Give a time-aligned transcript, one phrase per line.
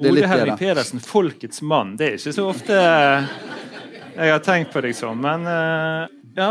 [0.00, 0.56] Ole Helvig.
[0.58, 1.96] Pedersen, folkets mann.
[2.00, 2.76] Det er ikke så ofte
[4.20, 6.50] jeg har tenkt på deg sånn, men eh, ja.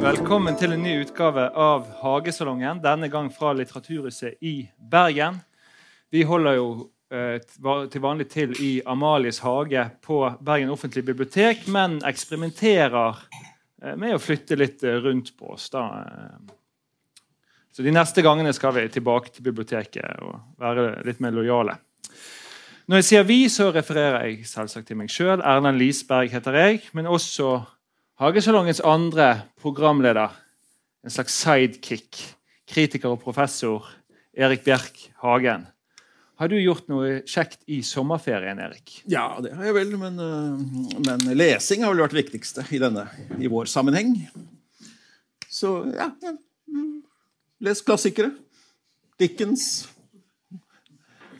[0.00, 5.42] Velkommen til en ny utgave av Hagesalongen, denne gang fra Litteraturhuset i Bergen.
[6.08, 6.68] Vi holder jo
[7.12, 7.36] eh,
[7.92, 14.22] til vanlig til i Amalies hage på Bergen offentlige bibliotek, men eksperimenterer eh, med å
[14.24, 15.68] flytte litt eh, rundt på oss.
[15.74, 15.82] da.
[16.00, 16.54] eh.
[17.68, 21.76] Så de neste gangene skal vi tilbake til biblioteket og være litt mer lojale.
[22.88, 25.44] Når jeg sier vi, så refererer jeg selvsagt til meg sjøl.
[25.44, 26.80] Erlend Lisberg heter jeg.
[26.96, 27.60] Men også
[28.20, 30.34] Hagesalongens andre programleder,
[31.00, 32.18] en slags sidekick,
[32.68, 33.86] kritiker og professor,
[34.36, 35.62] Erik Bjerk Hagen.
[36.36, 38.98] Har du gjort noe kjekt i sommerferien, Erik?
[39.08, 43.06] Ja, det har jeg vel, men, øh, men lesing har vel vært viktigste i denne,
[43.40, 44.12] i vår sammenheng.
[45.48, 46.34] Så ja, ja.
[46.68, 47.00] mm,
[47.64, 48.34] les klassikere.
[49.16, 49.88] Dickens.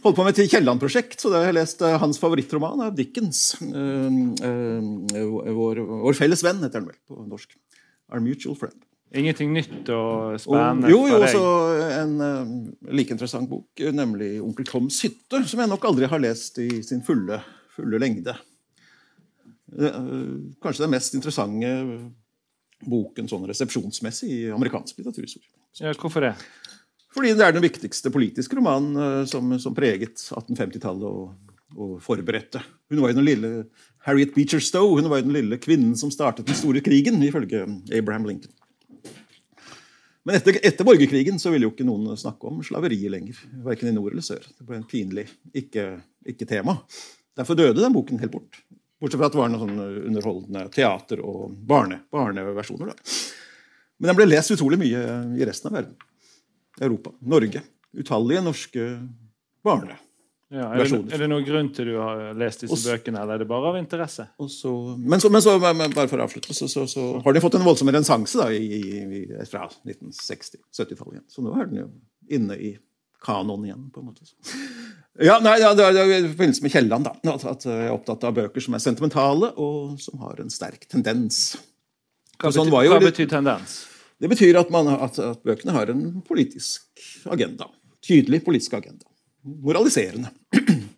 [0.01, 3.43] Holdt på med et Kielland-prosjekt, så da har jeg lest eh, hans favorittroman av Dickens.
[3.61, 7.53] Eh, eh, vår, vår felles venn, heter den vel på norsk.
[8.11, 8.79] Our Mutual Friend.
[9.11, 11.43] Ingenting nytt og Og, jo, jo, også
[11.97, 12.51] en uh,
[12.95, 17.03] like interessant bok, nemlig 'Onkel Toms hytte', som jeg nok aldri har lest i sin
[17.03, 17.41] fulle,
[17.75, 18.37] fulle lengde.
[19.79, 19.99] Eh,
[20.63, 21.73] kanskje den mest interessante
[22.87, 25.51] boken sånn resepsjonsmessig i amerikansk litteraturhistorie.
[25.81, 26.33] Ja, hvorfor det?
[27.15, 32.63] Fordi det er den viktigste politiske romanen eh, som, som preget 1850-tallet og, og forberedte.
[32.91, 33.53] Hun var jo den lille
[34.07, 37.67] Harriet Beecher Stowe hun var jo den lille kvinnen som startet den store krigen, ifølge
[37.93, 38.55] Abraham Lincoln.
[40.25, 43.39] Men etter, etter borgerkrigen så ville jo ikke noen snakke om slaveriet lenger.
[43.65, 44.45] Verken i nord eller sør.
[44.45, 45.25] Det ble en pinlig
[45.57, 46.77] ikke-tema.
[46.77, 47.09] Ikke.
[47.41, 48.61] Derfor døde den boken helt bort.
[49.01, 52.93] Bortsett fra at det var noen sånn underholdende teater- og barne, barneversjoner.
[52.93, 53.17] Da.
[54.01, 55.05] Men den ble lest utrolig mye
[55.41, 55.97] i resten av verden.
[56.81, 57.13] Europa.
[57.21, 57.63] Norge.
[58.01, 58.87] Utallige norske
[59.67, 59.97] barne.
[60.51, 63.37] Ja, er, det, er det noen grunn til du har lest disse Og bøkene, eller
[63.37, 64.25] er det bare av interesse?
[64.51, 67.43] Så, men, så, men så, men- bare for å avslutte, så, så, så har de
[67.45, 68.49] fått en voldsom renessanse
[69.53, 71.27] fra 1960-70-tallet igjen.
[71.31, 71.87] Så nå er den jo
[72.35, 72.73] inne i
[73.23, 74.27] kanoen igjen, på en måte.
[75.21, 77.35] Ja, nei, ja, det er i forbindelse med Kielland, da.
[77.37, 81.53] At, jeg er opptatt av bøker som er sentimentale, og som har en sterk tendens.
[82.41, 83.83] Hva, betyr, sånn hva litt- betyr tendens?
[84.21, 87.71] Det betyr at, man, at, at bøkene har en politisk agenda.
[88.05, 89.09] Tydelig politisk agenda.
[89.45, 90.33] Moraliserende.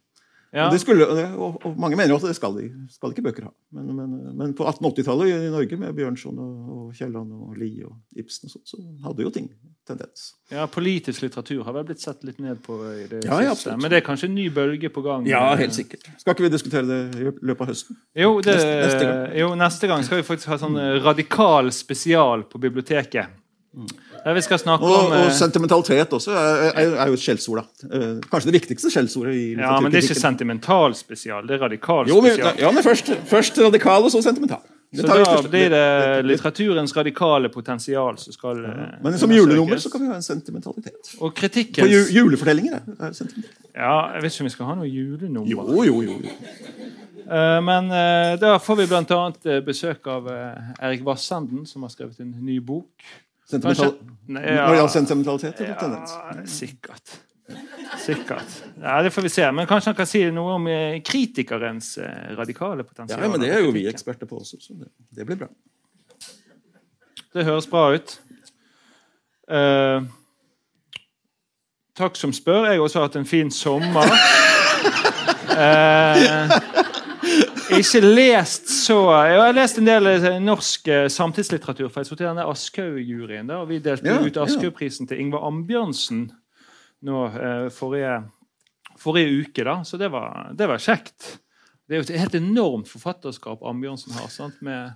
[0.52, 0.66] Ja.
[0.66, 3.52] Og, det skulle, og, mange mener jo at det skal, de, skal ikke bøker ha.
[3.72, 7.94] Men, men, men på 1880-tallet i Norge, med Bjørnson og, og Kielland og Lie og
[8.20, 9.46] Ibsen, og sånt, så hadde jo ting
[9.88, 10.26] tendens.
[10.52, 13.50] Ja, Politisk litteratur har vel blitt sett litt ned på i det Ja, siste.
[13.54, 13.80] absolutt.
[13.82, 15.24] Men det er kanskje en ny bølge på gang?
[15.26, 16.04] Ja, helt sikkert.
[16.20, 17.96] Skal ikke vi diskutere det i løpet av høsten?
[18.20, 19.24] Jo, det, Neste- neste gang.
[19.40, 20.76] jo, neste gang skal vi faktisk ha sånn
[21.08, 23.38] radikal spesial på biblioteket.
[24.24, 27.22] Der vi skal snakke Og, om og eh, sentimentalitet også er, er, er jo et
[27.24, 27.64] skjellsord.
[27.90, 32.06] Eh, Kanskje det viktigste skjellsordet Ja, men det er ikke sentimental spesial, det er radikal
[32.08, 32.60] Jo, men, spesial.
[32.62, 34.62] ja, men først, først radikal, og så sentimental.
[34.92, 38.72] Det Så da blir det litteraturens radikale potensial som skal ja,
[39.02, 41.14] Men som julenummer så kan vi ha en sentimentalitet.
[41.18, 43.70] Og På kritikkens ju, julefortellinger er sentimentalitet.
[43.74, 45.48] Ja, jeg vet ikke om vi skal ha noe julenummer.
[45.48, 46.18] Jo, jo, jo.
[47.24, 49.60] Eh, Men eh, da får vi bl.a.
[49.64, 52.90] besøk av eh, Erik Vassenden, som har skrevet en ny bok.
[53.52, 53.92] Sentimental,
[54.32, 56.14] Når det gjaldt sentimentalitet eller tendens?
[56.16, 57.18] Ja, sikkert.
[58.00, 58.54] Sikkert.
[58.80, 59.52] Ja, Det får vi se.
[59.52, 63.20] Men kanskje han kan si noe om eh, kritikerens eh, radikale potensial.
[63.20, 65.50] Ja, men det er jo vi eksperter på også, så det, det blir bra.
[67.32, 68.16] Det høres bra ut.
[69.52, 70.04] Uh,
[71.96, 72.70] takk som spør.
[72.70, 74.08] Jeg har også hatt en fin sommer.
[75.52, 76.52] Eh,
[77.82, 78.96] ikke lest så
[79.28, 81.88] Jeg har lest en del eh, norsk eh, samtidslitteratur.
[81.90, 83.50] For jeg satt i denne Aschehoug-juryen.
[83.56, 86.30] og Vi delte Ja, ut Aschehoug-prisen til Ingvar Ambjørnsen
[87.02, 88.16] nå eh, forrige,
[88.98, 89.64] forrige uke.
[89.64, 91.38] da, Så det var, det var kjekt.
[91.88, 94.28] Det er jo et helt enormt forfatterskap Ambjørnsen har.
[94.28, 94.92] sant, med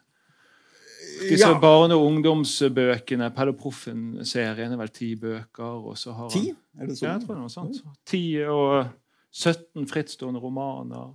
[1.21, 1.55] Disse Ja.
[1.61, 3.31] barne- og ungdomsbøkene.
[3.35, 5.87] Pelle Proffen-serien er vel ti bøker.
[5.87, 6.50] og så har han- Ti?
[6.81, 7.27] Er det Ja, jeg sånn?
[7.27, 7.82] tror det noe sånt.
[8.05, 8.89] Ti og
[9.32, 11.15] 17 frittstående romaner.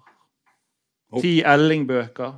[1.19, 2.33] Ti Elling-bøker.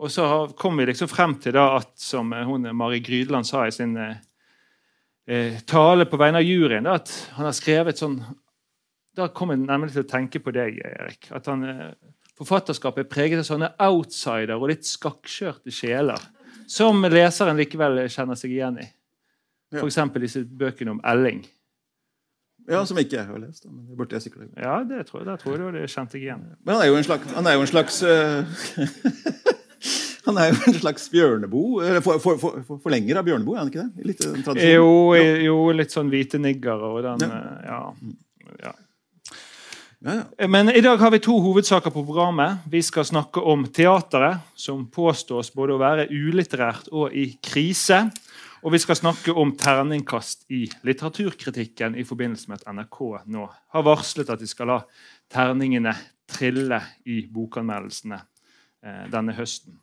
[0.00, 3.64] Og så har- kom vi liksom frem til da at, som hun Mari Grydland sa
[3.66, 4.16] i sin eh,
[5.28, 8.20] eh, tale på vegne av juryen, da, at han har skrevet sånn
[9.16, 11.26] Da kom jeg nemlig til å tenke på deg, Erik.
[11.34, 11.94] At han, eh,
[12.38, 16.18] forfatterskapet er preget av sånne outsider og litt skakkskjørte sjeler.
[16.68, 18.86] Som leseren likevel kjenner seg igjen i.
[19.74, 19.96] F.eks.
[20.20, 21.44] disse bøkene om Elling.
[22.70, 23.64] Ja, Som ikke jeg har lest.
[23.66, 24.58] Men det burde jeg sikkert gjort.
[24.62, 26.44] Ja, det tror jeg, det tror jeg du hadde kjent deg igjen.
[26.64, 28.44] Men han er jo en slags, han er jo en slags eh,
[30.26, 31.62] Han er jo en slags bjørnebo.
[31.80, 34.06] Eller for, for, for, for, forlenger av bjørnebo, er han ikke det?
[34.10, 34.68] Litt eh.
[34.76, 37.40] Jo, jo, litt sånn hvite niggere og den Ja.
[37.40, 37.80] eh, ja.
[38.66, 38.76] ja.
[40.00, 40.48] Ja, ja.
[40.48, 42.62] Men i dag har vi to hovedsaker på programmet.
[42.72, 48.06] Vi skal snakke om teateret, som påstås både å være ulitterært og i krise.
[48.60, 52.98] Og vi skal snakke om terningkast i litteraturkritikken i forbindelse med at NRK
[53.32, 54.80] nå har varslet at de skal la
[55.32, 55.94] terningene
[56.28, 59.78] trille i bokanmeldelsene eh, denne høsten.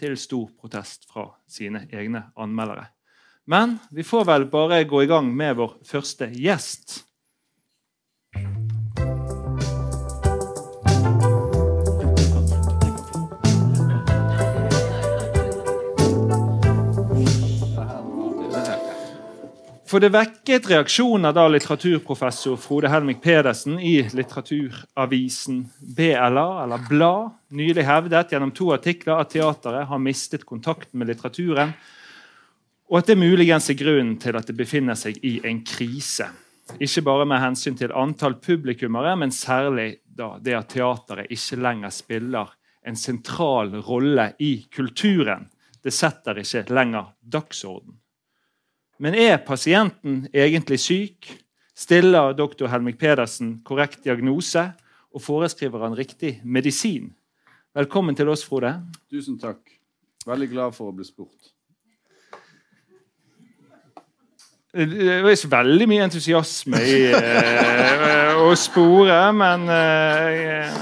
[0.00, 2.86] Til stor protest fra sine egne anmeldere.
[3.44, 7.02] Men vi får vel bare gå i gang med vår første gjest.
[19.90, 25.64] For det vekket reaksjoner da litteraturprofessor Frode Helmik Pedersen i litteraturavisen
[25.96, 31.72] BLA, eller Blad, nylig hevdet gjennom to artikler at teateret har mistet kontakten med litteraturen,
[32.86, 36.28] og at det muligens er grunnen til at det befinner seg i en krise.
[36.78, 42.54] Ikke bare med hensyn til antall publikummere, men særlig det at teateret ikke lenger spiller
[42.86, 45.48] en sentral rolle i kulturen.
[45.82, 47.99] Det setter ikke lenger dagsorden.
[49.00, 51.30] Men er pasienten egentlig syk?
[51.72, 54.66] Stiller doktor Helmik Pedersen korrekt diagnose?
[55.16, 57.08] Og foreskriver han riktig medisin?
[57.74, 58.74] Velkommen til oss, Frode.
[59.10, 59.62] Tusen takk.
[60.28, 61.48] Veldig glad for å bli spurt.
[64.76, 70.76] Det er ikke veldig mye entusiasme i eh, å spore, men eh,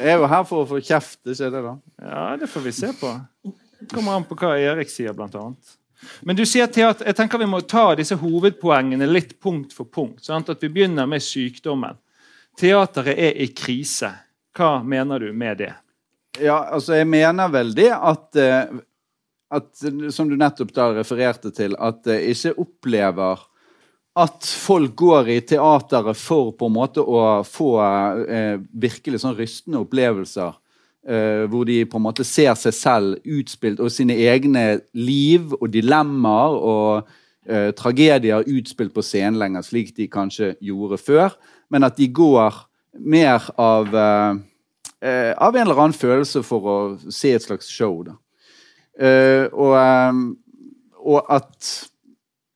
[0.00, 1.76] Jeg er jo her for å få kjeft, ikke det, da?
[2.00, 3.12] Ja, det får vi se på.
[3.92, 5.76] Kommer an på hva Erik sier, blant annet.
[6.22, 10.24] Men du sier at jeg tenker vi må ta disse hovedpoengene litt punkt for punkt.
[10.24, 10.50] Sant?
[10.52, 11.98] At vi begynner med sykdommen.
[12.58, 14.12] Teateret er i krise.
[14.56, 15.72] Hva mener du med det?
[16.40, 18.72] Ja, altså, jeg mener vel det at, eh,
[19.52, 19.82] at
[20.12, 23.48] Som du nettopp da refererte til, at jeg ikke opplever
[24.12, 27.70] at folk går i teateret for på en måte å få
[28.28, 30.58] eh, virkelig sånn rystende opplevelser.
[31.08, 35.68] Eh, hvor de på en måte ser seg selv utspilt, og sine egne liv og
[35.72, 37.08] dilemmaer og
[37.50, 41.36] uh, tragedier utspilt på scenen lenger, slik de kanskje gjorde før.
[41.70, 42.60] Men at de går
[43.02, 44.40] mer av uh,
[45.02, 46.76] av en eller annen følelse for å
[47.10, 48.04] se et slags show.
[48.06, 49.72] Og,
[51.02, 51.70] og at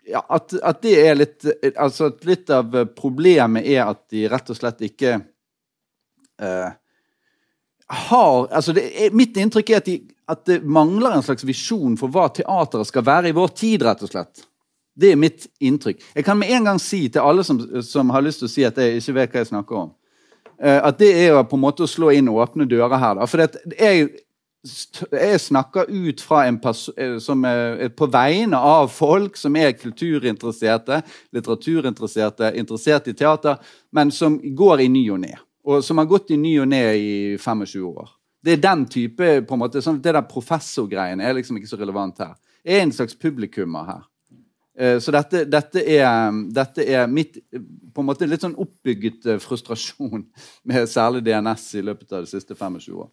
[0.07, 4.53] ja, at, at det er litt Altså at litt av problemet er at de rett
[4.53, 6.69] og slett ikke eh,
[7.87, 12.13] har altså er, Mitt inntrykk er at, de, at det mangler en slags visjon for
[12.13, 14.47] hva teateret skal være i vår tid, rett og slett.
[14.97, 16.01] Det er mitt inntrykk.
[16.17, 18.65] Jeg kan med en gang si til alle som, som har lyst til å si
[18.65, 19.91] at jeg ikke vet hva jeg snakker om,
[20.57, 23.19] eh, at det er på en måte å slå inn åpne dører her.
[23.21, 23.29] Da.
[23.29, 23.45] For
[23.77, 24.09] jeg,
[24.65, 31.03] jeg snakker ut fra en perso- eh, på vegne av folk som er kulturinteresserte,
[31.37, 33.61] litteraturinteresserte, interessert i teater,
[33.93, 35.37] men som går i ny og ne.
[35.67, 38.11] Og som har gått i ny og ne i 25 år.
[38.47, 41.79] Det er den type på en måte, sånn, Det der professorgreien er liksom ikke så
[41.81, 42.37] relevant her.
[42.63, 44.05] Jeg er en slags publikummer her.
[44.79, 47.41] Eh, Så dette, dette, er, dette er mitt
[47.95, 50.27] på en måte litt sånn oppbygget eh, frustrasjon
[50.69, 53.11] med særlig DNS i løpet av de siste 25 år.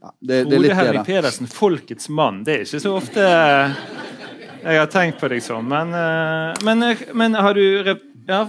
[0.00, 1.04] Ja, det, det Frode det, da.
[1.04, 2.44] Pedersen, folkets mann.
[2.46, 3.80] Det er ikke så ofte eh,
[4.66, 5.66] jeg har tenkt på deg som.
[5.68, 5.92] Men,
[6.64, 7.92] men, men har du
[8.26, 8.46] Ja,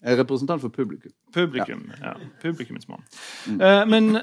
[0.00, 1.12] Jeg er representant for publikum.
[1.34, 1.84] publikum.
[2.00, 3.04] Ja, publikummets mann.
[3.46, 4.16] Eh, men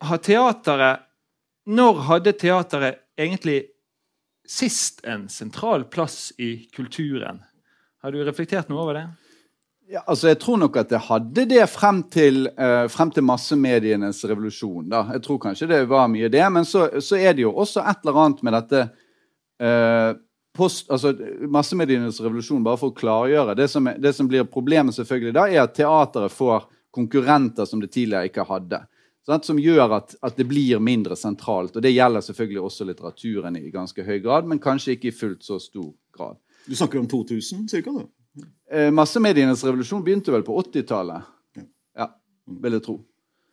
[0.00, 1.04] har teateret
[1.68, 3.66] Når hadde teateret egentlig
[4.48, 7.42] sist en sentral plass i kulturen?
[8.00, 9.02] Har du reflektert noe over det?
[9.88, 14.24] Ja, altså Jeg tror nok at det hadde det frem til, uh, frem til massemedienes
[14.24, 14.88] revolusjon.
[14.88, 15.04] da.
[15.12, 16.52] Jeg tror kanskje det var mye det.
[16.52, 18.82] Men så, så er det jo også et eller annet med dette
[19.60, 20.10] eh,
[20.58, 21.12] post, altså
[21.48, 23.54] Massemedienes revolusjon, bare for å klargjøre.
[23.58, 26.66] Det som, er- det som blir problemet selvfølgelig da, er at teateret får
[26.98, 28.82] konkurrenter som det tidligere ikke hadde.
[29.28, 29.44] Sant?
[29.44, 31.74] Som gjør at, at det blir mindre sentralt.
[31.76, 35.44] Og det gjelder selvfølgelig også litteraturen i ganske høy grad, men kanskje ikke i fullt
[35.46, 36.38] så stor grad.
[36.68, 37.98] Du snakker om 2000 ca.?
[38.72, 41.28] Eh, massemedienes revolusjon begynte vel på 80-tallet.
[41.60, 41.66] Ja.
[42.04, 42.08] Ja,
[42.64, 42.96] vil jeg tro.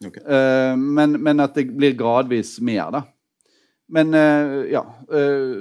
[0.06, 0.24] Okay.
[0.24, 3.04] Eh, men, men at det blir gradvis mer, da.
[3.96, 4.82] Men eh, ja
[5.14, 5.60] eh,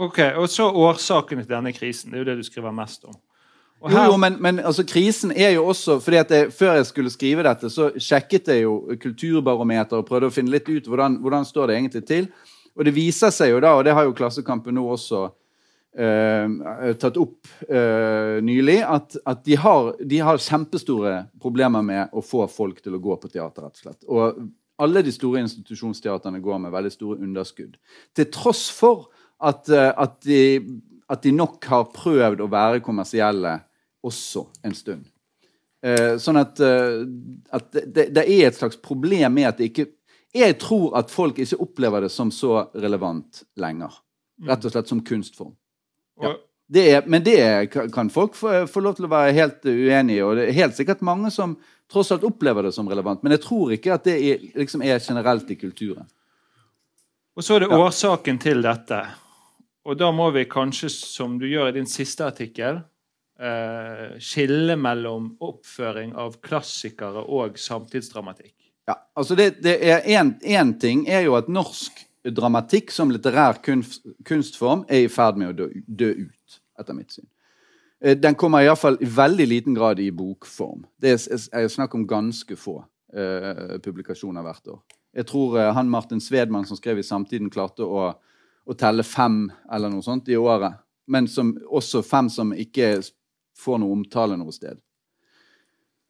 [0.00, 2.10] Ok, Og så årsakene til denne krisen.
[2.12, 3.14] Det er jo det du skriver mest om.
[3.80, 6.74] Og Jo, her- jo, men, men altså, krisen er jo også fordi at jeg, Før
[6.76, 10.88] jeg skulle skrive dette, så sjekket jeg jo Kulturbarometer og prøvde å finne litt ut
[10.88, 12.28] hvordan, hvordan står det egentlig til.
[12.76, 15.22] Og det viser seg jo da, og det har jo Klassekampen nå også
[15.96, 22.22] eh, tatt opp eh, nylig, at, at de, har, de har kjempestore problemer med å
[22.24, 24.04] få folk til å gå på teater, rett og slett.
[24.08, 24.44] Og
[24.80, 27.74] alle de store institusjonsteaterne går med veldig store underskudd.
[28.16, 29.08] Til tross for
[29.40, 30.42] at, eh, at, de,
[31.08, 33.56] at de nok har prøvd å være kommersielle
[34.06, 35.08] også en stund.
[35.80, 37.00] Eh, sånn at, eh,
[37.56, 39.86] at det, det er et slags problem med at det ikke
[40.30, 43.96] Jeg tror at folk ikke opplever det som så relevant lenger.
[44.46, 45.56] Rett og slett som kunstform.
[46.22, 46.36] Ja.
[46.70, 47.40] Det er, men det
[47.90, 50.22] kan folk få, få lov til å være helt uenig i.
[50.22, 51.56] Og det er helt sikkert mange som
[51.90, 53.24] tross alt opplever det som relevant.
[53.24, 56.06] Men jeg tror ikke at det er, liksom er generelt i kulturen.
[57.34, 59.00] og så er det årsaken til dette.
[59.88, 62.82] Og da må vi kanskje, som du gjør i din siste artikkel,
[63.40, 68.54] eh, skille mellom oppføring av klassikere og samtidsdramatikk.
[68.90, 74.04] Ja, altså det, det er Én ting er jo at norsk dramatikk som litterær kunst,
[74.26, 77.28] kunstform er i ferd med å dø, dø ut, etter mitt syn.
[78.00, 80.84] Eh, Den kommer iallfall i veldig liten grad i bokform.
[81.00, 84.80] Det er, er snakk om ganske få uh, publikasjoner hvert år.
[85.16, 88.10] Jeg tror uh, han Martin Svedman som skrev i Samtiden, klarte å,
[88.66, 90.78] å telle fem eller noe sånt i året.
[91.10, 92.98] Men som, også fem som ikke
[93.58, 94.78] får noe omtale noe sted.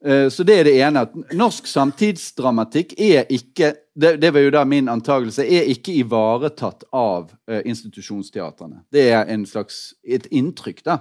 [0.05, 1.01] Eh, Så det er det ene.
[1.01, 6.85] at Norsk samtidsdramatikk er ikke det, det var jo da min antakelse, er ikke ivaretatt
[6.95, 8.85] av uh, institusjonsteatrene.
[8.91, 10.99] Det er en slags, et inntrykk, da.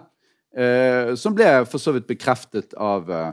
[0.58, 3.30] uh, som ble for så vidt bekreftet av eh,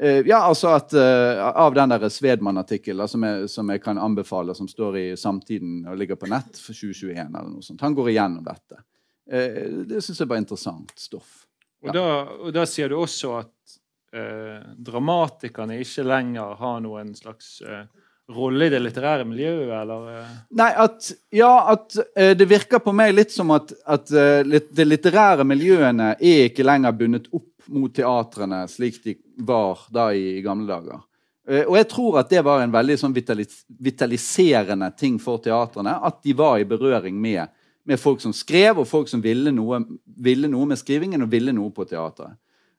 [0.00, 4.96] Ja, altså at uh, Av den der Svedman-artikkelen som, som jeg kan anbefale, som står
[4.96, 7.84] i Samtiden og ligger på nett for 2021 eller noe sånt.
[7.84, 8.80] Han går igjennom dette.
[9.28, 11.42] Uh, det syns jeg var interessant stoff.
[11.84, 12.06] Og, da,
[12.40, 13.76] og da sier du også at
[14.16, 17.84] uh, dramatikerne ikke lenger har noen slags eh,
[18.32, 22.94] rolle i det litterære miljøet, eller eh, Nei, at, ja, at eh, det virker på
[22.96, 27.50] meg litt som at, at eh, litt, de litterære miljøene er ikke lenger bundet opp
[27.70, 29.16] mot teatrene slik de
[29.46, 31.02] var da i, gamle dager.
[31.48, 35.98] Eh, og jeg tror at det var en veldig sånn vitalis vitaliserende ting for teatrene.
[36.02, 37.50] At de var i berøring med,
[37.84, 41.54] med folk som skrev, og folk som ville noe, ville noe med skrivingen og ville
[41.54, 42.38] noe på teatret.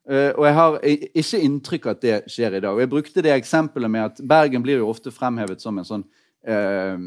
[0.10, 2.76] Eh, og jeg har ikke inntrykk av at det skjer i dag.
[2.76, 6.04] Og jeg brukte det eksempelet med at Bergen blir jo ofte fremhevet som en sånn
[6.44, 7.00] eh,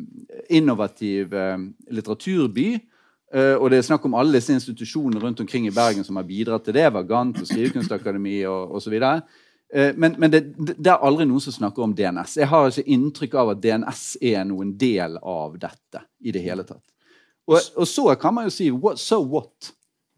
[0.56, 1.58] innovativ eh,
[1.92, 2.70] litteraturby.
[3.36, 6.24] Eh, og det er snakk om alle disse institusjonene rundt omkring i Bergen som har
[6.28, 6.86] bidratt til det.
[6.94, 8.96] Vagant og Skrivekunstakademi og osv.
[8.96, 12.38] Eh, men men det, det er aldri noen som snakker om DNS.
[12.40, 16.64] Jeg har ikke inntrykk av at DNS er noen del av dette i det hele
[16.64, 16.84] tatt.
[17.46, 19.72] Og, og så kan man jo si what, so what?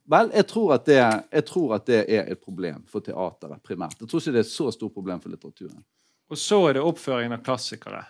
[0.09, 1.01] Vel, jeg tror, det,
[1.33, 3.99] jeg tror at det er et problem for teateret primært.
[4.01, 5.83] Jeg tror ikke det er et så stort problem for litteraturen.
[6.29, 8.01] Og så er det oppføringen av klassikere,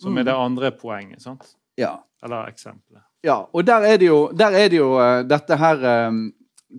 [0.00, 1.20] som er det andre poenget.
[1.24, 1.44] sant?
[1.76, 1.98] Ja.
[2.24, 3.07] Eller eksempelet.
[3.24, 6.28] Ja, og der er det jo, er det jo uh, dette her um,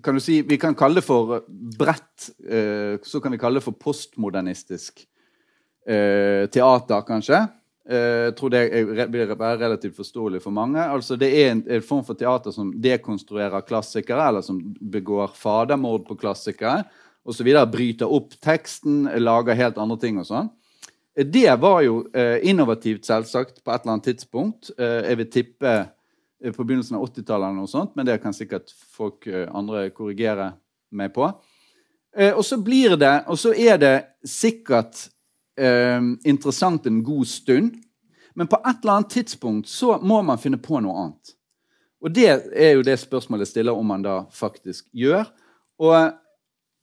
[0.04, 1.42] kan du si, Vi kan kalle det for
[1.78, 5.04] bredt Uh, Så kan vi kalle det for postmodernistisk
[5.88, 7.46] uh, teater, kanskje.
[7.90, 8.60] Jeg tror det
[9.10, 10.78] vil være relativt forståelig for mange.
[10.78, 14.60] Altså Det er en, en form for teater som dekonstruerer klassikere, eller som
[14.92, 16.84] begår fadermord på klassikere
[17.24, 17.48] osv.
[17.72, 20.52] Bryter opp teksten, lager helt andre ting og sånn.
[21.16, 24.70] Det var jo eh, innovativt, selvsagt, på et eller annet tidspunkt.
[24.78, 25.72] Eh, jeg vil tippe
[26.40, 30.52] på begynnelsen av 80-tallet, eller sånt, men det kan sikkert folk eh, andre korrigere
[30.96, 31.28] meg på.
[32.16, 33.94] Eh, og så blir det, og så er det
[34.26, 35.06] sikkert
[35.60, 37.76] eh, interessant en god stund,
[38.34, 41.34] men på et eller annet tidspunkt så må man finne på noe annet.
[42.00, 45.26] Og det er jo det spørsmålet stiller om man da faktisk gjør.
[45.80, 46.14] Og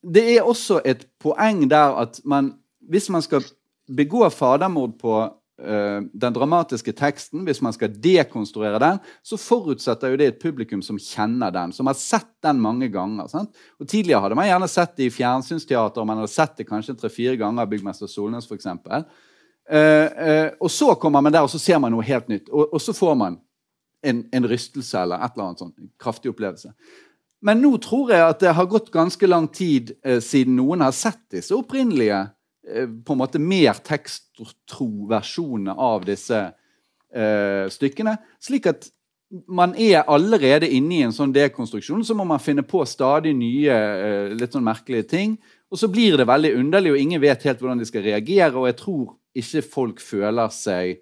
[0.05, 2.53] det er også et poeng der at man,
[2.85, 3.45] hvis man skal
[3.87, 10.19] begå fadermord på eh, den dramatiske teksten, hvis man skal dekonstruere den, så forutsetter jo
[10.21, 13.25] det et publikum som kjenner den, som har sett den mange ganger.
[13.31, 13.57] Sant?
[13.81, 16.93] Og Tidligere hadde man gjerne sett det i fjernsynsteater, og man hadde sett det kanskje
[17.01, 18.69] tre-fire ganger av Byggmester Solnes f.eks.
[19.69, 19.79] Eh,
[20.27, 22.47] eh, og så kommer man der, og så ser man noe helt nytt.
[22.49, 23.41] Og, og så får man
[24.05, 26.71] en, en rystelse eller et eller annet sånn, En kraftig opplevelse.
[27.45, 30.95] Men nå tror jeg at det har gått ganske lang tid eh, siden noen har
[30.95, 32.31] sett disse opprinnelige eh,
[32.67, 36.39] på en måte mer teksttro versjonene av disse
[37.15, 38.17] eh, stykkene.
[38.43, 38.89] Slik at
[39.47, 43.75] man er allerede inne i en sånn dekonstruksjon, så må man finne på stadig nye
[43.75, 45.37] eh, litt sånn merkelige ting.
[45.67, 48.55] Og så blir det veldig underlig, og ingen vet helt hvordan de skal reagere.
[48.55, 51.01] Og jeg tror ikke folk føler seg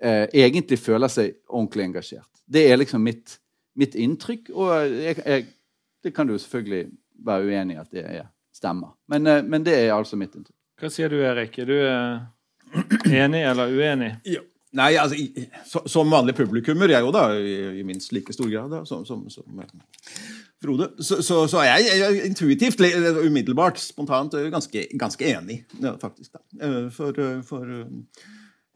[0.00, 2.30] eh, egentlig føler seg ordentlig engasjert.
[2.46, 3.36] Det er liksom mitt,
[3.76, 4.50] mitt inntrykk.
[4.54, 5.46] Og jeg, jeg,
[6.04, 6.88] det kan du selvfølgelig
[7.26, 8.94] være uenig i at det er, stemmer.
[9.12, 10.55] Men, eh, men det er altså mitt inntrykk.
[10.80, 11.56] Hva sier du, Erik?
[11.62, 14.12] Er du eh, enig eller uenig?
[14.28, 14.42] Ja.
[14.76, 18.50] Nei, altså, i- så, Som vanlig publikummer, jeg òg, da, i, i minst like stor
[18.52, 19.70] grad da, som, som, som eh,
[20.60, 22.80] Frode, så, så, så er jeg, jeg er intuitivt,
[23.24, 25.62] umiddelbart, spontant, eh, ganske, ganske enig.
[25.80, 26.32] Ja, faktisk.
[26.36, 26.82] da.
[26.92, 27.16] For,
[27.46, 27.72] for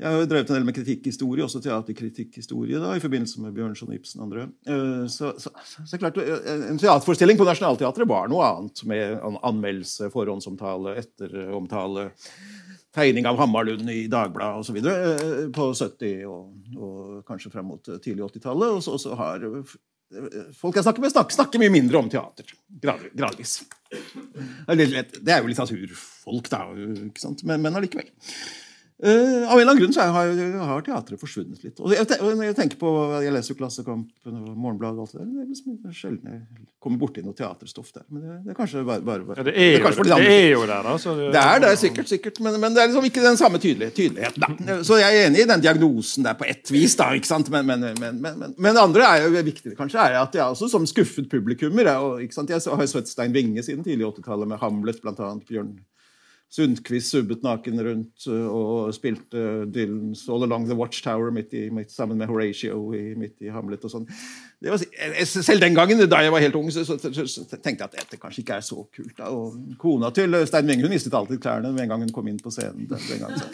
[0.00, 3.92] jeg har jo drevet en del med kritikkhistorie, også teaterkritikkhistorie, da, i forbindelse med Bjørnson,
[3.92, 4.46] Ibsen og andre.
[4.64, 5.52] Eh, Så, så,
[5.84, 12.10] så, klart, eh, En teaterforestilling på Nationaltheatret var noe annet, med anmeldelse, forhåndsomtale, etteromtale
[12.96, 14.80] tegning av Hammarlund i Dagbladet osv.
[15.54, 18.78] på 70- og, og kanskje frem mot eh, tidlig 80-tallet.
[18.78, 19.76] Og og så har eh,
[20.56, 22.50] folk jeg snakker med, snakker, snakker mye mindre om teater.
[22.80, 23.60] Gradvis.
[23.90, 28.10] Det er, litt naturfolk jo da, men, men allikevel.
[29.02, 30.30] Eh, av en eller annen grunn så har,
[30.68, 31.78] har teatret forsvunnet litt.
[31.80, 32.90] Og jeg, når jeg tenker på
[33.24, 35.30] Jeg leser jo Klassekamp og Morgenbladet og alt det der.
[35.30, 38.04] Det er liksom sjelden jeg kommer borti noe teaterstoff der.
[38.12, 40.50] Men det, det er kanskje bare, bare Ja, det er jo, kanskje det, det, er
[40.52, 40.94] jo der, da.
[41.00, 43.60] Så det, Det er det, sikkert, sikkert men, men det er liksom ikke den samme
[43.62, 44.68] tydelighet, tydeligheten.
[44.68, 44.78] Da.
[44.84, 47.48] Så jeg er enig i den diagnosen der på ett vis, da, ikke sant?
[47.54, 50.44] Men, men, men, men, men, men det andre er jo viktig, kanskje, er at jeg
[50.44, 52.52] også som skuffet publikummer jeg, og, ikke sant?
[52.52, 55.48] Jeg har jo sett Stein Winge siden tidlig 80-tallet med Hamlet, blant annet.
[55.48, 55.78] Bjørn
[56.50, 61.92] Sundquist subbet naken rundt uh, og spilte Dylans All Along the Watchtower midt i, midt,
[61.94, 64.08] sammen med Horatio i, midt i Hamlet og sånn.
[64.58, 64.74] Det
[65.30, 67.94] selv den gangen, da jeg var helt ung, så, så, så, så tenkte jeg at
[68.00, 69.14] dette kanskje ikke er så kult.
[69.14, 69.30] Da.
[69.30, 72.32] Og kona til uh, Stein Winge hun mistet alltid klærne med en gang hun kom
[72.32, 72.90] inn på scenen.
[72.90, 73.46] Den, så,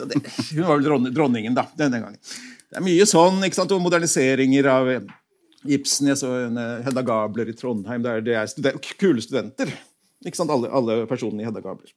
[0.00, 0.22] så det,
[0.54, 2.22] hun var vel dron- dronningen, da, den, den gangen.
[2.68, 5.12] Det er mye sånn, ikke sant, og moderniseringer av eh,
[5.76, 6.08] Ibsen.
[6.14, 8.08] Jeg så eh, Hedda Gabler i Trondheim.
[8.08, 9.72] Der det er studen kule studenter.
[10.26, 11.92] Ikke sant, alle, alle personene i Hedda Gabler.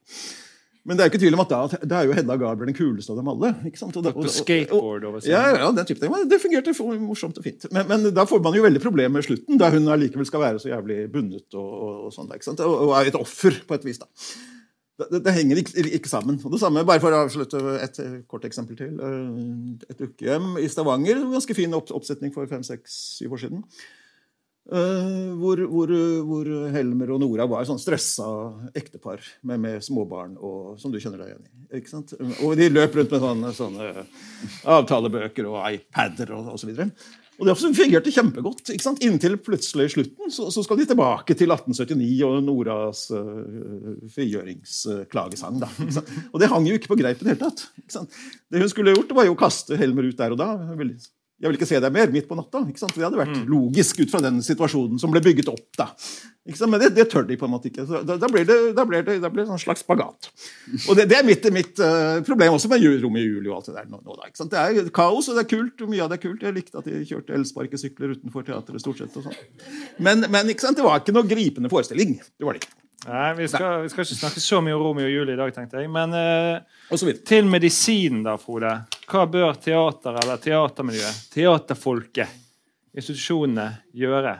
[0.82, 2.74] Men det er jo ikke tvil om at da, da er jo Hedda Gabler den
[2.74, 3.52] kuleste av dem alle.
[3.68, 3.96] ikke sant?
[3.98, 6.14] Og og- skateboard over ja, ja, den type ting.
[6.30, 7.66] Det fungerte morsomt og fint.
[7.70, 10.62] Men, men da får man jo veldig problemer med slutten, da hun allikevel skal være
[10.62, 11.70] så jævlig bundet og,
[12.08, 12.30] og, sånn.
[12.34, 12.64] ikke sant?
[12.66, 14.02] Og, er et offer, på et vis.
[14.02, 14.10] da.
[15.02, 16.36] Det, det, henger ikke, ikke sammen.
[16.44, 18.98] Og det samme, bare for å avslutte et kort eksempel til.
[19.02, 23.62] eh, Et ukehjem i Stavanger, ganske fin opp, oppsetning for fem, seks, syv år siden.
[24.70, 25.90] Eh, hvor, hvor,
[26.22, 28.26] hvor Helmer og Nora var sånn stressa
[28.78, 32.36] ektepar med, med småbarn, og, som du kjenner deg igjen i.
[32.46, 34.06] Og de løp rundt med sånne, sånne
[34.76, 36.70] avtalebøker og iPader og osv.
[37.40, 38.70] Og det også fungerte kjempegodt.
[39.02, 45.58] Inntil plutselig slutten så, så skal de tilbake til 1879 og Noras uh, frigjøringsklagesang.
[45.64, 45.70] da?
[46.30, 47.64] Og det hang jo ikke på greip i det hele tatt.
[48.46, 50.52] Det hun skulle gjort, var jo å kaste Helmer ut der og da.
[50.78, 51.00] Ville-
[51.42, 52.60] Jeg vil ikke se deg mer midt på natta.
[52.70, 52.94] ikke sant?
[52.94, 55.64] Det hadde vært logisk ut fra den situasjonen som ble bygget opp.
[55.76, 55.88] da.
[56.46, 56.70] Ikke sant?
[56.70, 57.84] Men det, det tør de på en måte ikke.
[57.86, 60.30] Så da, da blir det, da blir det, da blir det en slags spagat.
[60.88, 63.68] Og det, det er mitt, mitt uh, problem også med Ju- Romeo juli og alt
[63.70, 63.90] det der.
[63.90, 64.54] nå, nå da, ikke sant?
[64.54, 66.42] Det er kaos, og det er kult, og mye av det er kult.
[66.46, 69.18] Jeg likte at de kjørte elsparkesykler utenfor teatret stort sett.
[69.18, 69.38] og sånn.
[69.98, 70.78] Men, men ikke sant?
[70.78, 72.16] det var ikke noe gripende forestilling.
[72.38, 72.78] Det var det ikke.
[73.08, 75.50] Nei, vi skal, vi skal ikke snakke så mye om Romeo og Julie i dag,
[75.54, 75.90] tenkte jeg.
[75.90, 78.76] Men eh, til medisinen, da, Frode.
[79.10, 82.36] Hva bør teater eller teatermiljøet, teaterfolket,
[82.94, 83.66] institusjonene
[83.98, 84.36] gjøre?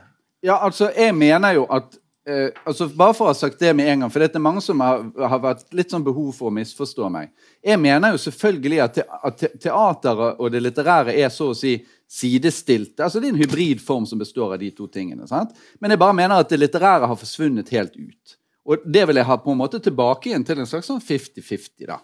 [0.47, 1.97] Ja, altså, jeg mener jo at
[2.29, 4.63] eh, altså Bare for å ha sagt det med en gang, for det er mange
[4.63, 7.33] som har, har vært litt sånn behov for å misforstå meg.
[7.67, 11.81] Jeg mener jo selvfølgelig at, te, at teateret og det litterære er så å si
[12.13, 12.95] sidestilt.
[13.01, 15.27] Altså Det er en hybridform som består av de to tingene.
[15.27, 15.51] sant?
[15.81, 18.39] Men jeg bare mener at det litterære har forsvunnet helt ut.
[18.69, 21.87] Og det vil jeg ha på en måte tilbake igjen til en slags sånn 50-50,
[21.89, 21.99] da,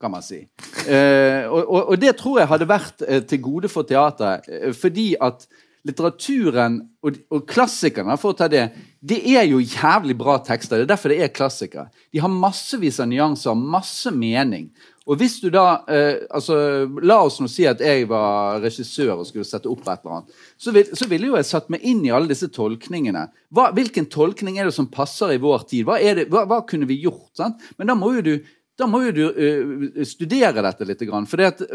[0.00, 0.44] kan man si.
[0.86, 4.74] Eh, og, og, og det tror jeg hadde vært eh, til gode for teateret, eh,
[4.78, 5.46] fordi at
[5.84, 8.68] litteraturen og, og klassikerne, for å ta det,
[9.04, 10.80] det er jo jævlig bra tekster.
[10.80, 11.90] Det er derfor det er klassikere.
[12.14, 14.70] De har massevis av nyanser, masse mening.
[15.04, 16.56] Og hvis du da, eh, altså,
[17.04, 20.36] La oss nå si at jeg var regissør og skulle sette opp et eller annet.
[20.56, 23.26] Så, vil, så ville jo jeg satt meg inn i alle disse tolkningene.
[23.52, 25.84] Hva, hvilken tolkning er det som passer i vår tid?
[25.88, 27.34] Hva, er det, hva, hva kunne vi gjort?
[27.36, 27.60] Sant?
[27.76, 28.36] Men da må jo du
[28.74, 31.04] da må jo du uh, studere dette litt.
[31.30, 31.68] For det,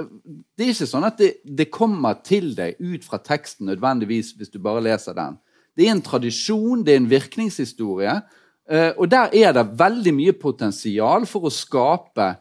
[0.60, 4.52] det er ikke sånn at det, det kommer til deg ut fra teksten nødvendigvis hvis
[4.52, 5.38] du bare leser den.
[5.80, 8.18] Det er en tradisjon, det er en virkningshistorie.
[8.68, 12.34] Uh, og der er det veldig mye potensial for å skape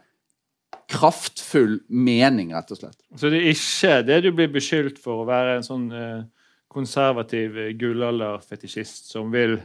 [0.88, 2.98] kraftfull mening, rett og slett.
[3.16, 6.22] Så det er ikke det du blir beskyldt for å være en sånn eh,
[6.72, 9.58] konservativ eh, gullalderfetisjist som vil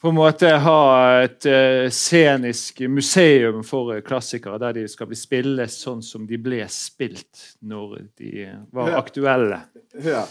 [0.00, 0.82] på en måte ha
[1.20, 6.62] et uh, scenisk museum for klassikere, der de skal bli spilles sånn som de ble
[6.72, 8.96] spilt når de var Hør.
[9.02, 9.58] aktuelle.
[10.00, 10.24] Hør.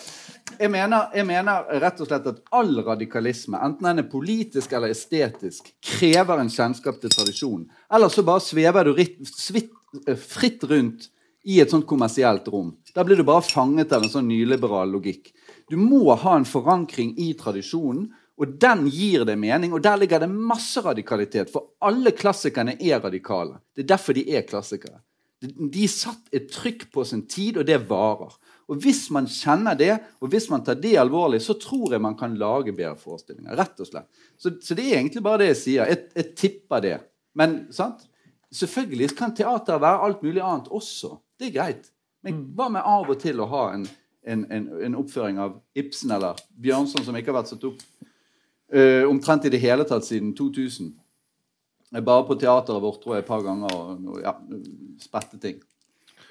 [0.57, 4.89] Jeg mener, jeg mener rett og slett at all radikalisme, enten den er politisk eller
[4.95, 7.67] estetisk, krever en kjennskap til tradisjonen.
[7.93, 9.78] Ellers så bare svever du ritt, svitt, eh,
[10.17, 11.09] fritt rundt
[11.49, 12.73] i et sånt kommersielt rom.
[12.93, 15.31] Da blir du bare fanget av en sånn nyliberal logikk.
[15.69, 19.73] Du må ha en forankring i tradisjonen, og den gir det mening.
[19.75, 23.59] Og der ligger det masse radikalitet, for alle klassikerne er radikale.
[23.75, 25.01] Det er derfor de er klassikere.
[25.39, 28.31] De, satt et trykk på sin tid, og det varer.
[28.69, 32.17] Og Hvis man kjenner det, og hvis man tar det alvorlig, så tror jeg man
[32.19, 33.55] kan lage bedre forestillinger.
[33.57, 34.07] rett og slett.
[34.37, 35.89] Så, så det er egentlig bare det jeg sier.
[35.89, 36.97] Jeg, jeg tipper det.
[37.39, 38.03] Men sant?
[38.51, 41.17] Selvfølgelig kan teater være alt mulig annet også.
[41.39, 41.91] Det er greit.
[42.25, 43.85] Men hva med av og til å ha en,
[44.27, 47.79] en, en, en oppføring av Ibsen eller Bjørnson som ikke har vært satt opp
[48.75, 50.91] uh, omtrent i det hele tatt siden 2000?
[51.95, 54.35] Er bare på teateret vårt tror jeg, et par ganger og noe, ja,
[55.01, 55.57] spette ting.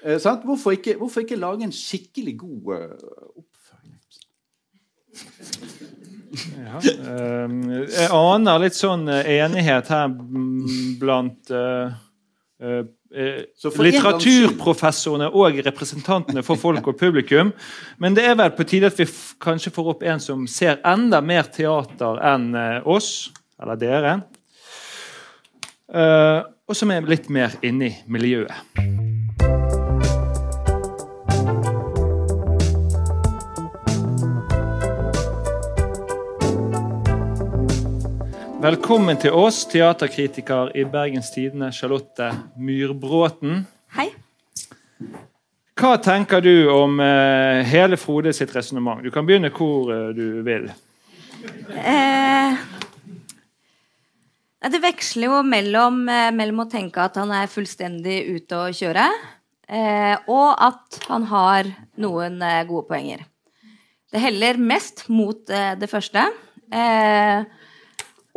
[0.05, 0.45] Eh, sant?
[0.47, 2.83] Hvorfor, ikke, hvorfor ikke lage en skikkelig god uh,
[3.41, 3.97] oppføring?
[6.59, 6.77] Ja.
[6.85, 10.11] jeg aner litt sånn enighet her
[11.01, 11.49] blant
[12.59, 17.53] litteraturprofessorene og representantene for folk og publikum.
[17.97, 19.05] Men det er vel på tide at vi
[19.41, 24.13] kanskje får opp en som ser enda mer teater enn eh, oss, eller dere.
[25.89, 29.08] Eh, og som er litt mer inni miljøet.
[38.59, 42.25] Velkommen til oss, teaterkritiker i Bergens Tidende, Charlotte
[42.59, 43.61] Myrbråten.
[43.95, 44.09] Hei.
[45.79, 48.99] Hva tenker du om eh, hele Frode sitt resonnement?
[48.99, 50.67] Du kan begynne hvor eh, du vil.
[51.71, 52.57] Eh,
[54.67, 59.07] det veksler jo mellom, eh, mellom å tenke at han er fullstendig ute å kjøre,
[59.71, 61.71] eh, og at han har
[62.03, 63.23] noen eh, gode poenger.
[64.11, 66.27] Det heller mest mot det første.
[66.75, 67.47] Eh,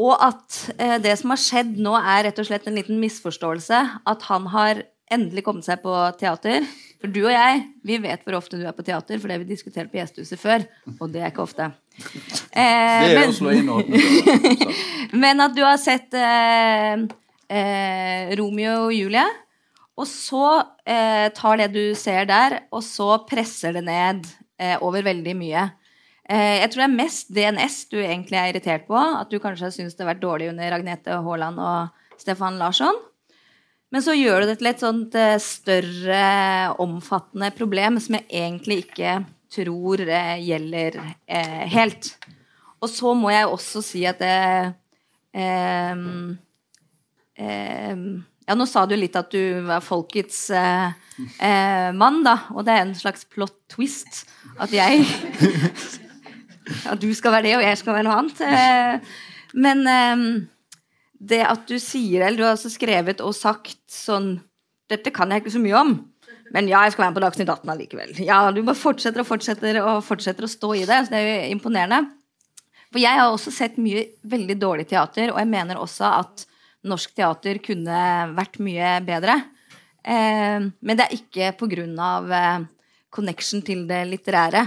[0.00, 3.82] og at eh, det som har skjedd nå, er rett og slett en liten misforståelse.
[4.08, 4.80] At han har
[5.12, 6.64] endelig kommet seg på teater.
[7.02, 9.42] For du og jeg vi vet hvor ofte du er på teater, for det har
[9.42, 10.64] vi diskutert på Gjestehuset før.
[10.98, 11.68] Og det er ikke ofte.
[12.56, 14.00] Eh, Det er men- å slå inn åpne
[15.22, 17.02] men at du har sett eh,
[17.52, 19.26] eh, Romeo og Julie,
[20.00, 20.46] og så
[20.88, 24.24] eh, tar det du ser der, og så presser det ned
[24.56, 25.66] eh, over veldig mye.
[26.32, 28.96] Eh, jeg tror det er mest DNS du egentlig er irritert på.
[28.96, 33.00] At du kanskje har syntes det har vært dårlig under Agnete Haaland og Stefan Larsson.
[33.92, 36.22] Men så gjør du det til et sånt eh, større,
[36.80, 39.18] omfattende problem som jeg egentlig ikke
[39.52, 40.96] tror eh, gjelder
[41.74, 42.14] helt.
[42.82, 44.36] Og så må jeg også si at det
[45.36, 46.04] eh,
[47.36, 48.06] eh,
[48.42, 52.38] Ja, nå sa du litt at du var folkets eh, mann, da.
[52.56, 54.24] Og det er en slags plot twist.
[54.58, 55.04] At jeg
[56.92, 58.40] At du skal være det, og jeg skal være noe annet.
[58.46, 59.12] Eh,
[59.66, 60.24] men ehm,
[61.22, 64.40] det at du sier eller Du har altså skrevet og sagt sånn
[64.90, 65.92] Dette kan jeg ikke så mye om.
[66.52, 68.10] Men ja, jeg skal være med på Dagsnytt 18 allikevel.
[68.26, 70.98] Ja, Du bare fortsetter og fortsetter og fortsetter å stå i det.
[71.06, 72.02] Så det er jo imponerende.
[72.92, 76.44] For jeg har også sett mye veldig dårlig teater, og jeg mener også at
[76.84, 78.02] norsk teater kunne
[78.36, 79.38] vært mye bedre.
[80.04, 81.86] Eh, men det er ikke pga.
[82.42, 82.68] Eh,
[83.12, 84.66] connection til det litterære.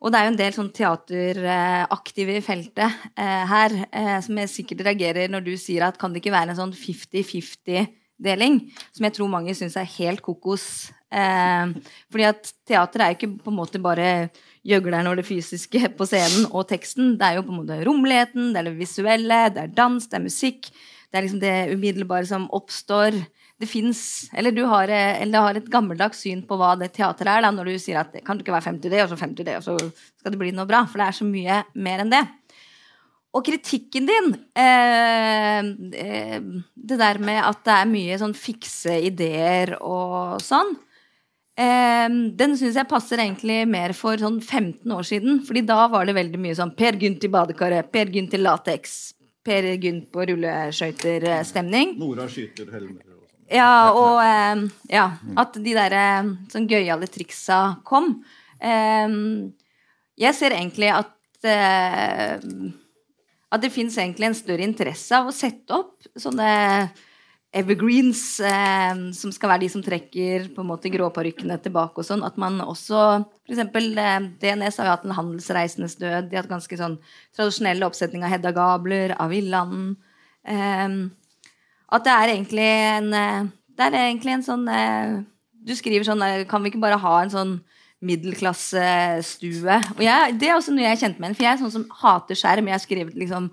[0.00, 4.52] Og det er jo en del sånn teateraktive i feltet eh, her eh, som jeg
[4.52, 8.62] sikkert reagerer når du sier at kan det ikke være en sånn 50-50-deling,
[8.96, 10.64] som jeg tror mange syns er helt kokos.
[11.12, 11.74] Eh,
[12.08, 14.30] fordi at teater er ikke på en måte bare
[14.66, 17.18] gjøgleren og det fysiske på scenen og teksten.
[17.20, 20.16] Det er jo på en måte romligheten, det er det visuelle, det er dans, det
[20.16, 20.72] er musikk.
[21.10, 23.16] Det er liksom det umiddelbare som oppstår.
[23.60, 27.34] Det fins Eller du har, eh, eller har et gammeldags syn på hva det teateret
[27.36, 29.44] er, da, når du sier at det kan ikke være 50 det, og så 50
[29.44, 29.76] det, og så
[30.20, 30.86] skal det bli noe bra.
[30.88, 32.24] For det er så mye mer enn det.
[33.30, 35.58] Og kritikken din, eh,
[36.02, 36.40] eh,
[36.74, 40.72] det der med at det er mye sånn fikse ideer og sånn,
[41.54, 45.46] eh, den syns jeg passer egentlig mer for sånn 15 år siden.
[45.46, 49.14] fordi da var det veldig mye sånn Per Gynt i badekaret, Per Gynt i lateks,
[49.44, 51.98] Per Gynt på rulleskøyter-stemning.
[51.98, 53.09] Nora skyter helmer.
[53.50, 54.60] Ja, og eh,
[54.94, 55.08] ja,
[55.42, 58.20] at de der eh, sånn gøyale triksa kom.
[58.62, 59.08] Eh,
[60.20, 62.42] jeg ser egentlig at at
[63.62, 66.44] det fins egentlig en større interesse av å sette opp sånne
[67.56, 68.20] evergreens,
[69.16, 72.26] som skal være de som trekker på en måte gråparykkene tilbake og sånn.
[72.28, 76.28] At man også eksempel eh, DNS har jo hatt en handelsreisendes død.
[76.28, 76.98] De har hatt ganske sånn
[77.32, 79.96] tradisjonelle oppsetning av Hedda Gabler, av Villanden.
[81.90, 85.18] At det er egentlig en eh, Det er egentlig en sånn eh,
[85.66, 87.56] Du skriver sånn eh, Kan vi ikke bare ha en sånn
[88.00, 89.80] middelklassestue?
[89.98, 92.38] Og det er også noe jeg kjente meg igjen For jeg er sånn som hater
[92.38, 92.70] skjerm.
[92.70, 93.50] Jeg har skrevet liksom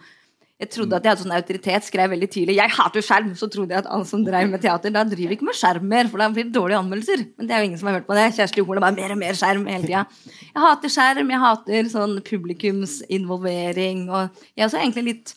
[0.57, 3.35] jeg trodde at jeg hadde sånn autoritet, skrev veldig tydelig 'Jeg hater skjerm'.
[3.37, 6.07] Så trodde jeg at alle som drev med teater, da driver ikke med skjerm mer,
[6.09, 7.19] for da blir det dårlige anmeldelser.
[7.37, 8.33] Men det er jo ingen som har hørt på det.
[8.33, 10.07] Kjersti Horn er bare mer og mer skjerm hele tida.
[10.25, 15.35] Jeg hater skjerm, jeg hater sånn publikumsinvolvering, og jeg er også egentlig litt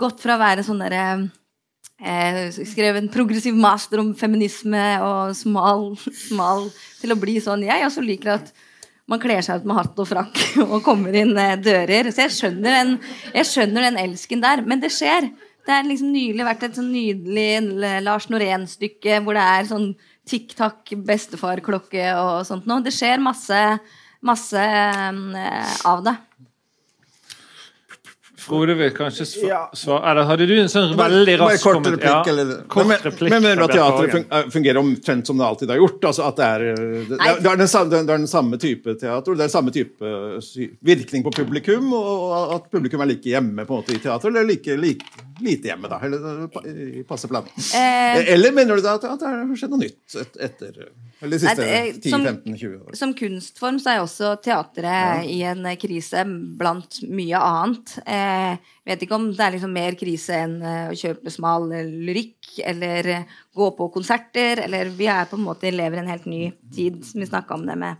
[0.00, 1.28] gått fra å være sånn derre
[2.00, 6.68] eh, Skrev en progressiv master om feminisme og smal, smal
[7.00, 8.52] til å bli sånn Jeg også liker at
[9.08, 12.10] man kler seg ut med hatt og frakk og kommer inn eh, dører.
[12.12, 12.96] Så jeg skjønner, den,
[13.32, 14.64] jeg skjønner den elsken der.
[14.68, 15.30] Men det skjer.
[15.64, 19.90] Det har liksom nylig vært et sånn nydelig Lars Norén-stykke hvor det er sånn
[20.28, 22.84] tikk-takk, bestefar-klokke og sånt noe.
[22.84, 23.60] Det skjer masse,
[24.24, 26.14] masse eh, av det.
[28.48, 32.64] Frode vil kanskje svare Eller hadde du en sånn veldig rask kort replikk, ja, eller
[32.70, 36.08] kort men, replikk men, mener du at teatret fungerer omtrent som det alltid har gjort?
[36.10, 38.60] Altså at det er, det, det, er, det, er den samme, det er den samme
[38.62, 40.12] type teater, det er den samme type
[40.90, 44.48] virkning på publikum, og at publikum er like hjemme på en måte i teater, eller
[44.48, 46.00] like, like lite hjemme, da?
[46.04, 47.46] Eller i passe plan.
[47.56, 50.88] Eh, Eller mener du da at, at det har skjedd noe nytt et, etter
[51.20, 52.94] eller de siste som- 10-15-20 år?
[52.96, 56.24] Som kunstform så er også teatret i en krise
[56.58, 57.98] blant mye annet.
[58.06, 62.58] Eh, vet ikke om det er liksom mer krise enn eh, å kjøpe smal lyrikk
[62.64, 64.64] eller eh, gå på konserter.
[64.64, 67.54] Eller vi er på en måte lever i en helt ny tid, som vi snakka
[67.54, 67.96] om det med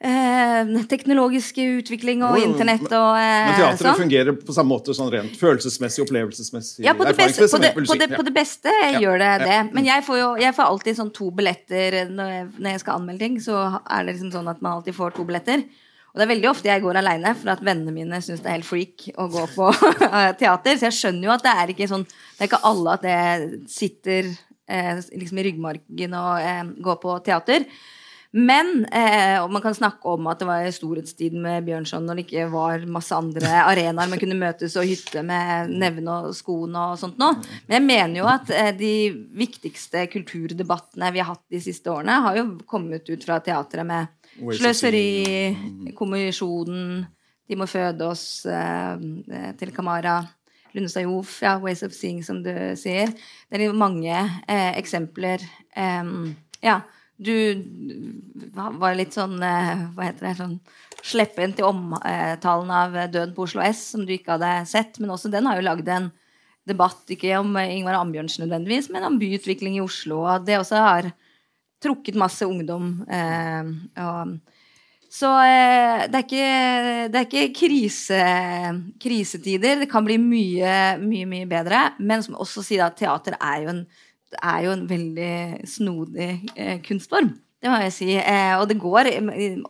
[0.00, 3.98] eh, teknologisk utvikling og internett og eh, Men teatret sånn.
[4.00, 7.98] fungerer på samme måte sånn rent følelsesmessig, opplevelsesmessig, Ja, på det, beste, på, det, på,
[8.00, 9.60] det, på det beste gjør det det.
[9.76, 12.98] Men jeg får jo jeg får alltid sånn to billetter når jeg, når jeg skal
[13.00, 13.38] anmelde ting.
[13.44, 15.64] Så er det liksom sånn at man alltid får to billetter.
[16.10, 18.56] Og det er veldig ofte jeg går aleine, for at vennene mine syns det er
[18.56, 19.68] helt freak å gå på
[20.40, 20.74] teater.
[20.80, 23.70] Så jeg skjønner jo at det er ikke sånn Det er ikke alle at det
[23.70, 24.32] sitter
[24.66, 27.68] eh, liksom i ryggmargen å eh, gå på teater.
[28.30, 32.44] Men eh, man kan snakke om at det var storhetstiden med Bjørnson når det ikke
[32.52, 37.18] var masse andre arenaer man kunne møtes og hytte med nevene og skoene og sånt
[37.18, 37.40] noe.
[37.66, 38.94] Men jeg mener jo at eh, de
[39.40, 44.16] viktigste kulturdebattene vi har hatt de siste årene, har jo kommet ut fra teatret med
[44.40, 47.02] Sløseri, Kommisjonen,
[47.50, 50.20] De må føde oss eh, til Kamara.
[50.70, 53.10] Lundestad Jof, ja, Ways of Seeing, som du sier.
[53.50, 55.42] Det er mange eh, eksempler.
[55.74, 56.30] Em,
[56.62, 56.76] ja,
[57.20, 57.34] du
[58.80, 60.36] var litt sånn eh, Hva heter det?
[60.38, 60.56] sånn
[61.00, 64.98] Slepphendt i omtalen av Døden på Oslo S, som du ikke hadde sett.
[65.00, 66.10] Men også den har jo lagd en
[66.68, 70.20] debatt, ikke om Ingvar Ambjørnsen nødvendigvis, men om byutvikling i Oslo.
[70.28, 71.08] Og det også har
[71.80, 72.98] trukket masse ungdom.
[73.08, 73.70] Eh,
[75.10, 76.50] så eh, det er ikke,
[77.10, 78.20] det er ikke krise,
[79.02, 79.80] krisetider.
[79.80, 81.80] Det kan bli mye, mye, mye bedre.
[81.98, 83.82] Men som også sier at teater er jo en,
[84.38, 87.32] er jo en veldig snodig eh, kunstform.
[87.60, 88.10] Det må jeg si.
[88.16, 89.10] Eh, og det går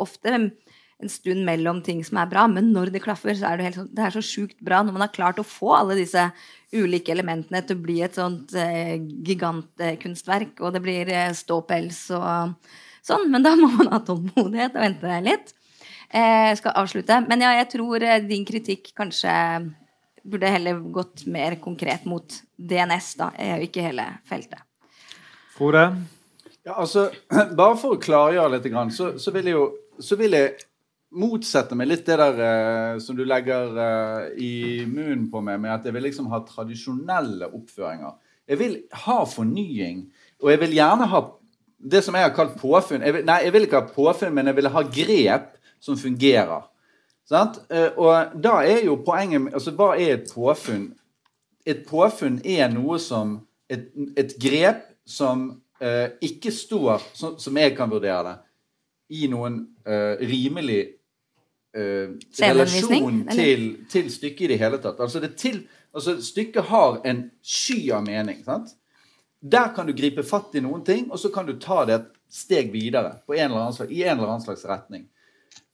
[0.02, 3.70] ofte en stund mellom ting som er bra, men når det klaffer, så er det,
[3.70, 6.26] helt, det er så sjukt bra når man har klart å få alle disse
[6.76, 12.70] ulike elementene til å bli et sånt eh, gigantkunstverk, og det blir ståpels og
[13.06, 13.30] sånn.
[13.32, 15.54] Men da må man ha tålmodighet og vente litt.
[16.10, 17.20] Jeg skal avslutte.
[17.30, 19.30] Men ja, jeg tror din kritikk kanskje
[20.22, 24.62] burde heller gått mer konkret mot DNS, da, er og ikke hele feltet.
[25.56, 25.84] Frode?
[26.64, 27.08] Ja, altså,
[27.58, 29.68] Bare for å klargjøre litt, grann, så, så, vil jeg jo
[30.00, 30.54] så vil jeg
[31.20, 34.52] motsette meg litt det der eh, som du legger eh, i
[34.86, 38.14] munnen på meg, med at jeg vil liksom ha tradisjonelle oppføringer.
[38.50, 40.04] Jeg vil ha fornying,
[40.42, 41.22] og jeg vil gjerne ha
[41.80, 43.02] det som jeg har kalt påfunn.
[43.04, 45.52] Jeg vil, nei, jeg vil ikke ha påfunn, men jeg vil ha grep
[45.82, 46.66] som fungerer.
[47.30, 47.60] Sant?
[47.70, 50.88] Eh, og da er jo poenget altså Hva er et påfunn?
[51.66, 53.38] Et påfunn er noe som
[53.70, 53.84] Et,
[54.18, 55.44] et grep som
[55.78, 58.32] eh, ikke står, som, som jeg kan vurdere det,
[59.14, 60.80] i noen eh, rimelig
[61.74, 64.98] eh, relasjon til, til stykket i det hele tatt.
[64.98, 65.62] Altså, det til,
[65.94, 68.42] altså Stykket har en sky av mening.
[68.46, 68.74] sant?
[69.40, 72.10] Der kan du gripe fatt i noen ting, og så kan du ta det et
[72.30, 75.08] steg videre på en eller annen slags, i en eller annen slags retning.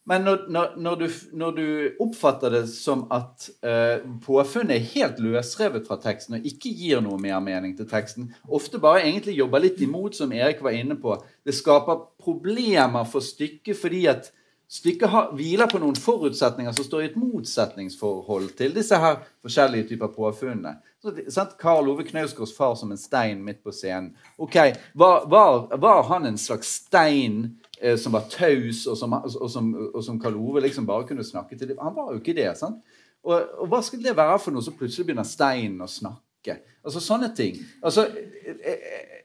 [0.06, 1.68] Men når, når, når, du, når du
[2.04, 7.18] oppfatter det som at eh, påfunnet er helt løsrevet fra teksten og ikke gir noe
[7.18, 11.18] mer mening til teksten, ofte bare egentlig jobber litt imot, som Erik var inne på
[11.42, 14.30] Det skaper problemer for stykket fordi at
[14.70, 19.90] stykket har, hviler på noen forutsetninger som står i et motsetningsforhold til disse her forskjellige
[19.90, 20.78] typer påfunnene.
[21.58, 24.14] Karl Ove Knausgårds far som en stein midt på scenen.
[24.38, 24.56] Ok,
[24.94, 27.56] Var, var, var han en slags stein
[28.00, 31.58] som var taus, og som, og, som, og som Karl Ove liksom bare kunne snakke
[31.60, 31.74] til?
[31.80, 32.48] Han var jo ikke det.
[32.56, 32.80] sant?
[33.26, 36.60] Og, og hva skulle det være for noe, så plutselig begynner steinen å snakke?
[36.86, 37.56] Altså sånne ting.
[37.82, 39.16] Altså, eh, eh,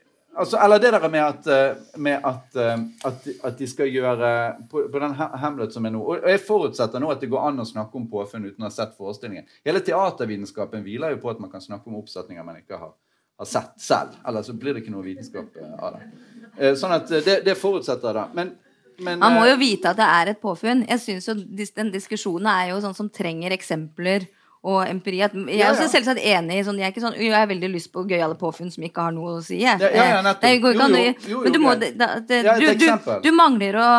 [0.42, 4.32] altså Eller det der med at, eh, med at, eh, at, at de skal gjøre
[4.72, 7.46] På, på den Ham- Hamlet som er nå Og jeg forutsetter nå at det går
[7.52, 9.46] an å snakke om påfunn uten å ha sett forestillingen.
[9.68, 12.96] Hele teatervitenskapen hviler jo på at man kan snakke om oppsetninger man ikke har,
[13.38, 14.18] har sett selv.
[14.26, 16.10] Ellers så blir det ikke noe vitenskap eh, av det.
[16.58, 18.26] Eh, Sånn at eh, det, det forutsetter det.
[18.38, 18.52] Men,
[19.00, 20.86] men Man må eh, jo vite at det er et påfunn.
[20.90, 21.36] Jeg synes jo
[21.78, 24.28] Den diskusjonen er jo sånn som trenger eksempler
[24.62, 25.18] og empiri.
[25.24, 27.72] Jeg er Ja, også selvsagt enig i sånn, Jeg er ikke sånn, jeg har veldig
[27.74, 29.58] lyst på gøyale påfunn som ikke har noe å si.
[29.64, 30.22] Ja, ja, ja.
[30.22, 33.32] Å- Jo, jo, jo, Men du må det, det, det, Ja, et du, du, du
[33.32, 33.92] mangler å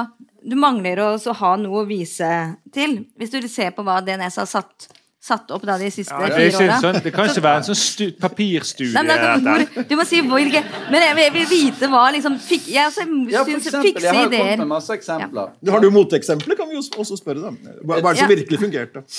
[0.43, 2.29] du mangler å ha noe å vise
[2.75, 3.05] til.
[3.19, 4.89] Hvis du ser på hva DNS har satt,
[5.23, 6.79] satt opp da de siste Ja, fire åra.
[6.83, 8.95] sånn, det kan ikke være en sånn stu, papirstudie.
[8.97, 12.39] Nei, men kan, hvor, du må si hvilke Men jeg jeg vil vite hva liksom
[12.43, 15.55] fik, Jeg også ja, syns eksempel, fikse jeg har jo kommet med masse eksempler.
[15.77, 17.61] Har du moteksempler, kan vi jo også spørre dem.
[17.85, 18.35] Hva, hva er det som Ja.
[18.35, 19.07] virkelig fungerte?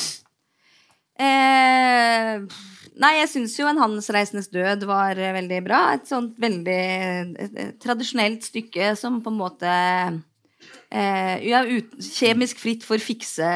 [1.24, 2.40] Eh,
[2.98, 5.82] nei, jeg syns jo En handelsreisendes død var eh, veldig bra.
[5.94, 6.80] Et sånt veldig
[7.38, 9.76] et, et, tradisjonelt stykke som på en måte
[10.94, 13.48] ja, ut, Kjemisk fritt for fikse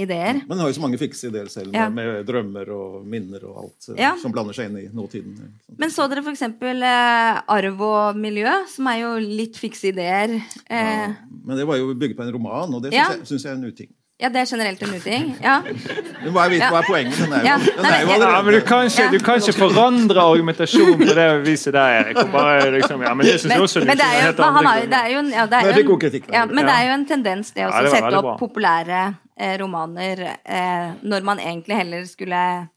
[0.00, 0.40] ideer.
[0.46, 1.88] Men hun har jo så mange fikse ideer selv, Ja.
[1.88, 4.14] med, drømmer og minner og alt eh, Ja.
[4.20, 5.36] som blander seg inn i nåtiden.
[5.78, 6.42] Men så dere f.eks.
[6.42, 10.34] Eh, arv og miljø, som er jo litt fikse ideer.
[10.68, 13.10] Eh, Men det var jo bygget på en roman, og det Ja.
[13.22, 13.88] syns jeg, jeg er en uting.
[14.20, 15.24] Ja, det er generelt en uting.
[15.42, 15.56] Ja.
[16.24, 16.70] må bare vite Ja.
[16.70, 17.16] hva er poenget?
[17.18, 17.56] Den er jo, Ja.
[17.58, 21.26] den er jo Ja, men du kan ikke, du kan ikke forandre argumentasjonen på det
[21.46, 22.20] viset der, Erik.
[22.32, 25.08] Bare liksom, ja, men Men, jeg også men det er jo, han har, det er
[25.12, 27.66] jo en, ja, det er jo en, ja, men det er jo en tendens det
[27.66, 28.36] å Ja, sette opp bra.
[28.38, 29.02] populære
[29.36, 32.68] eh, romaner eh, når man egentlig heller skulle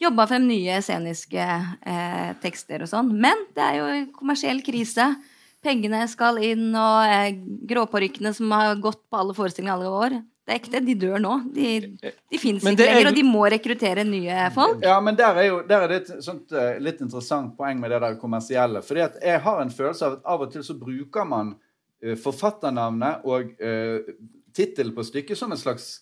[0.00, 1.38] jobba frem nye sceniske
[1.86, 3.12] eh, tekster og sånn.
[3.20, 5.14] Men det er jo kommersiell krise.
[5.62, 7.34] Pengene skal inn, og eh,
[7.68, 10.22] gråparykkene som har gått på alle forestillinger alle år.
[10.50, 10.80] Det er ekte.
[10.82, 11.36] De dør nå.
[11.54, 11.66] De,
[12.02, 14.82] de fins ikke lenger, er- og de må rekruttere nye folk.
[14.82, 17.94] Ja, men der er, jo, der er det et sånt eh, litt interessant poeng med
[17.94, 18.82] det der kommersielle.
[18.82, 22.16] Fordi at jeg har en følelse av at av og til så bruker man uh,
[22.18, 24.14] forfatternavnet og uh,
[24.56, 26.00] tittelen på stykket som en slags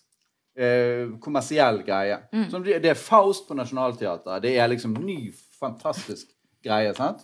[0.57, 2.17] eh, kommersiell greie.
[2.51, 4.43] Som det, det er Faust på Nationaltheatret.
[4.43, 5.29] Det er liksom ny,
[5.61, 6.31] fantastisk
[6.65, 6.95] greie.
[6.97, 7.21] sant?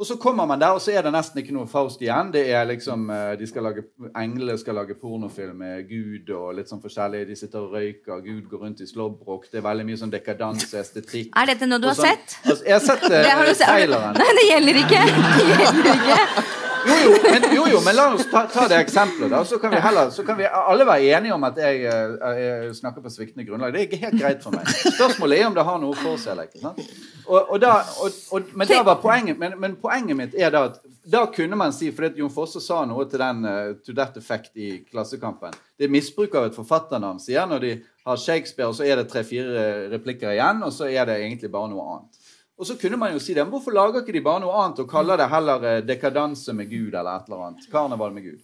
[0.00, 2.30] Og så kommer man der, og så er det nesten ikke noe Faust igjen.
[2.32, 3.82] Det er liksom, eh, de skal lage,
[4.16, 7.26] Englene skal lage pornofilm med Gud og litt sånn forskjellig.
[7.28, 9.50] De sitter og røyker, Gud går rundt i slåbrok.
[9.52, 11.28] Det er veldig mye sånn dekadanse, estetikk.
[11.36, 12.38] Er dette noe du har sånn- sett?
[12.48, 13.68] Altså, jeg har sett eh, Det har du sett.
[13.68, 14.16] traileren.
[14.24, 15.04] Nei, det gjelder ikke.
[15.36, 16.69] Det gjelder ikke.
[16.86, 19.42] Jo jo, men, jo, jo, men la oss ta, ta det eksempelet, da.
[19.44, 23.04] Så kan heller, så kan vi alle være enige om at jeg, eh, jeg snakker
[23.04, 23.74] på sviktende grunnlag.
[23.74, 24.68] Det er ikke helt greit for meg.
[24.68, 26.32] Spørsmålet er om det har noe for seg.
[26.32, 26.88] eller ikke?
[27.26, 31.56] Og, og da, og, men, poenget, men, men poenget mitt er da at da kunne
[31.56, 35.54] man si, for Jon Fosse sa noe til den uh, to that effect i Klassekampen
[35.78, 37.72] Det er misbruk av et forfatternavn, sier når de
[38.06, 41.70] har Shakespeare, og så er det tre-fire replikker igjen, og så er det egentlig bare
[41.72, 42.19] noe annet.
[42.60, 44.82] Og så kunne man jo si det, men hvorfor lager ikke de bare noe annet
[44.82, 47.68] og kaller det heller eh, dekadanse med Gud eller et eller annet?
[47.72, 48.40] Karneval med Gud.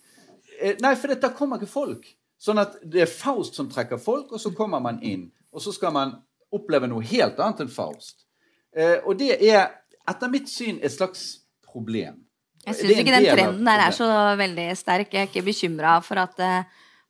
[0.57, 2.07] Eh, Nei, for da kommer ikke folk.
[2.40, 5.26] Sånn at det er Faust som trekker folk, og så kommer man inn.
[5.52, 6.14] Og så skal man
[6.52, 8.24] oppleve noe helt annet enn Faust.
[8.72, 9.68] Eh, og det er
[10.09, 11.26] etter mitt syn et slags
[11.68, 12.22] problem.
[12.66, 14.09] Jeg syns ikke den trenden der er så
[14.40, 15.12] veldig sterk.
[15.12, 16.40] Jeg er ikke bekymra for at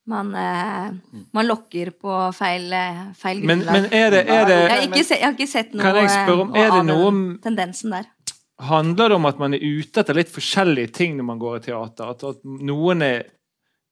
[0.07, 3.73] man, eh, man lokker på feil, eh, feil grunnlag.
[3.73, 6.41] men er det, er jeg, har se, jeg har ikke sett noe, Kan jeg spørre
[6.45, 8.07] om- er det av den tendensen der.
[8.59, 11.65] Handler det om at man er ute etter litt forskjellige ting når man går i
[11.67, 12.11] teater?
[12.11, 13.25] At, at noen er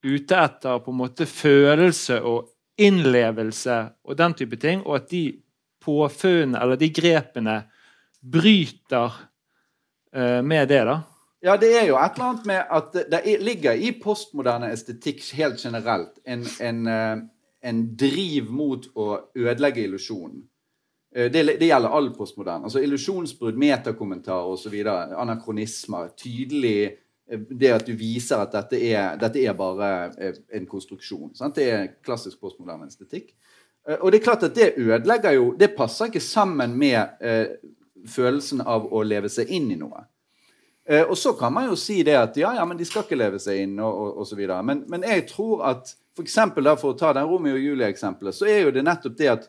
[0.04, 2.48] ute etter på en måte følelse og
[2.78, 5.24] innlevelse og den type ting, og at de
[5.84, 7.58] påfunnene eller de grepene
[8.24, 9.12] bryter
[10.14, 11.02] eh, med det, da?
[11.44, 15.20] Ja, det er jo et eller annet med at det- er- ligger i postmoderne estetikk
[15.36, 17.16] helt generelt en, en, eh,
[17.68, 20.42] en driv mot å ødelegge illusjonen.
[21.14, 22.64] Eh, Det, det gjelder all postmoderne.
[22.64, 24.74] Altså Illusjonsbrudd, metakommentarer osv.
[25.16, 26.08] Anakronismer.
[26.16, 26.96] Tydelig
[27.30, 30.12] eh, det at du viser at dette er, dette er bare
[30.52, 31.34] en konstruksjon.
[31.34, 31.54] Sant?
[31.56, 33.34] Det er klassisk postmoderne estetikk.
[34.00, 37.08] Og det er klart at det ødelegger jo Det passer ikke sammen med
[38.08, 40.06] følelsen av å leve seg inn i noe.
[40.88, 43.18] Eh, og så kan man jo si det at ja, ja, men de skal ikke
[43.18, 44.60] leve seg inn, og, og, og så videre.
[44.66, 48.46] Men, men jeg tror at for da, for å ta den Romeo og Julie-eksempelet, så
[48.46, 49.48] er jo det nettopp det at,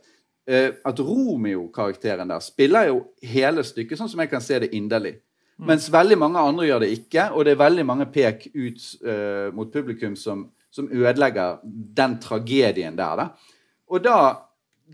[0.49, 5.19] eh, at Romeo-karakteren der spiller jo hele stykket, sånn som jeg kan se det inderlig.
[5.55, 9.53] Mens veldig mange andre gjør det ikke, og det er veldig mange pek ut eh,
[9.55, 13.21] mot publikum som, som ødelegger den tragedien der.
[13.21, 13.53] da.
[13.87, 14.17] Og da,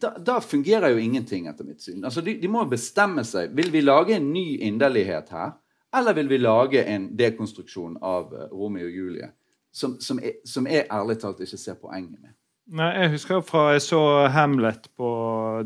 [0.04, 2.04] da, da fungerer jo ingenting, etter mitt syn.
[2.04, 3.56] Altså, de, de må bestemme seg.
[3.58, 5.56] Vil vi lage en ny inderlighet her,
[5.98, 9.32] eller vil vi lage en dekonstruksjon av eh, Romeo og Julie?
[9.74, 12.34] Som, som, er, som jeg ærlig talt ikke ser poenget med.
[12.72, 14.00] Nei, Jeg husker fra jeg så
[14.32, 15.08] Hamlet på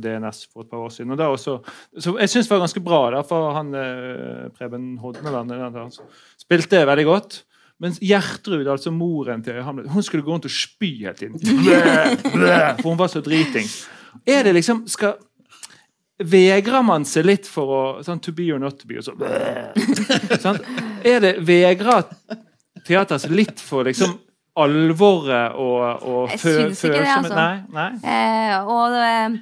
[0.02, 1.12] DNS for et par år siden.
[1.14, 1.58] og da også,
[2.00, 6.06] så Jeg syns det var ganske bra, da, for han eh, Preben Hodneland altså,
[6.42, 7.44] spilte det veldig godt.
[7.82, 11.36] Mens Gjertrud, altså moren til Hamlet, hun skulle gå rundt og spy hele tiden.
[11.66, 13.68] Blæ, blæ, for hun var så driting.
[14.26, 15.18] Er det liksom skal,
[16.24, 19.01] Vegrer man seg litt for å sånn, To be or not to be?
[19.03, 19.11] Så,
[20.45, 20.61] sånn.
[21.03, 22.05] Er det Vegrer
[22.86, 24.13] teater seg litt for liksom
[24.55, 27.36] alvoret og, og Jeg syns ikke det, altså.
[27.36, 27.89] Nei, nei.
[28.07, 29.36] Eh, og eh,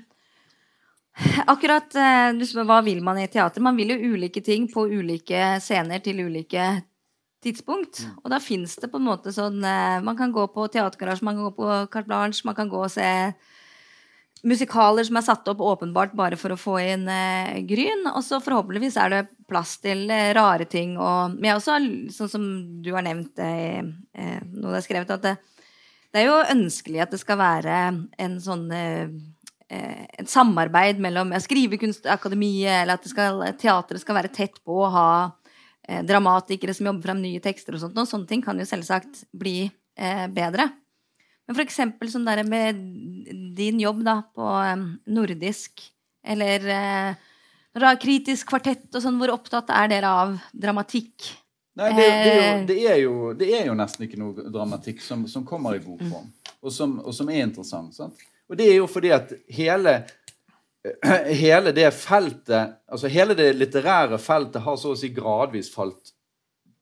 [1.53, 3.61] akkurat eh, du Hva vil man i teater?
[3.61, 6.71] Man vil jo ulike ting på ulike scener til ulike
[7.43, 8.01] tidspunkt.
[8.23, 11.37] Og da fins det på en måte sånn eh, Man kan gå på Teatergarasje, man
[11.37, 13.09] kan gå på Carte Blanche, man kan gå og se
[14.43, 18.05] musikaler som er satt opp åpenbart bare for å få inn eh, gryn.
[18.11, 20.97] Og så forhåpentligvis er det plass til eh, rare ting.
[20.99, 21.77] Og, men jeg også,
[22.17, 22.49] sånn som
[22.83, 25.37] du har nevnt eh, eh, noe det er skrevet, at det,
[26.13, 27.77] det er jo ønskelig at det skal være
[28.25, 29.15] en sånn eh,
[29.71, 34.91] eh, et samarbeid mellom ja, Skrivekunstakademiet, eller at skal, teatret skal være tett på å
[34.93, 35.07] ha
[35.83, 37.97] dramatikere som jobber fram nye tekster og sånt.
[37.99, 39.65] Og sånne ting kan jo selvsagt bli
[40.31, 40.69] bedre.
[41.47, 42.79] Men for eksempel sånn der med
[43.57, 44.49] din jobb da på
[45.11, 45.81] nordisk,
[46.23, 46.63] eller
[47.73, 51.33] når du har kritisk kvartett og sånn, hvor opptatt er dere av dramatikk?
[51.79, 52.65] Nei, det, det, er jo, Eh.
[52.69, 56.27] det, er jo, det er jo nesten ikke noe dramatikk som, som kommer i bokform,
[56.61, 57.95] og som, og som er interessant.
[57.97, 58.21] Sant?
[58.45, 59.95] Og det er jo fordi at hele,
[61.43, 66.12] hele det feltet, altså hele det litterære feltet har så å si gradvis falt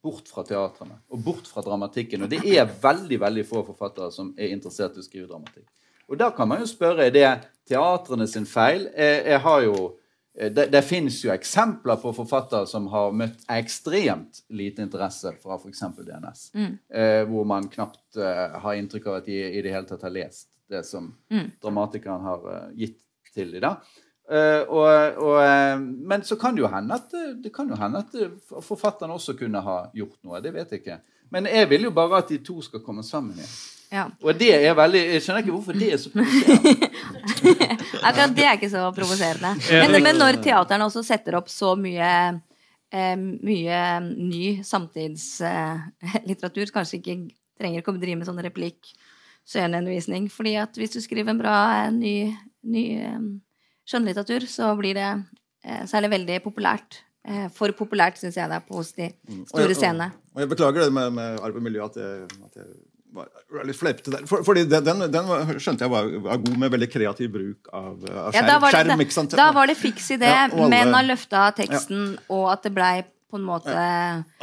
[0.02, 2.24] bort fra teatrene og bort fra dramatikken.
[2.24, 5.66] Og det er veldig veldig få forfattere som er interessert i å skrive dramatikk.
[6.10, 7.28] Og da kan man jo spørre er det
[7.70, 8.88] teatrene sin feil.
[8.90, 9.76] Jeg, jeg har jo
[10.38, 15.58] Eh, det, det finnes jo eksempler på forfattere som har møtt ekstremt lite interesse fra
[15.58, 15.82] f.eks.
[15.98, 16.46] DNS.
[16.88, 20.14] Eh, hvor man knapt eh, har inntrykk av at de i det hele tatt har
[20.14, 21.10] lest det som
[21.60, 23.00] dramatikeren har eh, gitt
[23.32, 23.76] til dem.
[24.30, 27.76] Eh, og, og, eh, men så kan det jo hende at, eh, det kan jo
[27.76, 30.40] hende at forfatterne forfatteren også kunne ha gjort noe.
[30.44, 31.00] Det vet jeg ikke.
[31.32, 33.54] Men jeg vil jo bare at de to skal komme sammen igjen.
[33.92, 34.06] Ja.
[34.24, 36.88] Og det er veldig, Jeg skjønner ikke hvorfor det er så provoserende.
[38.08, 39.50] Akkurat det er ikke så provoserende.
[39.68, 42.08] Men, men når teaterne også setter opp så mye
[42.92, 47.16] eh, mye ny samtidslitteratur, kanskje ikke
[47.60, 48.80] trenger ikke å drive med sånn replikk,
[49.48, 50.30] sceneundervisning.
[50.30, 53.20] fordi at hvis du skriver en bra eh, ny, ny eh,
[53.88, 55.08] skjønnlitteratur, så blir det
[55.64, 57.02] eh, så er det veldig populært.
[57.24, 60.10] Eh, for populært syns jeg det er på hos de Og store scenene.
[60.34, 62.66] Og jeg beklager det med, med arv og miljø, at jeg, at jeg
[63.12, 63.28] var,
[63.68, 64.24] litt fleipete der.
[64.26, 65.28] For, fordi den, den, den
[65.60, 68.48] skjønte jeg var, var god med veldig kreativ bruk av, av Ja, skjerm.
[68.48, 71.44] da, var det, skjerm da var det fiks i det, Ja, alle- men han løfta
[71.58, 72.94] teksten, og at det blei
[73.32, 73.72] på en måte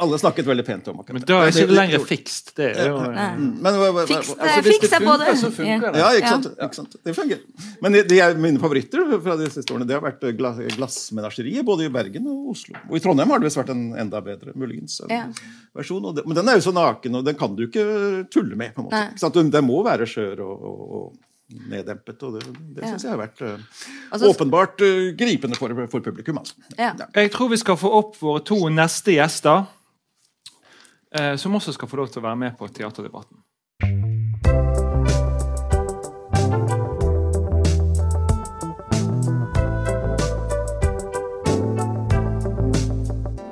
[0.02, 1.14] Alle snakket veldig pent om akkurat det.
[1.20, 2.54] Men da er Det- ikke det lenger fikst.
[2.56, 3.28] Det er jo Nei.
[3.36, 3.62] Mm,
[4.08, 5.34] Fiks Altså, det er på det.
[5.38, 6.00] så funker det.
[6.02, 6.34] Ja, ikke Ja.
[6.34, 6.46] sant?
[6.58, 6.96] ikke sant?
[7.04, 7.44] Det fungerer.
[7.82, 11.64] Men de, de er mine favoritter fra de siste årene det har vært glass, Glassmenageriet
[11.64, 12.74] både i Bergen og Oslo.
[12.90, 15.24] Og i Trondheim har det visst vært en enda bedre muligens en Ja.
[15.76, 16.14] versjon.
[16.14, 18.74] Det, men den er jo så naken, og den kan du ikke tulle med.
[18.74, 19.50] på en måte.
[19.50, 21.12] Den må være skjør og, og, og
[21.70, 22.44] neddempet, og det,
[22.76, 23.58] det syns jeg har vært eh,
[24.12, 26.38] Altså- åpenbart eh, gripende for, for publikum.
[26.38, 26.54] Altså.
[26.78, 26.92] Ja.
[27.16, 29.66] Jeg tror vi skal få opp våre to neste gjester,
[31.14, 33.42] eh, som også skal få lov til å være med på teaterdebatten.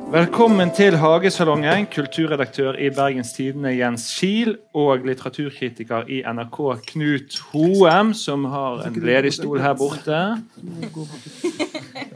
[0.09, 6.57] Velkommen til Hagesalongen, kulturredaktør i Bergens Tidende Jens Kiel og litteraturkritiker i NRK
[6.87, 10.23] Knut Hoem, som har en ledig stol her borte.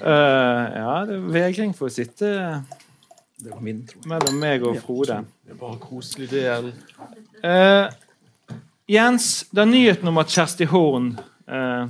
[0.00, 2.32] Uh, ja, det er vegring for å sitte
[3.44, 5.20] Det mellom meg og Frode.
[5.44, 6.46] Det er bare koselig, det.
[6.46, 6.74] gjelder.
[7.44, 7.92] Uh,
[8.88, 11.12] Jens, da nyheten om at Kjersti Horn,
[11.44, 11.84] uh,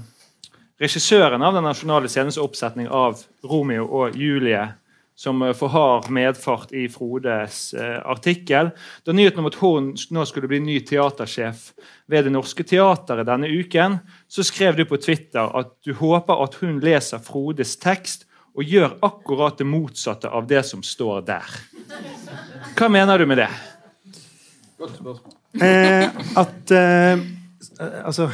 [0.83, 4.73] regissøren av Den nasjonale scenens oppsetning av Romeo og Julie,
[5.23, 8.73] som eh, får hard medfart i Frodes eh, artikkel
[9.07, 11.71] Da nyheten om at Horn nå skulle bli ny teatersjef
[12.11, 16.59] ved Det Norske Teatret denne uken, så skrev du på Twitter at du håper at
[16.61, 21.55] hun leser Frodes tekst og gjør akkurat det motsatte av det som står der.
[22.77, 23.49] Hva mener du med det?
[24.83, 25.39] Godt spørsmål.
[25.63, 26.09] Eh,
[26.41, 27.23] at eh,
[28.05, 28.29] altså,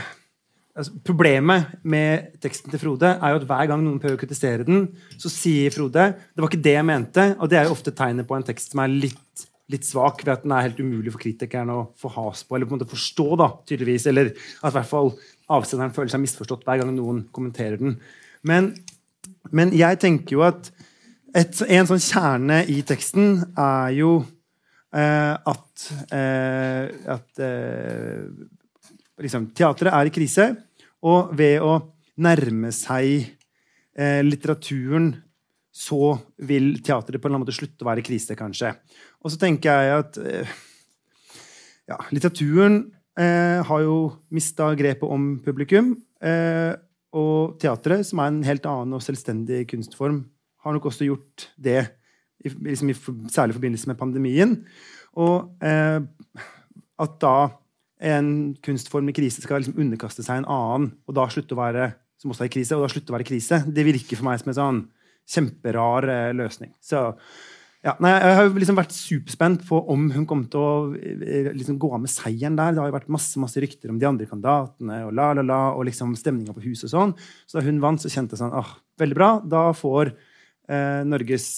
[0.79, 4.67] altså Problemet med teksten til Frode er jo at hver gang noen prøver å kritisere
[4.67, 4.87] den,
[5.19, 7.25] så sier Frode det var ikke det jeg mente.
[7.39, 10.33] Og det er jo ofte tegnet på en tekst som er litt litt svak ved
[10.33, 12.89] at den er helt umulig for kritikeren å få has på, eller på en måte
[12.89, 14.07] forstå, da, tydeligvis.
[14.09, 15.13] Eller at i hvert fall
[15.59, 17.99] avsenderen føler seg misforstått hver gang noen kommenterer den.
[18.49, 18.71] Men,
[19.53, 20.71] men jeg tenker jo at
[21.37, 24.13] et, en sånn kjerne i teksten er jo
[24.97, 28.25] eh, at, eh, at eh,
[29.21, 30.49] liksom, teatret er i krise,
[31.07, 31.79] og ved å
[32.19, 33.29] nærme seg
[33.95, 35.13] eh, litteraturen
[35.79, 36.17] så
[36.49, 38.73] vil teatret på en eller annen måte slutte å være i krise, kanskje.
[39.23, 40.57] Og så tenker jeg at eh,
[41.93, 42.81] ja, litteraturen
[43.19, 43.99] eh, har jo
[44.35, 45.95] mista grepet om publikum.
[46.19, 46.75] Eh,
[47.19, 50.25] og teatret, som er en helt annen og selvstendig kunstform,
[50.65, 51.81] har nok også gjort det,
[52.43, 52.97] i, liksom i,
[53.31, 54.57] særlig i forbindelse med pandemien.
[55.19, 56.03] Og eh,
[56.99, 57.37] at da
[57.99, 58.31] en
[58.65, 62.33] kunstform i krise skal liksom underkaste seg en annen, og da slutte å være som
[62.33, 64.51] også er i krise, og da slutte å være krise, det virker for meg som
[64.51, 64.81] en sånn
[65.29, 66.73] kjemperar eh, løsning.
[66.83, 67.13] Så
[67.85, 71.79] ja, nei, Jeg har liksom vært superspent på om hun kom til å eh, liksom
[71.79, 72.75] gå av med seieren der.
[72.75, 75.61] Det har jo vært masse masse rykter om de andre kandidatene og la, la, la,
[75.77, 77.15] og liksom stemninga på huset og sånn.
[77.47, 79.31] Så da hun vant, så kjente jeg sånn åh, veldig bra.
[79.47, 81.49] Da får eh, Norges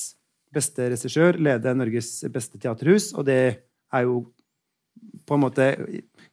[0.52, 3.40] beste regissør lede Norges beste teaterhus, og det
[3.94, 4.24] er jo
[5.24, 5.70] på en måte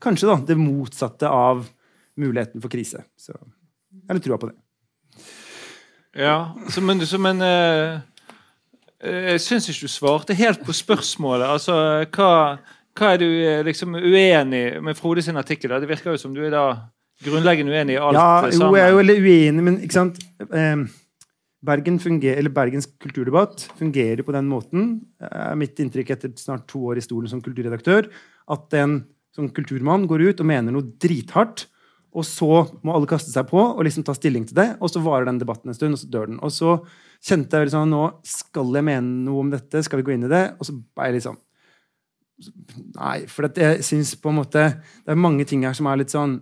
[0.04, 1.66] kanskje da, det motsatte av
[2.18, 3.04] muligheten for krise.
[3.20, 4.58] Så jeg har litt trua på det.
[6.18, 6.38] Ja,
[6.74, 8.00] så, men, så, men eh,
[9.04, 11.46] eh, Jeg syns ikke du svarte helt på spørsmålet.
[11.46, 11.76] Altså,
[12.16, 12.30] hva,
[12.98, 15.74] hva er du eh, liksom uenig med Frode sin artikkel?
[15.74, 15.82] Da?
[15.84, 16.70] Det virker jo som du er da
[17.26, 18.78] grunnleggende uenig i alt ja, jo, sammen.
[18.78, 20.88] jeg er jo veldig uenig, men ikke sant eh,
[21.68, 24.90] Bergen funger, eller Bergens kulturdebatt fungerer på den måten,
[25.26, 28.12] er mitt inntrykk etter snart to år i stolen som kulturredaktør,
[28.54, 29.00] at en
[29.38, 31.68] som kulturmann går ut og mener noe drithardt,
[32.18, 35.04] og så må alle kaste seg på og liksom ta stilling til det, og så
[35.06, 36.40] varer den debatten en stund, og så dør den.
[36.42, 36.78] Og så
[37.22, 40.32] kjente jeg liksom, nå skal jeg mene noe om dette, skal vi gå inn i
[40.32, 40.44] det?
[40.58, 41.44] Og så ble jeg liksom
[42.38, 46.12] Nei, for jeg syns på en måte Det er mange ting her som er litt
[46.14, 46.36] sånn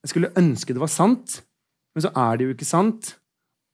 [0.00, 1.34] Jeg skulle ønske det var sant,
[1.92, 3.10] men så er det jo ikke sant.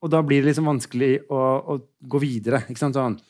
[0.02, 1.38] Og da blir det liksom vanskelig å,
[1.70, 1.76] å
[2.10, 2.64] gå videre.
[2.66, 3.20] ikke sant, sånn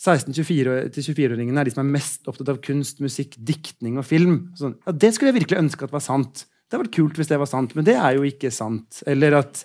[0.00, 4.38] 16-24-åringene er de som er mest opptatt av kunst, musikk, diktning og film.
[4.56, 6.46] Sånn, ja, det skulle jeg virkelig ønske at var sant.
[6.64, 9.02] Det hadde vært kult hvis det var sant, men det er jo ikke sant.
[9.10, 9.64] Eller at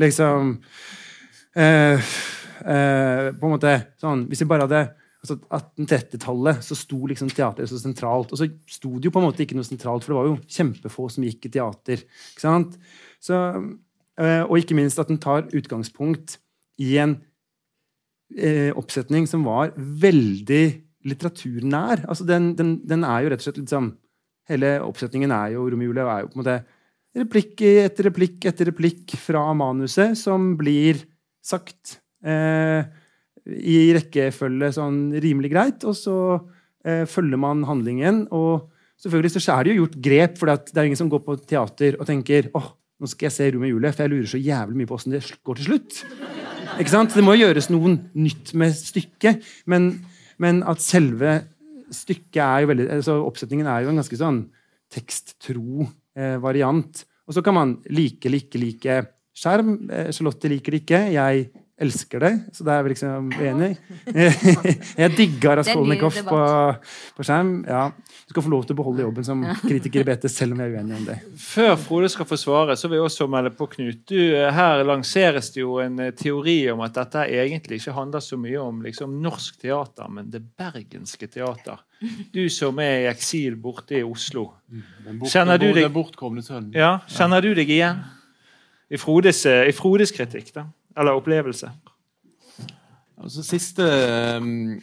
[0.00, 0.56] liksom
[1.56, 2.10] eh,
[2.64, 4.82] eh, På en måte sånn Hvis vi bare hadde
[5.20, 8.32] altså 1830-tallet så sto liksom teateret så sentralt.
[8.32, 10.38] Og så sto det jo på en måte ikke noe sentralt, for det var jo
[10.58, 12.04] kjempefå som gikk i teater.
[12.04, 12.78] ikke sant?
[13.20, 13.36] Så,
[14.20, 16.38] eh, og ikke minst at den tar utgangspunkt
[16.80, 17.18] i en
[18.36, 20.64] eh, oppsetning som var veldig
[21.08, 22.04] litteraturnær.
[22.10, 23.96] Altså den, den, den er jo rett og slett liksom
[24.50, 26.54] Hele oppsetningen er jo Romeo er jo på en måte
[27.14, 30.98] replikk etter replikk etter replikk fra manuset som blir
[31.38, 32.82] sagt eh,
[33.46, 36.16] i rekkefølge sånn rimelig greit, og så
[36.82, 38.24] eh, følger man handlingen.
[38.30, 38.68] og
[39.00, 41.96] selvfølgelig så er det jo gjort grep, for det er ingen som går på teater
[41.98, 44.80] og tenker åh, nå skal jeg se Romeo og Julie, for jeg lurer så jævlig
[44.80, 46.02] mye på åssen det går til slutt.
[46.78, 47.14] Ikke sant?
[47.16, 49.90] Det må gjøres noe nytt med stykket, men,
[50.40, 51.40] men at selve
[51.90, 54.44] stykket er jo veldig, altså Oppsetningen er jo en ganske sånn
[54.90, 55.86] teksttro
[56.18, 57.02] eh, variant.
[57.26, 59.00] Og så kan man like, like, like
[59.36, 59.74] skjerm.
[59.90, 61.02] Eh, Charlotte liker det ikke.
[61.14, 61.48] Jeg
[61.80, 63.96] elsker deg, så da er vi liksom enige.
[65.00, 66.40] jeg digga Raskolnikov på,
[67.16, 67.52] på, skjerm.
[67.68, 67.86] Ja.
[68.26, 70.66] Du skal få lov til å beholde jobben som kritiker i BT, selv om vi
[70.66, 71.16] er uenige om det.
[71.40, 74.02] Før Frode skal få svare, så vil jeg også melde på Knut.
[74.10, 74.18] Du,
[74.58, 78.60] her lanseres det jo en eh, teori om at dette egentlig ikke handler så mye
[78.60, 81.80] om liksom, norsk teater, men det bergenske teater.
[82.32, 84.50] Du som er i eksil borte i Oslo.
[85.28, 85.88] Kjenner du deg,
[86.76, 88.04] ja, kjenner du deg igjen
[88.90, 90.52] i Frodes, eh, i Frodes kritikk?
[90.54, 90.66] da?
[90.98, 91.70] Eller opplevelse?
[93.20, 93.84] Altså, siste
[94.40, 94.78] um,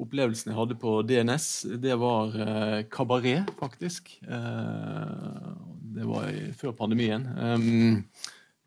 [0.00, 1.48] opplevelsen jeg hadde på DNS,
[1.82, 4.14] det var uh, kabaret, faktisk.
[4.24, 5.52] Uh,
[5.94, 7.26] det var i, før pandemien.
[7.36, 8.04] Um,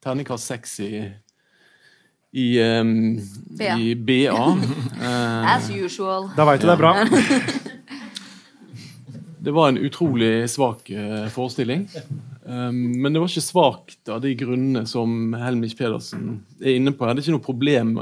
[0.04, 0.92] Terningkast seks i,
[2.32, 3.18] i, um,
[3.58, 3.74] BA.
[3.82, 4.38] i BA.
[4.38, 6.30] Uh, As usual.
[6.38, 6.94] Da veit du det er bra.
[9.48, 10.92] det var en utrolig svak
[11.34, 11.90] forestilling.
[12.48, 17.04] Um, men det var ikke svakt av de grunnene som Helmich Pedersen er inne på.
[17.04, 17.98] Jeg hadde ikke noe problem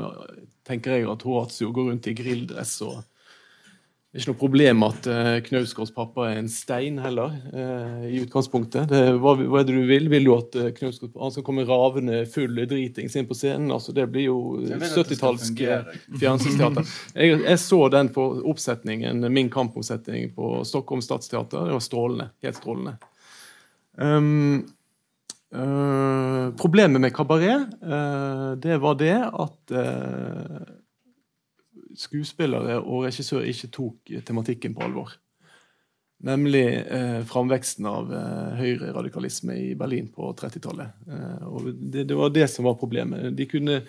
[0.66, 2.80] tenker jeg, at Horatio går rundt i grilldress.
[2.86, 8.06] og Det er ikke noe problem at uh, Knausgårds pappa er en stein heller, uh,
[8.08, 8.90] i utgangspunktet.
[8.90, 10.10] Det, hva, hva, er det du vil?
[10.12, 13.74] Vil du at uh, Knausgård han skal komme ravende full dritings inn på scenen?
[13.76, 15.66] altså Det blir jo 70-tallsk
[16.22, 16.94] fjernsynsteater.
[17.14, 21.68] Jeg, jeg, så den på oppsetningen, min kampoppsetning på Stockholm Stadsteater.
[21.70, 22.32] Det var strålende.
[22.46, 22.98] Helt strålende.
[23.96, 24.66] Um,
[25.56, 30.66] uh, problemet med kabaret, uh, det var det at uh,
[31.96, 35.16] skuespillere og regissør ikke tok tematikken på alvor.
[36.26, 40.94] Nemlig eh, framveksten av eh, høyreradikalisme i Berlin på 30-tallet.
[41.12, 43.34] Eh, det, det, var det som var problemet.
[43.36, 43.82] De kunne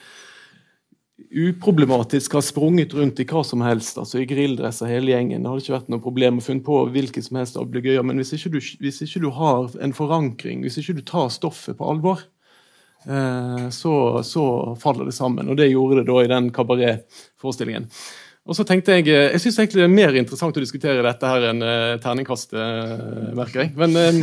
[1.16, 5.42] uproblematisk har sprunget rundt i hva som helst, altså i grilldresser hele gjengen.
[5.42, 8.04] Det hadde ikke vært noe problem å finne på hvilket som helst ablegøyer.
[8.06, 11.78] Men hvis ikke, du, hvis ikke, du, har en forankring, hvis ikke du tar stoffet
[11.78, 12.20] på alvor,
[13.08, 13.94] eh, så,
[14.28, 14.44] så,
[14.82, 15.48] faller det sammen.
[15.48, 17.88] Og det gjorde det da i den kabaretforestillingen.
[18.46, 21.30] Og så tenkte Jeg eh, jeg synes egentlig det er mer interessant å diskutere dette
[21.30, 23.72] her enn uh, terningkastet, uh, merker jeg.
[23.78, 24.20] Men uh,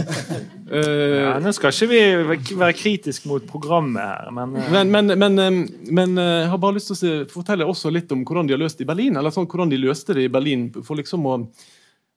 [1.28, 5.62] ja, Nå skal ikke vi være kritiske mot programmet her, men Men, men, men,
[5.92, 8.64] men jeg har bare lyst til å se, fortelle også litt om hvordan de har
[8.64, 9.20] løst det i Berlin.
[9.20, 10.70] Eller sånn, hvordan de løste det i Berlin.
[10.84, 11.40] for liksom å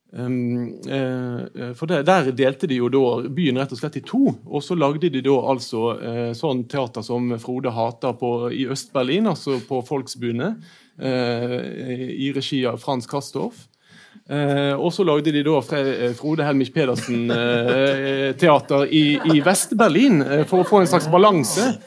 [0.09, 4.21] Um, uh, for der, der, delte de jo da byen rett og slett i to.
[4.47, 9.27] Og så lagde de da altså uh, sånn teater som Frode hater på, i Øst-Berlin,
[9.33, 10.53] altså på Volksbühne.
[11.01, 11.61] Eh,
[12.09, 13.53] i regi av Frans Kastorf.
[14.29, 20.67] Eh, og så lagde de da Fre Frode Helmich Pedersen-teater i, i Vest-Berlin for å
[20.67, 21.77] få en slags balanse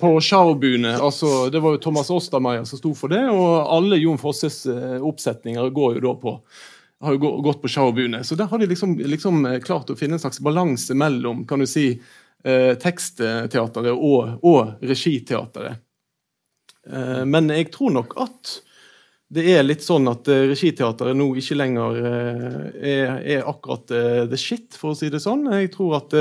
[0.00, 0.96] på Schaubune.
[0.96, 5.70] Altså, det var jo Thomas Ostermeier som sto for det, og alle Jon Fosses oppsetninger
[5.76, 6.40] går jo da på
[7.04, 8.24] har jo gått på Schaubune.
[8.24, 11.66] Så der har de liksom, liksom, klart å finne en slags balanse mellom kan du
[11.68, 12.00] si,
[12.80, 15.85] tekstteateret og, og regiteateret.
[16.86, 18.56] Eh, men jeg tror nok at
[19.36, 23.90] det er litt sånn at uh, regiteateret nå ikke lenger uh, er, er, akkurat
[24.30, 25.48] the shit, for å si det sånn.
[25.50, 26.14] Jeg tror at,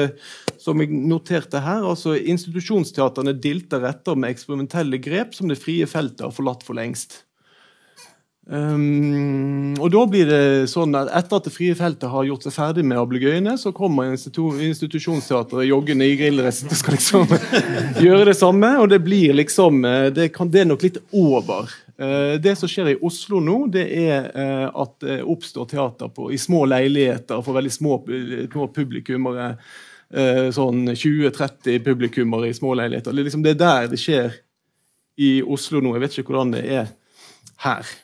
[0.58, 6.26] som jeg noterte her, altså institusjonsteaterne dilter etter med eksperimentelle grep som det frie feltet
[6.26, 7.20] har forlatt for lengst.
[8.46, 10.40] Um, og da blir det
[10.70, 14.12] sånn at Etter at det frie feltet har gjort seg ferdig med ablegøyene, så kommer
[14.12, 17.26] institu institusjonsteatret joggende i grilldressen og skal liksom
[18.06, 18.70] gjøre det samme.
[18.84, 21.74] Og det blir liksom eh, Det, kan, det er nok litt over.
[21.98, 26.30] Uh, det som skjer i Oslo nå, det er uh, at det oppstår teater på,
[26.30, 28.00] i små leiligheter for veldig små,
[28.52, 29.56] små publikummere.
[30.16, 33.10] Uh, sånn 20-30 publikummere i små leiligheter.
[33.10, 34.38] Det liksom, det er der det skjer
[35.18, 35.96] i Oslo nå.
[35.96, 36.92] Jeg vet ikke hvordan det er
[37.66, 37.96] her.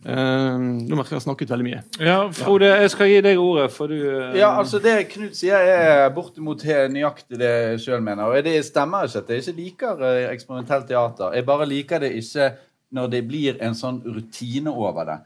[0.00, 1.80] Uh, nå merker jeg har snakket veldig mye.
[2.00, 3.66] Ja, Frode, jeg skal gi deg ordet.
[3.74, 4.36] For du, uh...
[4.38, 8.30] Ja, altså Det Knut sier, er bortimot nøyaktig det jeg sjøl mener.
[8.30, 11.36] Og det stemmer ikke at jeg ikke liker eh, eksperimentelt teater.
[11.36, 12.48] Jeg bare liker det ikke
[12.96, 15.18] når det blir en sånn rutine over det.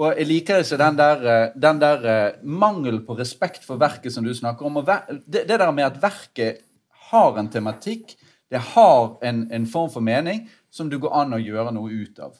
[0.00, 2.08] Og jeg liker ikke den der, eh, den der
[2.42, 4.80] mangel på respekt for verket som du snakker om.
[4.80, 4.88] Og
[5.26, 6.64] det, det der med at verket
[7.12, 8.16] har en tematikk,
[8.48, 12.24] det har en, en form for mening som du går an å gjøre noe ut
[12.24, 12.32] av.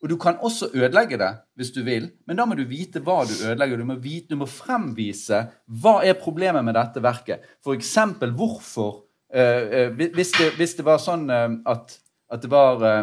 [0.00, 1.30] Og du kan også ødelegge det
[1.60, 3.80] hvis du vil, men da må du vite hva du ødelegger.
[3.80, 5.42] Du må, vite, du må fremvise
[5.82, 7.44] hva er problemet med dette verket.
[7.60, 7.96] F.eks.
[8.36, 9.02] hvorfor
[9.36, 11.98] uh, hvis, det, hvis, det, var sånn uh, at,
[12.32, 13.02] at, det var uh,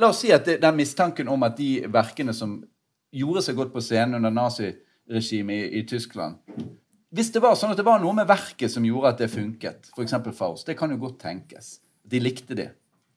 [0.00, 2.54] La oss si at det, den mistanken om at de verkene som
[3.12, 6.38] gjorde seg godt på scenen under naziregimet i, i Tyskland
[7.12, 9.90] Hvis det var sånn at det var noe med verket som gjorde at det funket,
[9.92, 10.16] f.eks.
[10.32, 11.74] Faust, det kan jo godt tenkes.
[12.08, 12.70] De likte det.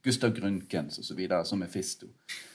[0.03, 1.21] Gustav Grundkens osv.
[1.47, 2.54] som Mefisto eh,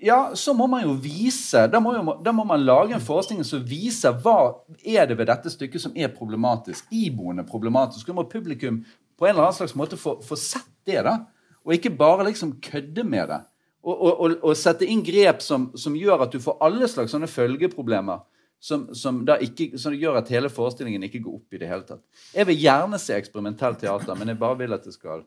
[0.00, 3.44] ja, så må man jo vise Da må, jo, da må man lage en forestilling
[3.46, 6.88] som viser hva er det ved dette stykket som er problematisk.
[6.90, 8.08] Iboende problematisk.
[8.08, 8.80] Så må publikum
[9.20, 11.02] på en eller annen slags måte få, få sett det.
[11.04, 11.18] da,
[11.64, 13.40] Og ikke bare liksom kødde med det.
[13.80, 17.14] Og, og, og, og sette inn grep som, som, gjør at du får alle slags
[17.14, 18.24] sånne følgeproblemer.
[18.60, 22.02] Som, som, ikke, som, gjør at hele forestillingen ikke går opp i det hele tatt.
[22.36, 25.24] Jeg vil gjerne se eksperimentelt teater, men jeg bare vil at det skal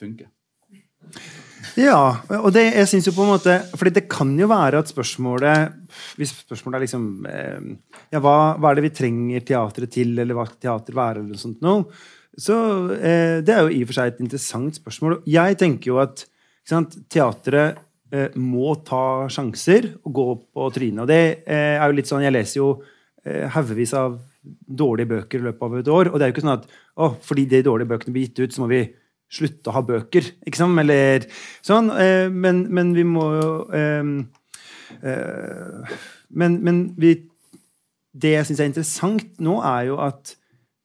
[0.00, 0.30] funke.
[1.78, 4.90] Ja, og det jeg synes jo på en måte fordi det kan jo være at
[4.90, 5.76] spørsmålet
[6.18, 7.68] Hvis spørsmålet er liksom eh,
[8.14, 11.36] ja, hva, hva, er det vi trenger teatret til, eller hva skal teater være, eller
[11.36, 11.86] noe sånt noe,
[12.38, 12.56] så
[12.96, 15.18] eh, det er jo i og for seg et interessant spørsmål.
[15.28, 16.24] Jeg tenker jo at
[16.68, 17.80] sant, teatret
[18.12, 21.04] eh, må ta sjanser og gå på trynet.
[21.04, 22.70] Og det eh, er jo litt sånn Jeg leser jo
[23.24, 26.44] eh, haugevis av dårlige bøker i løpet av et år, og det er jo ikke
[26.44, 26.64] sånn at
[26.98, 28.82] å, fordi de dårlige bøkene blir gitt ut, så må vi
[29.32, 30.78] slutte å ha bøker, ikke sant?
[30.82, 31.26] Eller
[31.64, 31.90] sånn.
[31.96, 34.12] Eh, men, men, vi må jo eh,
[35.00, 35.96] eh,
[36.32, 37.14] Men, men vi,
[38.12, 40.36] det jeg syns er interessant nå, er jo at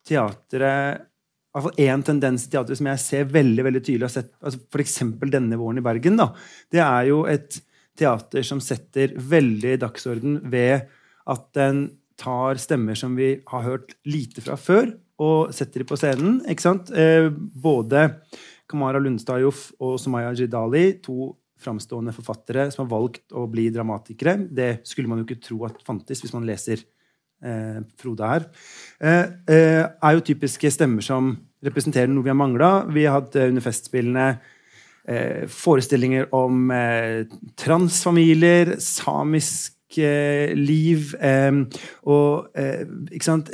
[0.07, 1.03] teatret
[1.47, 4.33] i hvert fall én tendens i teatret som jeg ser veldig veldig tydelig har sett,
[4.43, 4.97] altså F.eks.
[5.31, 6.19] denne våren i Bergen.
[6.19, 6.29] da,
[6.69, 7.57] Det er jo et
[7.97, 10.85] teater som setter veldig dagsorden ved
[11.27, 11.87] at den
[12.19, 14.91] tar stemmer som vi har hørt lite fra før,
[15.23, 16.39] og setter dem på scenen.
[16.49, 16.91] ikke sant?
[16.91, 18.09] Eh, både
[18.69, 24.37] Kamara Lundstad Joff og Somaya Jidali, to framstående forfattere som har valgt å bli dramatikere.
[24.49, 26.83] Det skulle man jo ikke tro at fantes hvis man leser
[27.43, 28.45] eh, Frode her.
[29.01, 31.33] Eh, eh, er jo typiske stemmer som
[31.65, 32.71] representerer noe vi har mangla.
[32.93, 34.29] Vi har hatt eh, under Festspillene
[35.47, 36.65] forestillinger om
[37.55, 41.13] transfamilier, samisk liv
[42.11, 42.57] og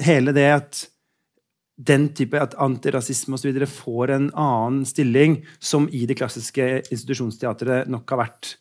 [0.02, 0.80] hele det at
[1.84, 3.66] den type at antirasisme osv.
[3.68, 8.56] får en annen stilling, som i det klassiske institusjonsteatret nok har vært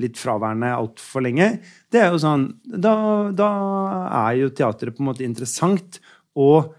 [0.00, 1.58] litt fraværende altfor lenge,
[1.92, 2.94] det er jo sånn da,
[3.36, 3.50] da
[4.24, 6.00] er jo teatret på en måte interessant.
[6.34, 6.72] Og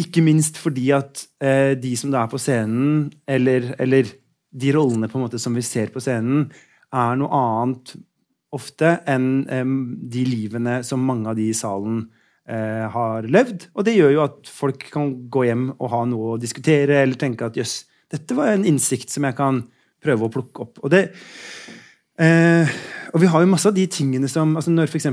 [0.00, 4.08] ikke minst fordi at eh, de som da er på scenen, eller, eller
[4.56, 6.46] de rollene på en måte som vi ser på scenen,
[6.96, 7.96] er noe annet
[8.56, 9.74] ofte enn eh,
[10.16, 12.06] de livene som mange av de i salen
[12.48, 13.68] eh, har levd.
[13.74, 17.18] Og det gjør jo at folk kan gå hjem og ha noe å diskutere, eller
[17.20, 17.80] tenke at jøss,
[18.12, 19.64] dette var en innsikt som jeg kan
[20.02, 20.80] prøve å plukke opp.
[20.84, 21.08] Og, det,
[22.22, 22.76] eh,
[23.12, 25.10] og vi har jo masse av de tingene som altså Når f.eks.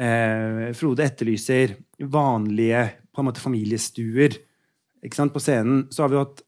[0.00, 1.74] Eh, Frode etterlyser
[2.08, 4.38] vanlige på en måte familiestuer
[5.04, 6.42] ikke sant, på scenen, så har vi hatt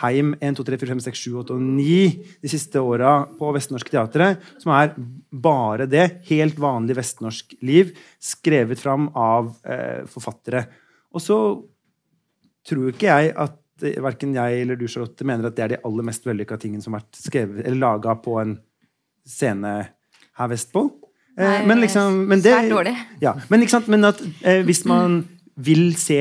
[0.00, 1.98] Heim 1, 2, 3, 4, 5, 6, 7, 8 og 9
[2.42, 4.94] de siste åra på Vestnorsk Teatret, som er
[5.30, 6.08] bare det.
[6.30, 10.64] Helt vanlig vestnorsk liv, skrevet fram av eh, forfattere.
[11.14, 11.38] Og så
[12.66, 15.82] tror ikke jeg at eh, verken jeg eller du, Charlotte, mener at det er de
[15.86, 18.56] aller mest vellykka tingene som har vært skrevet eller laga på en
[19.24, 19.76] scene
[20.40, 20.88] her vestpå.
[21.38, 22.96] Eh, Nei, men liksom, men det, svært dårlig.
[23.22, 23.90] Ja, men, ikke sant?
[23.94, 25.22] men at eh, hvis man
[25.54, 26.18] vil se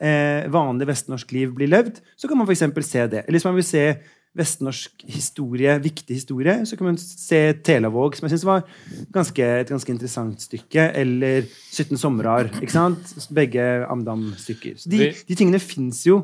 [0.00, 2.64] eh, vanlig vestnorsk liv blir levd, så kan man f.eks.
[2.86, 3.24] se det.
[3.26, 3.84] Eller hvis man vil se
[4.38, 8.66] vestnorsk historie, viktig historie, så kan man se Telavåg, som jeg syns var
[9.12, 10.90] ganske, et ganske interessant stykke.
[11.00, 12.52] Eller 17 somrar.
[12.60, 13.14] ikke sant?
[13.34, 14.78] Begge Amdam-stykker.
[14.78, 16.22] Så de, de tingene fins jo,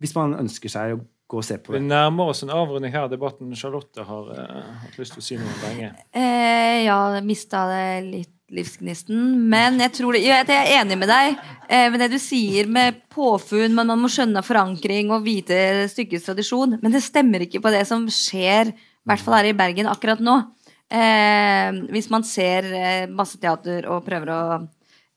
[0.00, 1.86] hvis man ønsker seg å gå og se på Vi det.
[1.86, 3.06] nærmer oss en avrunding her.
[3.10, 5.92] Debatten Charlotte har uh, hatt lyst til å si noe lenge.
[6.10, 9.18] Eh, ja, mista det litt livsgnisten.
[9.50, 11.36] Men jeg tror det, jeg er enig med deg
[11.68, 16.26] eh, med det du sier med påfunn, men man må skjønne forankring og vite stykkets
[16.28, 16.78] tradisjon.
[16.82, 20.22] Men det stemmer ikke på det som skjer, i hvert fall her i Bergen akkurat
[20.22, 20.40] nå.
[20.90, 24.42] Eh, hvis man ser eh, masse teater og prøver å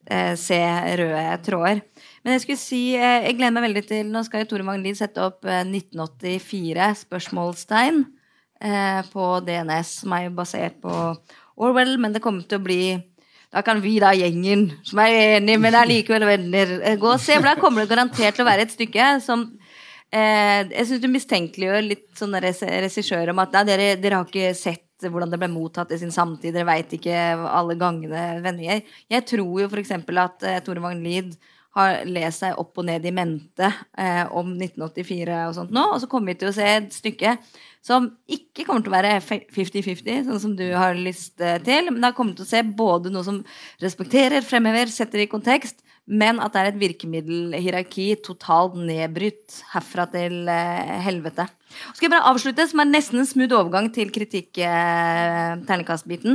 [0.06, 0.62] eh, se
[1.02, 1.82] røde tråder.
[2.24, 5.00] Men jeg skulle si, eh, jeg gleder meg veldig til Nå skal jo Tore Magnlid
[5.00, 8.04] sette opp eh, 1984 spørsmålstegn
[8.64, 10.94] eh, på DNS, som er jo basert på
[11.64, 12.84] Orwell, men det kommer til å bli
[13.54, 17.22] da kan vi, da, gjengen, som er enige, men er likevel venner, eh, gå og
[17.22, 17.36] se.
[17.38, 19.44] For da kommer det garantert til å være et stykke som
[20.10, 24.56] eh, Jeg syns du mistenkeliggjør litt sånne regissører om at nei, dere, dere har ikke
[24.58, 27.14] sett hvordan det ble mottatt i sin samtid, dere veit ikke
[27.52, 29.94] alle gangene venner Jeg tror jo f.eks.
[30.00, 31.36] at eh, Tore Magnlid
[31.74, 36.02] har lest seg opp og ned i mente eh, om 1984 og sånt nå, og
[36.04, 37.38] så kommer vi til å se et stykke
[37.84, 41.90] som ikke kommer til å være 50-50, sånn som du har lyst eh, til.
[41.92, 43.42] Men da kommer vi til å se både noe som
[43.84, 50.50] respekterer, fremhever, setter i kontekst, men at det er et virkemiddelhierarki totalt nedbrutt herfra til
[50.52, 51.46] eh, helvete.
[51.94, 56.34] Skal jeg bare avslutte, som er nesten en smooth overgang til kritikk-ternekastbiten.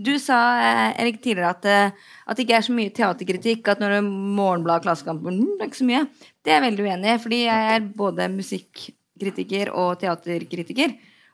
[0.00, 1.90] Du sa, eh, Erik, tidligere at, eh,
[2.26, 3.68] at det ikke er så mye teaterkritikk.
[3.68, 6.04] At når det er Morgenbladet Klassekampen mm, Det er ikke så mye.
[6.40, 10.90] Det er jeg veldig uenig i, fordi jeg er både musikkritiker og teaterkritiker.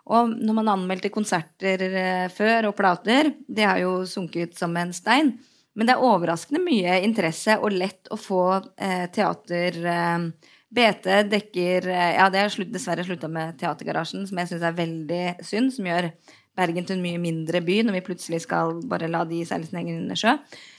[0.06, 4.92] Og når man anmeldte konserter eh, før og plater, det har jo sunket som en
[4.92, 5.38] stein.
[5.76, 8.44] Men det er overraskende mye interesse og lett å få
[8.80, 10.28] eh, teater eh,
[10.76, 15.22] BT dekker eh, Ja, det har dessverre slutta med Teatergarasjen, som jeg syns er veldig
[15.44, 15.74] synd.
[15.76, 16.10] Som gjør
[16.56, 19.78] Bergen til en mye mindre by, når vi plutselig skal bare la de seile sin
[19.82, 20.32] egen sjø.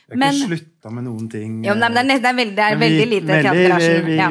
[0.07, 1.55] Vi har Men, ikke slutta med noen ting.
[1.67, 4.05] jo, men det, er, veldig, det er veldig, vi- lite Teatergarasjen.
[4.05, 4.30] Vi, Ja.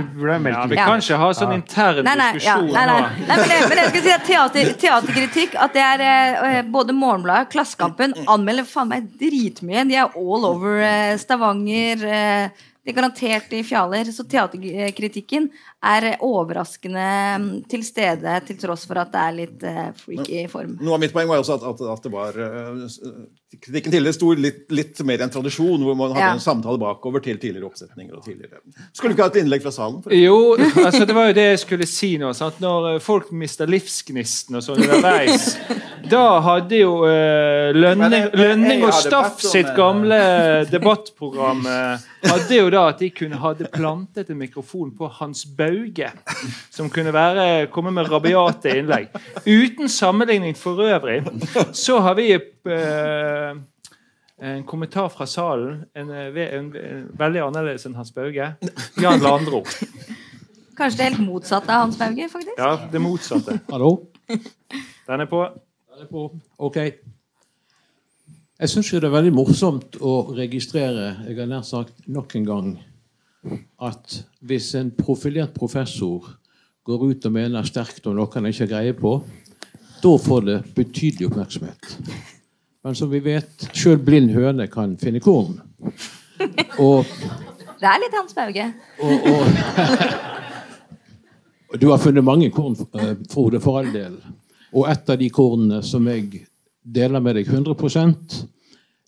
[0.57, 3.01] Ja, vi kan ikke ha sånn intern Nei, nei, ja, diskusjon nei, nei.
[3.03, 3.11] nå.
[3.29, 6.97] nei men, det, men jeg skal si at teater, teaterkritikk At det er eh, både
[6.97, 9.85] Morgenbladet, Klassekampen anmelder faen meg dritmye.
[9.91, 12.07] De er all over eh, Stavanger.
[12.09, 12.49] eh,
[12.87, 14.07] de er garantert i fjaler.
[14.15, 15.49] Så teaterkritikken
[15.83, 17.07] er overraskende
[17.43, 20.77] mm, til stede, til tross for at det er litt eh, freaky form.
[20.79, 23.01] Noe av mitt poeng var også at, at, at det var eh, s-
[23.47, 26.33] Kritikken tidligere sto litt, litt mer i en tradisjon, hvor man hadde Ja.
[26.35, 28.17] en samtale bakover til tidligere oppsetninger.
[28.17, 28.59] og tidligere.
[28.93, 30.03] Skulle du ikke ha et innlegg fra salen?
[30.03, 30.11] For?
[30.11, 32.33] Jo, altså det var jo det jeg skulle si nå.
[32.35, 32.59] Sant?
[32.61, 35.57] Når eh, folk mister livsgnisten og sånn underveis,
[36.11, 40.21] da hadde jo uh, Lønning, Lønning og Staff sitt eh, gamle
[40.75, 41.63] debattprogram
[42.27, 46.11] hadde jo da at de kunne hadde plantet en mikrofon på Hans Bauge,
[46.73, 49.11] som kunne være, komme med rabiate innlegg.
[49.47, 51.21] Uten sammenligning for øvrig,
[51.77, 52.41] så har vi eh,
[54.39, 58.51] en kommentar fra salen, en, eh, en, en, veldig annerledes enn Hans Bauge.
[59.01, 59.63] Jan Landro.
[60.79, 62.59] Kanskje det er helt motsatt av Hans Bauge, faktisk.
[62.61, 63.61] Ja, det motsatte.
[63.73, 63.95] Hallo?
[64.29, 65.41] Den er på.
[65.97, 66.27] Er på?
[66.59, 66.77] Ok.
[68.57, 72.71] Jeg syns det er veldig morsomt å registrere jeg har nær sagt nok en gang,
[73.85, 76.31] at hvis en profilert professor
[76.87, 79.19] går ut og mener sterkt om noe han ikke har greie på,
[80.01, 81.97] da får det betydelig oppmerksomhet.
[82.87, 85.57] Men som vi vet, sjøl blind høne kan finne korn.
[86.79, 87.03] Og
[87.81, 88.67] Det er litt Hans Bauge.
[89.03, 89.25] og,
[91.73, 94.15] og Du har funnet mange korn, eh, Frode, for all del.
[94.71, 96.45] Og et av de kornene som jeg
[96.79, 98.39] deler med deg 100%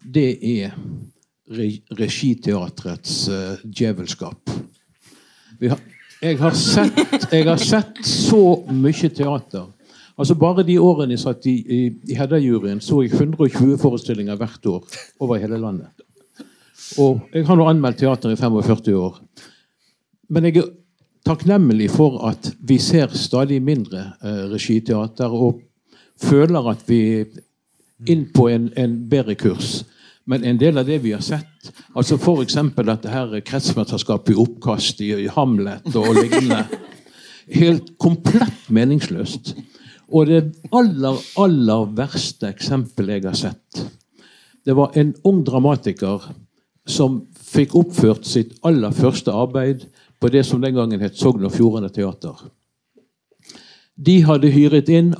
[0.02, 0.26] det
[0.56, 0.74] er
[2.02, 4.58] Regiteatrets uh, djevelskap.
[5.62, 5.78] Vi har,
[6.18, 8.42] jeg, har sett, jeg har sett så
[8.74, 9.70] mye teater.
[10.18, 14.66] Altså Bare de årene jeg satt i, i, i Hedda-juryen, så jeg 120 forestillinger hvert
[14.66, 15.92] år over hele landet.
[16.98, 19.20] Og jeg har nå anmeldt teater i 45 år.
[20.28, 20.72] Men jeg er
[21.26, 25.62] takknemlig for at vi ser stadig mindre eh, regiteater, og
[26.18, 29.84] føler at vi er inn på en, en bedre kurs.
[30.28, 32.58] Men en del av det vi har sett, altså f.eks.
[32.76, 36.64] dette her kretsmesterskapet i oppkast i, Hamlet og lignende,
[37.60, 39.54] helt komplett meningsløst.
[40.08, 40.42] Og det
[40.72, 43.82] aller, aller verste eksempelet jeg har sett,
[44.64, 46.30] det var en ung dramatiker
[46.88, 49.86] som fikk oppført sitt aller første arbeid
[50.20, 52.40] på det som den gangen het Sogn og Fjordane Teater.
[53.98, 55.14] De hadde hyret inn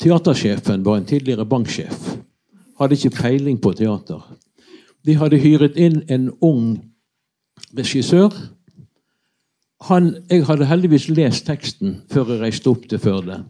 [0.00, 2.16] Teatersjefen var en tidligere banksjef.
[2.80, 4.24] Hadde ikke peiling på teater.
[5.06, 6.80] De hadde hyret inn en ung
[7.78, 8.34] regissør.
[9.86, 13.44] Han, jeg hadde heldigvis lest teksten før jeg reiste opp til Førde.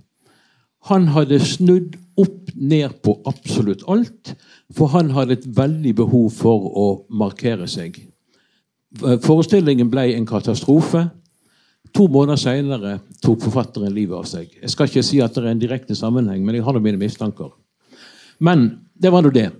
[0.91, 4.35] Han hadde snudd opp ned på absolutt alt,
[4.75, 7.99] for han hadde et veldig behov for å markere seg.
[9.25, 11.09] Forestillingen ble en katastrofe.
[11.95, 14.49] To måneder seinere tok forfatteren livet av seg.
[14.61, 17.53] Jeg skal ikke si at det er en direkte sammenheng, men jeg har mine mistanker.
[18.43, 19.51] Men det var nå det.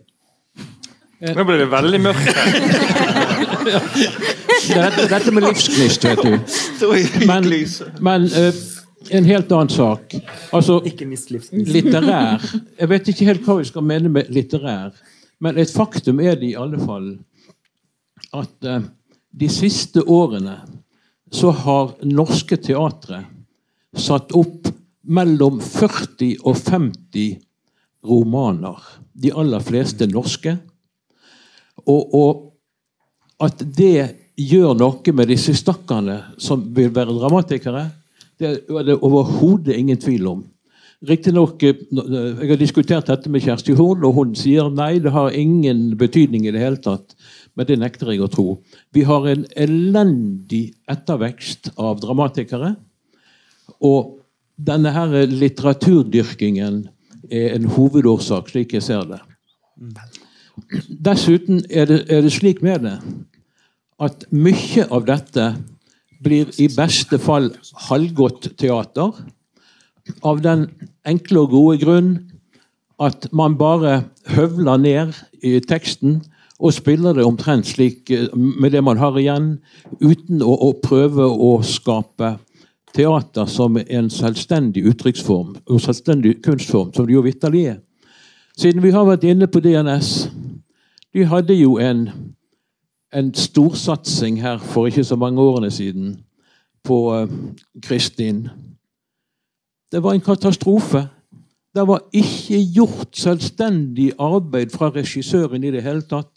[1.25, 2.49] Nå ble det veldig mørkt her.
[4.65, 6.35] Dette, dette med livsgnist, vet du.
[7.29, 7.47] Men,
[8.01, 8.61] men uh,
[9.11, 10.15] en helt annen sak.
[10.53, 12.43] Altså, Ikke mist litterær
[12.79, 14.95] Jeg vet ikke helt hva vi skal mene med litterær,
[15.41, 17.13] men et faktum er det i alle fall
[18.35, 18.81] at uh,
[19.35, 20.57] de siste årene
[21.35, 23.25] så har norske teatre
[23.99, 24.71] satt opp
[25.05, 27.39] mellom 40 og 50
[28.07, 28.79] romaner.
[29.13, 30.57] De aller fleste norske.
[31.85, 37.85] Og, og at det gjør noe med disse stakkarene som vil være dramatikere,
[38.41, 40.43] det er det overhodet ingen tvil om.
[41.05, 45.93] Riktignok Jeg har diskutert dette med Kjersti Horn, og hun sier nei, det har ingen
[46.01, 47.17] betydning i det hele tatt.
[47.55, 48.47] Men det nekter jeg å tro.
[48.95, 52.75] Vi har en elendig ettervekst av dramatikere.
[53.85, 54.17] Og
[54.57, 56.85] denne her litteraturdyrkingen
[57.31, 59.21] er en hovedårsak, slik jeg ser det.
[60.89, 62.99] Dessuten er det, er det slik med det
[64.03, 65.45] at mye av dette
[66.25, 67.51] blir i beste fall
[67.89, 69.13] halvgodt teater.
[70.25, 70.69] Av den
[71.09, 72.15] enkle og gode grunn
[73.03, 74.05] at man bare
[74.35, 76.21] høvler ned i teksten
[76.59, 79.57] og spiller det omtrent slik eh, med det man har igjen,
[80.01, 82.37] uten å, å prøve å skape
[82.95, 87.81] teater som en selvstendig uttrykksform og selvstendig kunstform, som det jo vitterlig er.
[88.55, 90.29] Siden vi har vært inne på DNS
[91.15, 92.09] De hadde jo en,
[93.15, 96.17] en storsatsing her for ikke så mange årene siden
[96.85, 97.29] på uh,
[97.83, 98.49] Kristin.
[99.93, 101.07] Det var en katastrofe.
[101.75, 106.31] Det var ikke gjort selvstendig arbeid fra regissøren i det hele tatt.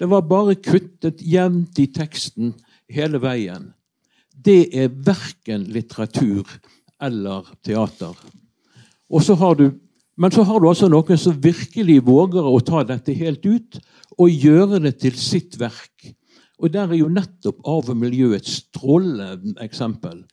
[0.00, 2.54] Det var bare kuttet jevnt i teksten
[2.90, 3.70] hele veien.
[4.32, 6.48] Det er verken litteratur
[7.02, 8.16] eller teater.
[9.20, 9.70] Så du,
[10.16, 13.78] men så har du altså noen som virkelig våger å ta dette helt ut
[14.18, 16.12] og gjøre det til sitt verk.
[16.62, 20.24] Og Der er jo nettopp Arv et strålende eksempel.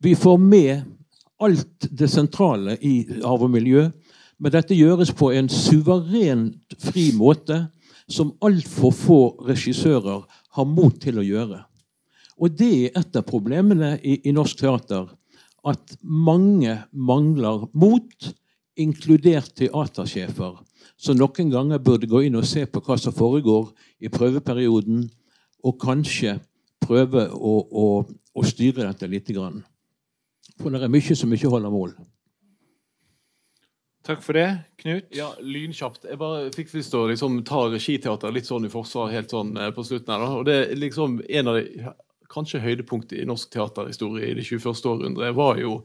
[0.00, 0.84] Vi får med
[1.40, 3.88] alt det sentrale i arv og miljø,
[4.38, 7.66] men dette gjøres på en suverent fri måte
[8.08, 10.22] som altfor få regissører
[10.54, 11.64] har mot til å gjøre.
[12.38, 15.08] Og det er et av problemene i, i norsk teater.
[15.64, 18.30] At mange mangler mot,
[18.76, 20.56] inkludert teatersjefer,
[20.98, 23.70] som noen ganger burde gå inn og se på hva som foregår
[24.02, 25.06] i prøveperioden,
[25.64, 26.38] og kanskje
[26.84, 29.30] prøve å, å, å styre dette litt.
[30.60, 31.94] For det er mye som ikke holder mål.
[34.04, 34.48] Takk for det,
[34.82, 35.06] Knut.
[35.16, 36.02] Ja, Lynkjapt.
[36.04, 39.54] Jeg bare fikk lyst til å liksom, ta regiteater litt sånn i forsvar helt sånn
[39.56, 40.12] eh, på slutten.
[40.12, 40.20] her.
[40.20, 40.32] Da.
[40.36, 41.94] Og det er liksom en av de
[42.34, 44.84] kanskje høydepunktet i norsk teaterhistorie i det 21.
[44.90, 45.78] århundret var jo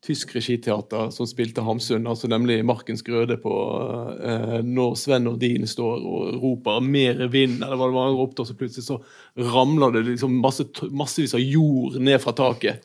[0.00, 3.52] tysk regiteater som spilte Hamsun, altså nemlig Markens Grøde på
[4.16, 8.40] eh, Når Sven Nordin står og roper 'mer vind', eller hva det var han ropte,
[8.40, 8.96] og så plutselig så
[9.36, 12.80] ramler det liksom masse, massevis av jord ned fra taket.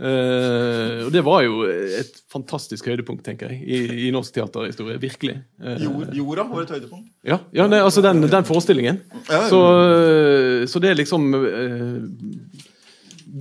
[0.00, 4.96] Eh, og det var jo et fantastisk høydepunkt, tenker jeg, i, i norsk teaterhistorie.
[5.02, 5.36] Virkelig.
[5.60, 7.12] Eh, Jord, jorda var et høydepunkt.
[7.28, 9.02] ja, ja nei, altså den, den forestillingen.
[9.28, 9.60] Så,
[10.66, 12.00] så det er liksom eh,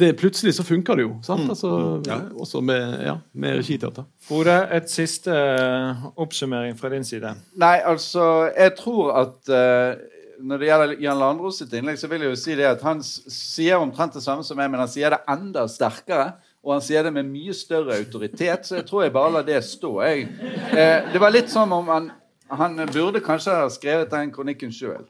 [0.02, 1.16] det, Plutselig så funker det jo.
[1.26, 1.48] sant?
[1.50, 1.72] Altså,
[2.02, 2.06] Mm.
[2.10, 2.18] Ja.
[2.42, 4.06] Også med, ja, med regiteater.
[4.28, 7.36] Frode, et siste eh, oppsummering fra din side.
[7.62, 8.26] Nei, altså,
[8.58, 10.02] jeg tror at eh,
[10.42, 13.04] når det gjelder Jan Landros sitt innlegg, så vil jeg jo si det at han
[13.06, 16.32] sier omtrent det samme som meg, men han sier det enda sterkere.
[16.62, 19.60] Og han sier det med mye større autoritet, så jeg tror jeg bare lar det
[19.66, 19.96] stå.
[20.06, 20.28] Jeg.
[20.74, 22.12] Eh, det var litt som om han,
[22.50, 25.06] han burde kanskje ha skrevet den kronikken sjøl.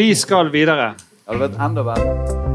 [0.00, 0.94] Vi skal videre.
[0.96, 2.48] Det hadde vært enda verre.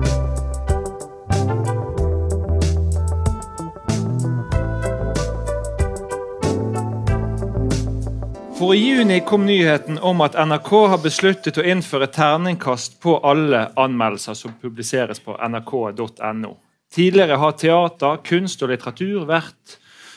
[8.55, 13.65] For i juni kom nyheten om at NRK har besluttet å innføre terningkast på alle
[13.75, 16.53] anmeldelser som publiseres på nrk.no.
[16.95, 19.75] Tidligere har teater, kunst og litteratur vært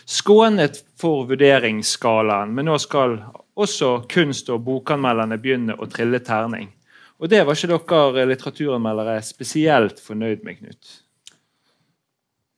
[0.08, 3.18] skånet for vurderingsskalaen, men nå skal
[3.58, 6.70] også kunst- og bokanmelderne begynner å trille terning.
[7.18, 7.78] Og det var ikke
[8.14, 10.90] dere litteraturanmeldere spesielt fornøyd med, Knut?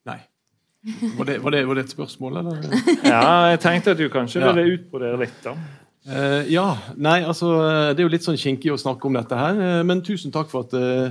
[0.09, 0.19] Nei.
[1.17, 2.67] Var det, var, det, var det et spørsmål, eller?
[3.05, 3.23] Ja,
[3.53, 4.53] jeg tenkte at du kanskje Ja.
[4.53, 5.55] ville utbrodere litt, da.
[6.09, 6.67] Uh, ja.
[6.97, 9.83] Nei, altså eh, Det er jo litt sånn kinkig å snakke om dette her, eh,
[9.85, 11.11] men tusen takk for at eh,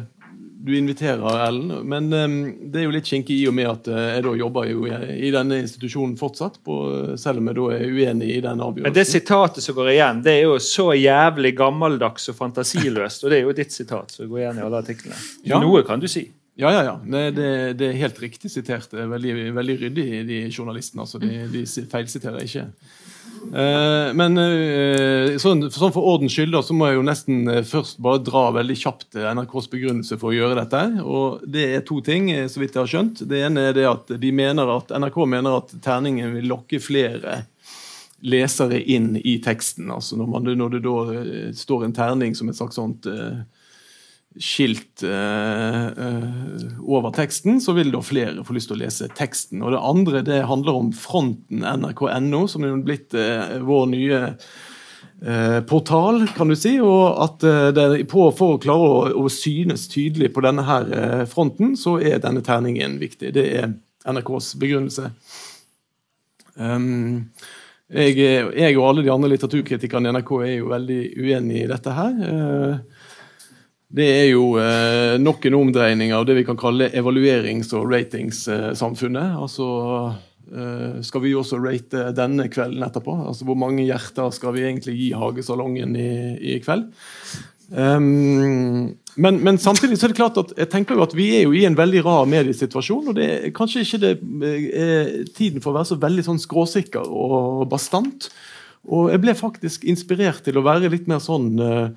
[0.62, 1.88] du inviterer, Ellen.
[1.88, 4.68] Men eh, det er jo litt kinkig i og med at eh, jeg da jobber
[4.68, 6.80] jo i, denne institusjonen fortsatt, på,
[7.20, 8.88] selv om jeg da er uenig i den avgjørelsen.
[8.90, 13.24] Men det sitatet som går igjen, det er jo så jævlig gammeldags og fantasiløst.
[13.24, 15.24] Og det er jo ditt sitat som går igjen i alle artiklene.
[15.48, 15.62] Ja.
[15.64, 16.28] Noe kan du si.
[16.60, 16.98] Ja, ja, ja.
[17.00, 18.90] Det, det, det er helt riktig sitert.
[18.92, 21.06] Det veldig, veldig ryddig, de journalistene.
[21.06, 21.22] altså.
[21.24, 22.66] De, de feilsiterer ikke.
[23.50, 27.62] Eh, men eh, sånn, sånn for ordens skyld da, så må jeg jo nesten eh,
[27.68, 30.84] først bare dra veldig kjapt eh, NRKs begrunnelse for å gjøre dette.
[31.04, 33.24] og Det er to ting, eh, så vidt jeg har skjønt.
[33.30, 37.44] Det ene er det at de mener at NRK mener at terningen vil lokke flere
[38.22, 39.92] lesere inn i teksten.
[39.92, 43.40] altså Når, man, når det da eh, står en terning som et slags sånt eh,
[44.38, 49.64] skilt eh, eh, over teksten, så vil da flere få lyst til å lese teksten.
[49.64, 54.26] Og Det andre det handler om fronten nrk.no, som er blitt eh, vår nye
[55.68, 56.78] portal, kan du si.
[56.80, 57.44] Og at
[58.08, 62.40] på, For å klare å, å synes tydelig på denne her fronten, så er denne
[62.40, 63.34] terningen viktig.
[63.36, 63.74] Det er
[64.08, 65.10] NRKs begrunnelse.
[66.56, 67.28] Um,
[67.90, 71.94] jeg, jeg og alle de andre litteraturkritikerne i NRK er jo veldig uenig i dette
[71.98, 72.20] her.
[72.30, 72.99] Eh,
[73.90, 79.38] det er jo eh, nok en omdreining av det vi kan kalle evaluerings- og ratingssamfunnet.
[79.42, 79.70] altså
[80.54, 83.16] eh, skal vi også rate denne kvelden etterpå?
[83.32, 86.12] Altså Hvor mange hjerter skal vi egentlig gi Hagesalongen i,
[86.54, 86.92] i kveld?
[87.70, 91.44] Um, men, men samtidig så er det klart at jeg tenker jo at vi er
[91.44, 93.10] jo i en veldig rar mediesituasjon.
[93.10, 94.14] og det er Kanskje ikke det
[94.74, 98.30] er tiden for å være så veldig sånn skråsikker og bastant.
[98.88, 101.90] Og jeg ble faktisk inspirert til å være litt mer sånn eh,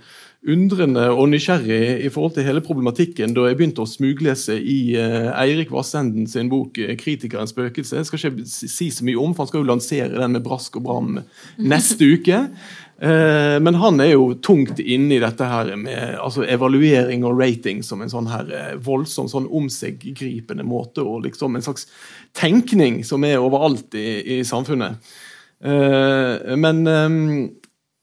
[0.42, 5.28] undrende og nysgjerrig i forhold til hele problematikken da jeg begynte å smuglese i eh,
[5.38, 8.00] Eirik Vassenden sin bok eh, 'Kritikerens spøkelse'.
[8.00, 10.80] Jeg skal ikke si så mye om, for han skal jo lansere den med brask
[10.80, 11.20] og bram
[11.74, 12.42] neste uke.
[12.98, 17.86] Eh, men han er jo tungt inne i dette her med altså, evaluering og rating
[17.86, 18.50] som en sånn her
[18.82, 21.86] voldsom, sånn omseggripende måte, og liksom en slags
[22.34, 24.98] tenkning som er overalt i, i samfunnet.
[25.62, 26.78] Men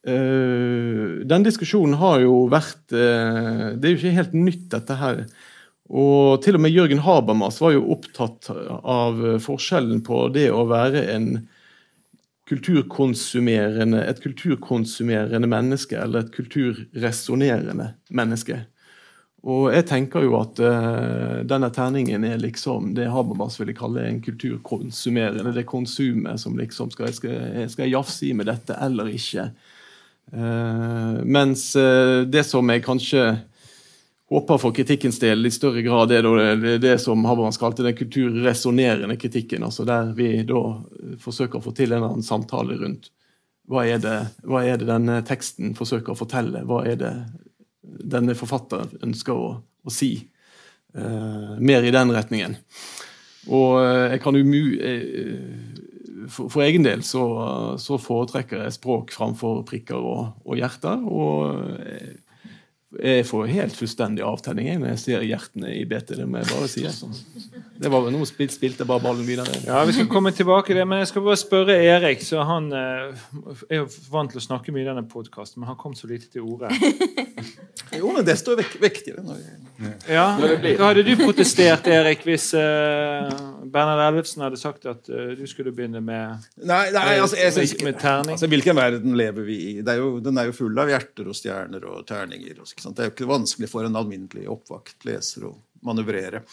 [0.07, 5.23] eh, den diskusjonen har jo vært uh, Det er jo ikke helt nytt, dette her.
[5.89, 11.07] Og til og med Jørgen Habermas var jo opptatt av forskjellen på det å være
[11.15, 11.31] en
[12.49, 18.63] kulturkonsumerende, et kulturkonsumerende menneske eller et kulturresonnerende menneske.
[19.47, 24.19] Og jeg tenker jo at uh, denne terningen er liksom det Habermas ville kalle en
[24.23, 25.53] kulturkonsumerende.
[25.55, 27.37] Det konsumet som liksom skal, skal,
[27.71, 29.47] skal jeg jafse i med dette eller ikke?
[30.33, 33.23] Eh, mens eh, det som jeg kanskje
[34.29, 36.27] håper for kritikkens del i større grad er
[36.61, 39.63] det, det som Habermas kalte den kulturresonnerende kritikken.
[39.65, 40.61] altså Der vi da
[41.21, 43.09] forsøker å få til en eller annen samtale rundt
[43.69, 44.17] hva er det,
[44.49, 46.63] hva er det denne teksten forsøker å fortelle?
[46.65, 47.11] Hva er det
[47.81, 50.15] denne forfatteren ønsker å, å si?
[50.97, 52.55] Uh, mer i den retningen.
[53.53, 54.63] Og eh, jeg kan umu...
[56.29, 57.23] For, for egen del så,
[57.81, 61.01] så foretrekker jeg språk framfor prikker og, og hjerter.
[61.05, 61.63] og
[62.99, 66.15] Jeg får helt fullstendig avtenning når jeg ser hjertene i BT.
[66.17, 66.85] Det må jeg bare si.
[66.89, 67.09] Altså.
[67.79, 69.53] Det var, nå spil, spilte jeg bare ballen videre.
[69.67, 72.25] Ja, Vi skal komme tilbake til det, men jeg skal bare spørre Erik.
[72.25, 73.13] så Han eh,
[73.69, 76.31] er jo vant til å snakke mye i denne podkasten, men han kom så lite
[76.33, 76.73] til orde.
[77.97, 79.93] Jo, men desto vek vekk Når jeg...
[80.11, 83.31] Ja, Hva hadde du protestert, Erik, hvis eh,
[83.67, 87.73] Bernhard Elvesen hadde sagt at uh, du skulle begynne med, Nei, nei altså, jeg synes
[87.79, 88.35] med, med terning?
[88.37, 89.73] Altså, Hvilken verden lever vi i?
[89.81, 92.61] Det er jo, den er jo full av hjerter og stjerner og terninger.
[92.61, 92.71] Og?
[92.71, 95.53] Det er jo ikke vanskelig for en alminnelig oppvakt leser å
[95.85, 96.43] manøvrere.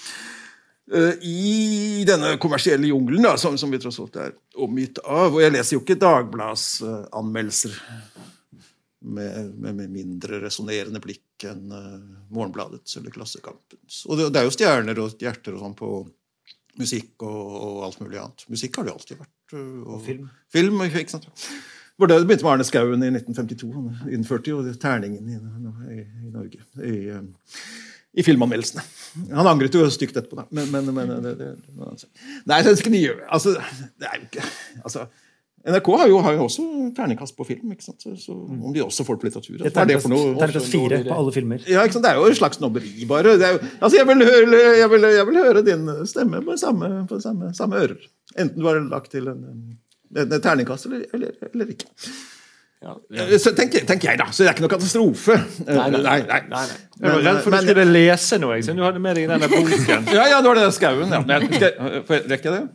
[0.86, 5.34] Uh, I denne kommersielle jungelen da, som, som vi tross alt er omgitt av.
[5.34, 7.78] Og jeg leser jo ikke Dagbladsanmeldelser
[9.06, 11.96] med, med, med mindre resonnerende blikk enn uh,
[12.34, 14.04] Morgenbladets eller Klassekampens.
[14.08, 15.90] Og det, det er jo stjerner og hjerter og sånn på
[16.80, 18.44] musikk og, og alt mulig annet.
[18.52, 19.34] Musikk har det alltid vært.
[19.56, 20.28] Og, og, film.
[20.52, 21.28] Film, ikke sant?
[21.96, 23.68] Det begynte med Arne Skouen i 1952.
[23.72, 25.38] Han innførte jo terningen i,
[25.94, 26.64] i, i Norge.
[26.84, 27.62] I, uh,
[28.16, 28.82] i filmanmeldelsene.
[29.36, 30.46] Han angret jo stygt etterpå, da.
[30.56, 32.08] Men, men, men det, det, det,
[32.48, 33.26] Nei, det skal de gjøre.
[33.28, 33.56] Altså,
[34.00, 34.44] det er jo ikke
[34.82, 35.06] altså,
[35.66, 36.64] NRK har jo, har jo også
[36.94, 37.72] terningkast på film.
[37.74, 38.02] ikke sant?
[38.04, 40.34] Så, så om de også får det på litteratur er er noe?
[40.38, 41.64] terningkast fire på alle filmer.
[41.66, 42.04] Ja, ikke sant?
[42.06, 43.34] Det er jo et slags snobberi, bare.
[43.40, 46.56] Det er jo, altså, jeg, vil høre, jeg, vil, jeg vil høre din stemme på
[46.62, 48.06] samme, på samme, samme ører.
[48.38, 51.90] Enten du har lagt til en, en, en terningkast eller, eller, eller ikke.
[52.86, 52.94] Ja,
[53.40, 54.26] Så tenker, tenker jeg, da.
[54.30, 55.34] Så det er ikke noe katastrofe.
[55.66, 56.64] Nei, nei, nei, nei, nei.
[57.00, 58.58] Jeg var redd for Men- du skulle lese noe.
[58.60, 60.10] Jeg, så du hadde med deg denne boken.
[60.14, 61.14] Ja, ja, det var det skauen.
[61.16, 61.38] Ja.
[61.40, 62.66] Rekker jeg, det?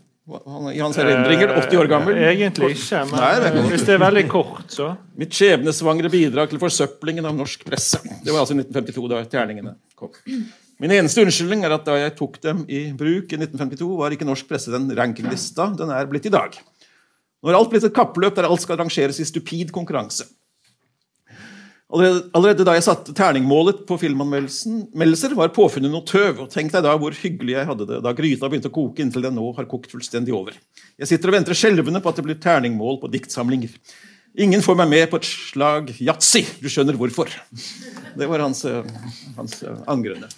[0.71, 2.17] I hans erindringer, 80 år gammel.
[2.17, 6.51] Eh, Egentlig ikke, men Nei, det hvis det er veldig kort, så Mitt skjebnesvangre bidrag
[6.51, 7.99] til forsøplingen av norsk presse.
[8.23, 10.13] Det var altså i 1952, da terningene kom.
[10.81, 14.25] Min eneste unnskyldning er at da jeg tok dem i bruk i 1952, var ikke
[14.25, 16.55] norsk presse den rankinglista den er blitt i dag.
[17.41, 20.25] Nå har alt blitt et kappløp der alt skal rangeres i stupid konkurranse.
[21.91, 26.45] Allerede, allerede da jeg satte terningmålet på filmanmeldelser, var påfunnet noe tøv.
[26.45, 29.25] og Tenk deg da hvor hyggelig jeg hadde det da gryta begynte å koke inntil
[29.27, 30.55] den nå har kokt fullstendig over.
[31.01, 33.75] Jeg sitter og venter skjelvende på at det blir terningmål på diktsamlinger.
[34.39, 36.45] Ingen får meg med på et slag yatzy.
[36.63, 37.33] Du skjønner hvorfor.
[38.15, 38.87] Det var hans, eh,
[39.35, 40.31] hans eh, angrende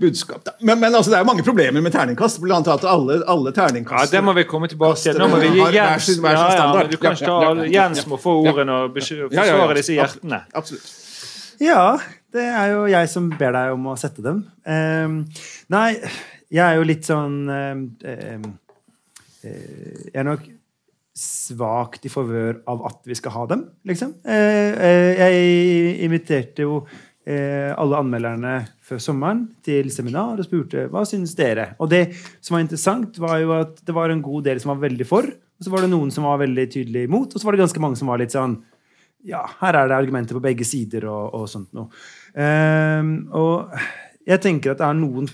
[0.00, 0.44] budskap.
[0.44, 0.52] da.
[0.60, 2.40] Men, men altså, det er jo mange problemer med terningkast.
[2.42, 5.18] Blant annet at alle, alle Ja, terningkast Det må vi komme tilbake til.
[5.20, 8.06] Nå må vi gi Jens ja, ja, Du kan ikke ta Ja, ja, ja, Jens
[8.10, 9.42] må få ordene og Ja, ja, ja.
[9.42, 10.42] forsvare disse hjertene.
[10.54, 10.94] Absolutt.
[11.62, 11.96] Ja,
[12.36, 14.42] det er jo jeg som ber deg om å sette dem.
[14.68, 15.22] Um,
[15.72, 15.88] nei,
[16.52, 18.44] jeg er jo litt sånn um, ehm,
[19.42, 20.44] eh, Jeg er nok
[21.16, 24.12] svakt i favør av at vi skal ha dem, liksom.
[24.28, 26.82] Eh, eh, jeg inviterte jo
[27.26, 28.52] alle anmelderne
[28.86, 31.72] før sommeren til seminar og spurte hva synes dere.
[31.82, 32.04] Og det
[32.38, 35.26] som var interessant, var jo at det var en god del som var veldig for,
[35.26, 37.82] og så var det noen som var veldig tydelig imot, og så var det ganske
[37.82, 38.60] mange som var litt sånn
[39.26, 41.90] ja, her er det argumenter på begge sider og, og sånt noe.
[42.38, 43.74] Um, og
[44.26, 45.28] jeg tenker at det er noen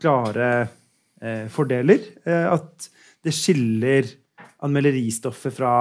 [0.00, 0.48] klare
[1.20, 2.04] eh, fordeler.
[2.24, 2.88] Eh, at
[3.24, 4.08] det skiller
[4.64, 5.74] anmelderistoffet fra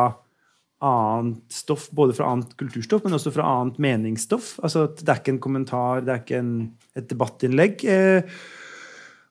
[0.85, 4.53] annet stoff, både fra annet kulturstoff, men også fra annet meningsstoff.
[4.63, 6.53] Altså at det er ikke en kommentar, det er ikke en,
[6.95, 7.83] et debattinnlegg.
[7.83, 8.39] Eh,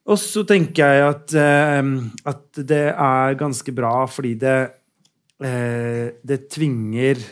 [0.09, 1.91] og så tenker jeg at, eh,
[2.33, 4.59] at det er ganske bra fordi det,
[5.45, 7.25] eh, det tvinger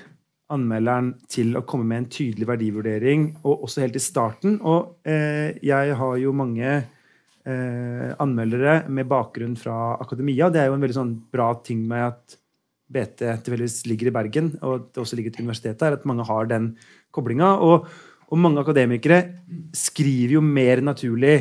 [0.53, 4.61] anmelderen til å komme med en tydelig verdivurdering, og også helt i starten.
[4.63, 10.51] Og eh, jeg har jo mange eh, anmeldere med bakgrunn fra akademia.
[10.53, 12.39] Det er jo en veldig sånn bra ting med at
[12.93, 16.47] BT tilfeldigvis ligger i Bergen, og det også ligger et universitet der, at mange har
[16.51, 16.71] den
[17.15, 17.57] koblinga.
[17.65, 17.89] Og,
[18.31, 19.23] og mange akademikere
[19.75, 21.37] skriver jo mer naturlig,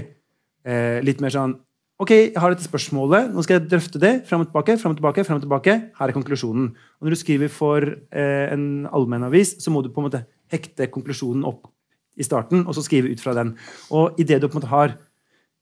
[0.66, 1.60] eh, litt mer sånn
[1.96, 3.30] Ok, jeg har dette spørsmålet.
[3.32, 4.10] Nå skal jeg drøfte det.
[4.28, 5.76] Fram og tilbake, fram og tilbake, frem og tilbake.
[5.96, 6.66] Her er konklusjonen.
[6.76, 10.90] Og når du skriver for eh, en allmennavis, så må du på en måte hekte
[10.92, 11.70] konklusjonen opp
[12.20, 13.54] i starten, og så skrive ut fra den.
[13.96, 14.98] Og idet du på en måte har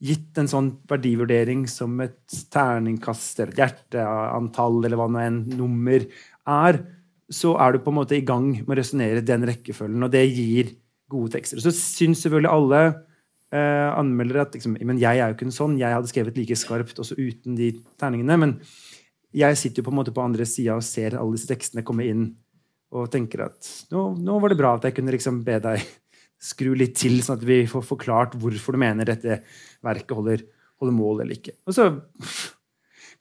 [0.03, 6.03] gitt en sånn verdivurdering som et terningkast eller et hjerteantall eller hva nå enn nummer
[6.03, 6.79] er,
[7.31, 10.25] så er du på en måte i gang med å resonnere den rekkefølgen, og det
[10.27, 10.73] gir
[11.11, 11.61] gode tekster.
[11.63, 12.81] Så syns selvfølgelig alle
[13.53, 16.59] eh, anmeldere at liksom, men jeg er jo ikke en sånn, jeg hadde skrevet like
[16.59, 18.39] skarpt også uten de terningene.
[18.43, 18.55] Men
[19.33, 22.07] jeg sitter jo på en måte på andre sida og ser alle disse tekstene komme
[22.09, 22.27] inn
[22.93, 25.85] og tenker at nå, nå var det bra at jeg kunne liksom be deg
[26.43, 29.39] skru litt til, sånn at vi får forklart hvorfor du mener dette
[29.83, 30.43] verket holder,
[30.81, 31.55] holder mål eller ikke.
[31.67, 31.87] Og så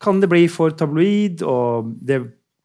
[0.03, 2.21] kan det bli for tabloid, og det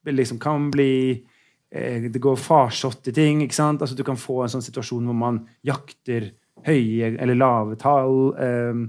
[0.07, 3.43] liksom kan bli eh, Det går farsott i ting.
[3.43, 3.81] ikke sant?
[3.81, 6.31] Altså Du kan få en sånn situasjon hvor man jakter
[6.65, 8.33] høye eller lave tall.
[8.39, 8.85] Um,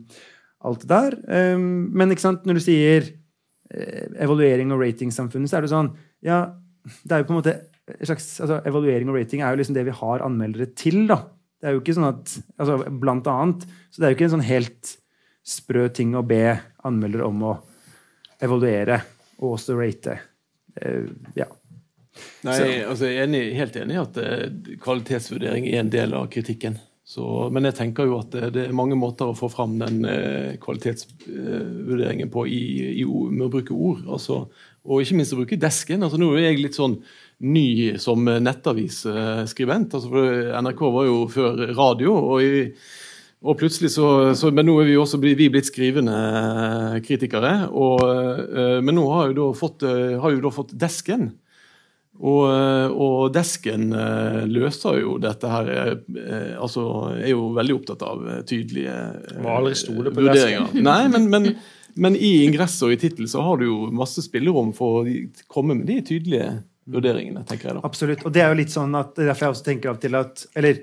[0.65, 1.17] alt det der.
[1.55, 3.11] Um, men ikke sant, når du sier
[3.71, 5.93] eh, evaluering og ratingsamfunnet, så er det sånn
[6.25, 6.47] Ja,
[7.05, 7.59] det er jo på en måte
[8.05, 11.07] slags, altså, Evaluering og rating er jo liksom det vi har anmeldere til.
[11.09, 11.23] da.
[11.59, 13.67] Det er jo ikke sånn at altså, Blant annet.
[13.91, 14.97] Så det er jo ikke en sånn helt
[15.49, 16.43] sprø ting å be
[16.87, 17.55] anmelder om å
[18.45, 19.01] evaluere
[19.39, 20.19] og også rate.
[20.79, 21.09] Eh,
[21.39, 21.49] ja.
[22.47, 24.45] Nei, altså, jeg er enig, helt enig i at eh,
[24.83, 26.79] kvalitetsvurdering er en del av kritikken.
[27.09, 27.25] Så,
[27.55, 30.59] men jeg tenker jo at det, det er mange måter å få fram den eh,
[30.61, 32.61] kvalitetsvurderingen på i,
[33.01, 34.03] i, med å bruke ord.
[34.05, 34.43] Altså,
[34.85, 36.05] og ikke minst å bruke desken.
[36.05, 36.99] Altså, nå er jeg litt sånn
[37.41, 39.95] ny som nettavisskribent.
[39.95, 42.15] Altså, for NRK var jo før radio.
[42.17, 42.73] og i
[43.39, 46.11] og plutselig så, så, Men nå er vi jo også bli- vi blitt skrivende
[47.07, 47.69] kritikere.
[47.71, 51.29] Og, eh, men nå har jo da fått, eh, har jo da fått desken.
[52.19, 53.93] Og, eh, og desken
[54.51, 55.69] løser jo dette her
[56.59, 58.97] altså Er jo veldig opptatt av tydelige
[59.45, 60.67] Må aldri stole på vurderinger.
[60.67, 60.83] desken.
[60.83, 61.47] Nei, men, men,
[61.95, 65.15] men i ingress og i tittel så har du jo masse spillerom for å
[65.47, 67.85] komme med de tydelige vurderingene, tenker jeg da.
[67.87, 68.25] Absolutt.
[68.27, 70.47] Og det er jo litt sånn at er derfor jeg også tenker av til at
[70.59, 70.81] Eller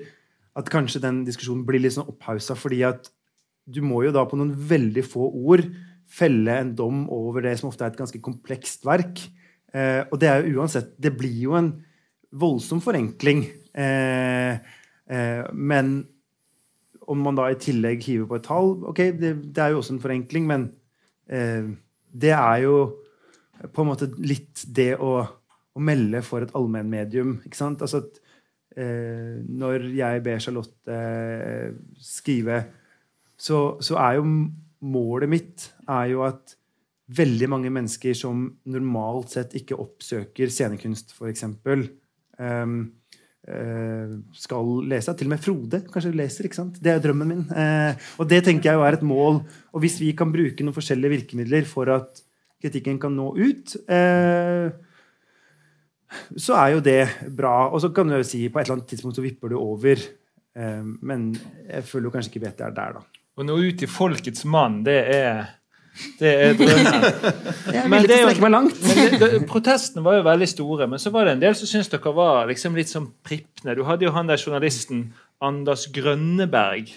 [0.56, 3.10] at kanskje den diskusjonen blir litt sånn opphausa, fordi at
[3.66, 5.66] du må jo da på noen veldig få ord
[6.06, 9.20] felle en dom over det som ofte er et ganske komplekst verk.
[9.74, 11.72] Eh, og det er jo uansett Det blir jo en
[12.30, 13.42] voldsom forenkling.
[13.74, 14.52] Eh,
[15.10, 15.96] eh, men
[17.06, 19.94] om man da i tillegg hiver på et tall Ok, det, det er jo også
[19.94, 20.70] en forenkling, men
[21.28, 21.68] eh,
[22.10, 22.78] det er jo
[23.72, 25.20] på en måte litt det å,
[25.76, 27.38] å melde for et allmennmedium.
[27.46, 27.84] ikke sant?
[27.84, 28.02] Altså
[28.76, 32.62] eh, når jeg ber Charlotte eh, skrive,
[33.36, 34.28] så, så er jo
[34.86, 36.56] målet mitt er jo at
[37.16, 42.78] veldig mange mennesker som normalt sett ikke oppsøker scenekunst, f.eks., um,
[43.46, 45.14] eh, skal lese.
[45.14, 46.48] Til og med Frode kanskje leser.
[46.48, 46.80] ikke sant?
[46.82, 47.44] Det er drømmen min.
[47.54, 49.44] Eh, og det tenker jeg jo er et mål.
[49.72, 52.22] Og hvis vi kan bruke noen forskjellige virkemidler for at
[52.62, 54.72] kritikken kan nå ut, eh,
[56.36, 57.00] så er jo det
[57.36, 57.68] bra.
[57.72, 60.00] Og så kan du jo si på et eller annet tidspunkt så vipper du over.
[60.56, 61.28] Eh, men
[61.68, 63.22] jeg føler jo kanskje ikke vet det er der, da.
[63.36, 65.42] Å nå ut til folkets mann, det er,
[66.16, 66.94] det er drømmen.
[67.92, 68.78] Men det er ikke jo- langt.
[68.86, 71.68] Men det, det, protestene var jo veldig store, men så var det en del som
[71.68, 73.76] syntes dere var liksom litt sånn prippende.
[73.76, 75.10] Du hadde jo han der journalisten
[75.44, 76.88] Anders Grønneberg,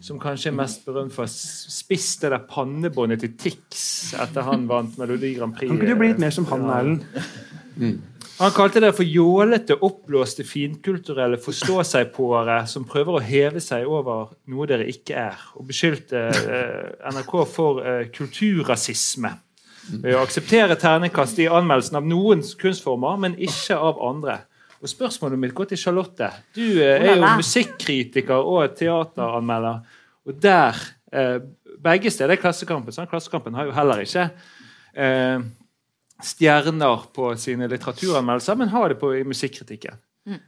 [0.00, 4.64] som kanskje er mest berømt for å spisse det der pannebåndet til Tix etter han
[4.70, 5.68] vant Melodi Grand Prix.
[5.68, 7.04] Han kunne jo blitt mer som han, Erlend.
[8.40, 14.66] Han kalte det for jålete, oppblåste, finkulturelle forstå-seg-påere som prøver å heve seg over noe
[14.66, 19.30] dere ikke er, og beskyldte eh, NRK for eh, kulturrasisme.
[20.00, 24.40] Ved å akseptere terningkast i anmeldelsen av noen kunstformer, men ikke av andre.
[24.84, 26.30] Og Spørsmålet mitt går til Charlotte.
[26.56, 29.84] Du eh, er jo musikkritiker og teateranmelder.
[30.26, 30.80] Og der
[31.12, 31.38] eh,
[31.84, 32.94] Begge steder er Klassekampen.
[32.96, 34.26] sånn Klassekampen har jo heller ikke
[34.96, 35.42] eh,
[36.24, 40.00] stjerner på sine litteraturanmeldelser, men har det på i musikkritikken.
[40.28, 40.40] Mm.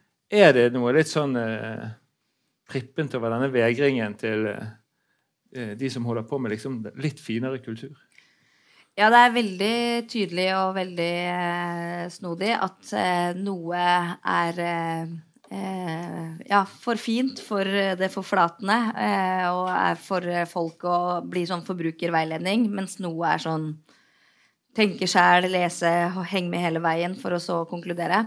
[0.43, 1.87] Er det noe litt sånn eh,
[2.71, 7.95] prippent over denne vegringen til eh, de som holder på med liksom litt finere kultur?
[8.97, 9.79] Ja, det er veldig
[10.09, 15.11] tydelig og veldig eh, snodig at eh, noe er eh,
[15.53, 17.69] eh, ja, for fint for
[18.01, 23.75] det forflatende eh, og er for folk å bli sånn forbrukerveiledning, mens noe er sånn
[24.77, 25.91] tenke sjæl, lese
[26.31, 28.25] henge med hele veien for å så konkludere.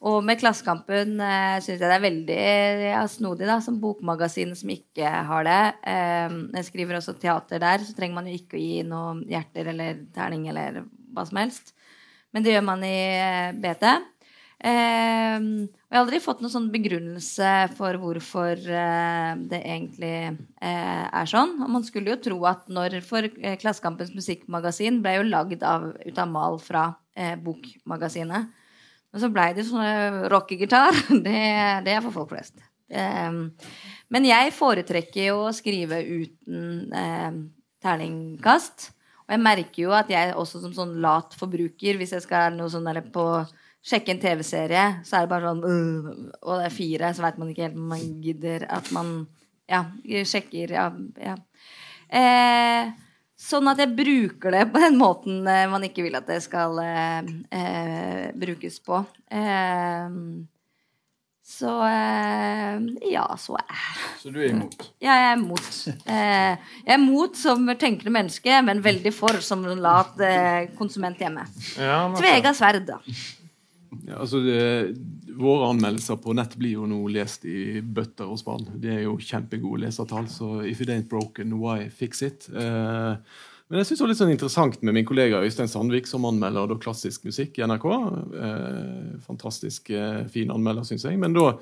[0.00, 2.36] Og med Klassekampen eh, syns jeg det er veldig
[2.86, 5.58] ja, snodig, da, som bokmagasin som ikke har det.
[5.92, 9.68] Eh, jeg skriver også teater der, så trenger man jo ikke å gi noe hjerter
[9.74, 10.80] eller terning eller
[11.12, 11.74] hva som helst.
[12.32, 12.96] Men det gjør man i
[13.60, 13.86] BT.
[14.70, 15.36] Eh,
[15.90, 20.12] og jeg har aldri fått noen sånn begrunnelse for hvorfor eh, det egentlig
[20.62, 21.56] eh, er sånn.
[21.64, 25.88] Og man skulle jo tro at når For eh, Klassekampens musikkmagasin ble jo lagd av,
[25.98, 26.92] ut av mal fra
[27.42, 28.54] Bokmagasinet.
[29.10, 30.94] Men så blei det sånn rockegitar.
[31.26, 31.40] Det,
[31.82, 32.62] det er for folk flest.
[32.86, 33.42] Eh,
[34.14, 37.40] men jeg foretrekker jo å skrive uten eh,
[37.82, 38.92] terningkast.
[39.26, 42.70] Og jeg merker jo at jeg også som sånn lat forbruker, hvis jeg skal noe
[42.70, 43.26] sånn på
[43.82, 46.08] sjekke en TV-serie, så er det bare sånn øh,
[46.42, 49.14] Og det er fire, så veit man ikke helt om man gidder at man
[49.70, 50.88] ja, sjekker ja,
[51.22, 51.36] ja.
[52.10, 52.90] Eh,
[53.40, 56.76] Sånn at jeg bruker det på den måten eh, man ikke vil at det skal
[56.82, 58.98] eh, eh, brukes på.
[59.32, 60.18] Eh,
[61.50, 63.80] så eh, ja, så er
[64.20, 64.84] Så du er imot?
[65.00, 65.70] ja, jeg er imot.
[66.04, 70.20] Eh, jeg er imot som tenkende menneske, men veldig for som lat
[70.76, 71.46] konsument hjemme.
[71.80, 73.00] Ja, Tvega sverd, da.
[74.06, 74.60] Ja, altså det,
[75.40, 78.68] våre anmeldelser på nett blir jo nå lest i bøtter og spann.
[78.80, 82.46] Det er jo kjempegode lesertall, så if it ain't broken, why fix it?
[82.54, 83.16] Eh,
[83.70, 86.72] Men jeg synes det var litt sånn interessant med min kollega Øystein Sandvik, som anmelder
[86.82, 87.84] klassisk musikk i NRK.
[88.46, 91.18] Eh, fantastisk eh, fin anmelder, syns jeg.
[91.22, 91.52] Men da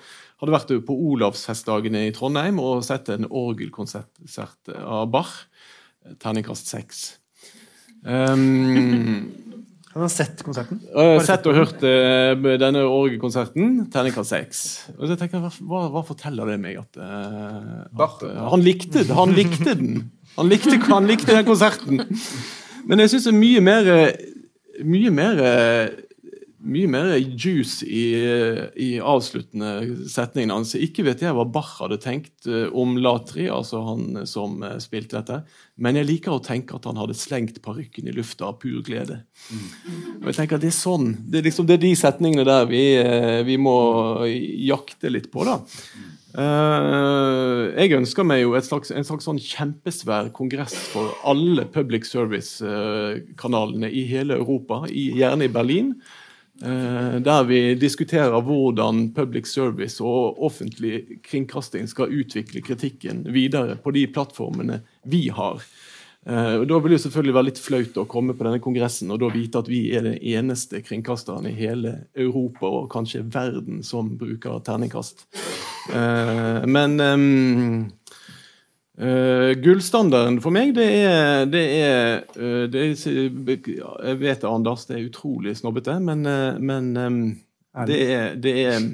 [0.40, 5.34] hadde vært på Olavsfestdagene i Trondheim og sett en orgelkonsert av Bach.
[6.16, 7.18] Terningkast seks.
[8.08, 9.28] Um,
[9.98, 10.78] Han du sett konserten.
[10.86, 13.72] jeg har sett og hørt uh, denne orgelkonserten.
[13.90, 14.60] Terningkast seks.
[14.94, 16.78] Og så tenker jeg, hva, hva forteller det meg?
[16.84, 20.04] At, uh, at uh, han, likte, han likte den.
[20.38, 22.04] Han likte, han likte den konserten.
[22.86, 23.94] Men jeg syns det er mye mer
[24.86, 25.40] Mye mer
[26.58, 28.02] mye mer juice i,
[28.74, 30.74] i avsluttende setningen hans.
[30.74, 35.20] Ikke vet jeg hva Bach hadde tenkt eh, om Latri, altså han som eh, spilte
[35.20, 35.40] dette,
[35.78, 39.20] men jeg liker å tenke at han hadde slengt parykken i lufta av pur glede.
[40.18, 42.68] Og jeg tenker at Det er sånn, det er, liksom, det er de setningene der
[42.70, 43.78] vi, eh, vi må
[44.26, 45.46] jakte litt på.
[45.46, 45.60] da.
[46.38, 53.88] Uh, jeg ønsker meg jo slags, en slags sånn kjempesvær kongress for alle public service-kanalene
[53.88, 55.94] i hele Europa, i, gjerne i Berlin.
[56.58, 63.92] Uh, der vi diskuterer hvordan public service og offentlig kringkasting skal utvikle kritikken videre på
[63.94, 65.62] de plattformene vi har.
[66.26, 69.30] Uh, Da vil det selvfølgelig være litt flaut å komme på denne kongressen og da
[69.30, 74.58] vite at vi er den eneste kringkasteren i hele Europa og kanskje verden som bruker
[74.66, 75.28] terningkast.
[75.94, 77.86] Uh, men um,
[78.98, 84.88] Uh, gullstandarden for meg, det er, det er, uh, det er Jeg vet det, Anders,
[84.88, 87.20] det er utrolig snobbete, men, uh, men um,
[87.86, 88.88] det er, det er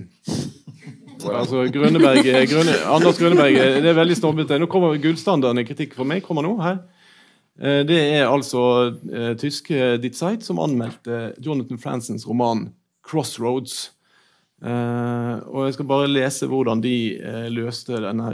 [1.25, 2.21] Altså, Grønneberg,
[2.51, 4.59] Grønne, Anders Grønneberg det er veldig snobbete.
[4.61, 6.21] Nå kommer gullstandarden i kritikk for meg.
[6.27, 6.83] kommer nå her.
[7.89, 8.93] Det er altså
[9.41, 12.67] tyske Ditt Zeit som anmeldte Jonathan Fransons roman
[13.07, 13.95] 'Crossroads'.
[14.61, 16.99] og Jeg skal bare lese hvordan de
[17.49, 18.29] løste denne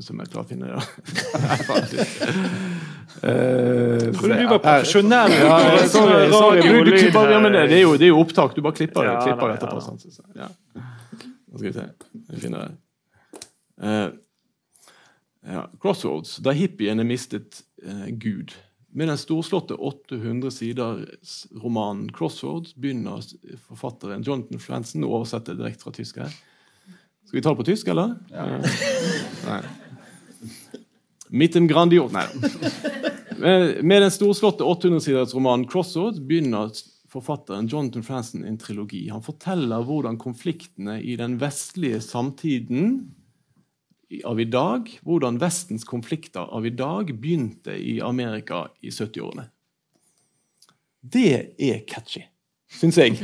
[0.00, 0.80] som jeg klarer å finne ja.
[3.22, 5.34] uh, Trodde du var profesjonell.
[5.36, 6.62] Ja, ja, sorry, sorry.
[6.64, 8.56] Du, du klipper, ja, men det, det, er jo, det er jo opptak.
[8.56, 9.76] Du bare klipper, Ja, klipper etterpå.
[9.76, 9.84] ja.
[9.84, 10.00] sant?
[10.08, 10.48] Så, ja.
[11.52, 11.86] Nå skal vi se.
[12.32, 12.72] Jeg finner det.
[13.82, 14.08] Uh,
[15.52, 15.66] ja.
[15.82, 18.56] Crossroads, da hippiene mistet uh, Gud.
[18.92, 23.24] Med den storslåtte 800 siders romanen 'Crossroads' begynner
[23.68, 26.32] forfatteren Jonathan Franzen å oversette direkte fra tysk her.
[27.24, 28.18] Skal vi ta det på tysk, eller?
[28.28, 28.60] Ja.
[29.46, 29.62] Nei.
[31.32, 32.08] Midt en grandio...
[32.12, 32.26] Nei.
[33.42, 36.70] Med med den storslåtte 800-siders romanen 'Crossroads' begynner
[37.10, 39.08] forfatteren Jonathan Franzen en trilogi.
[39.08, 43.10] Han forteller hvordan konfliktene i den vestlige samtiden
[44.24, 49.48] av i dag, hvordan Vestens konflikter av i dag begynte i Amerika i 70-årene.
[51.00, 52.22] Det er catchy,
[52.78, 53.16] syns jeg.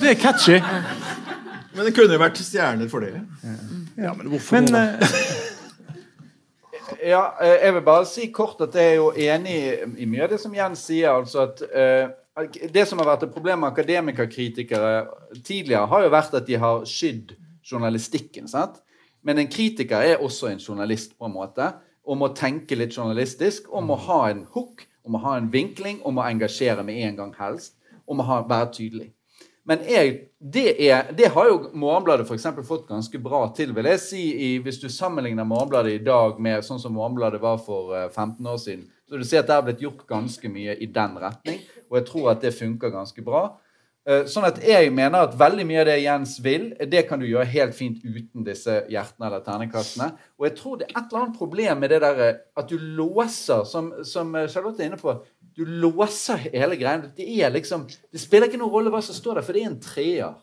[0.00, 0.58] Det er catchy.
[1.76, 3.14] Men det kunne jo vært stjerner for det.
[3.96, 4.98] Ja, men hvorfor Men?
[7.04, 9.56] Ja, eh, jeg vil bare si kort at jeg er jo enig
[9.98, 11.10] i mye av det som Jens sier.
[11.10, 15.06] altså at uh, Det som har vært et problem med akademikerkritikere
[15.44, 18.48] tidligere, har jo vært at de har skydd journalistikken.
[18.48, 18.82] sant?
[19.22, 21.72] Men en kritiker er også en journalist, på en måte,
[22.06, 25.98] og må tenke litt journalistisk, og må ha en hook, og må ha en vinkling,
[26.04, 27.74] og må engasjere med en gang helst,
[28.06, 29.15] og må ha, være tydelig.
[29.66, 33.72] Men jeg, det, er, det har jo Morgenbladet eksempel fått ganske bra til.
[33.74, 37.58] vil jeg si, i, Hvis du sammenligner Morgenbladet i dag med sånn som Morgenbladet var
[37.58, 40.50] for eh, 15 år siden, så vil du se at det har blitt gjort ganske
[40.50, 41.62] mye i den retning.
[41.90, 43.44] Og jeg tror at det funker ganske bra.
[44.06, 47.26] Eh, Sånn at jeg mener at veldig mye av det Jens vil, det kan du
[47.26, 50.12] gjøre helt fint uten disse hjertene eller terningkastene.
[50.38, 52.78] Og jeg tror det er et eller annet problem med det der eh, at du
[52.78, 55.16] låser, som, som eh, Charlotte er inne på,
[55.56, 57.06] du låser hele greia.
[57.16, 59.70] Det er liksom, det spiller ikke noen rolle hva som står der, for det er
[59.70, 60.42] en treer.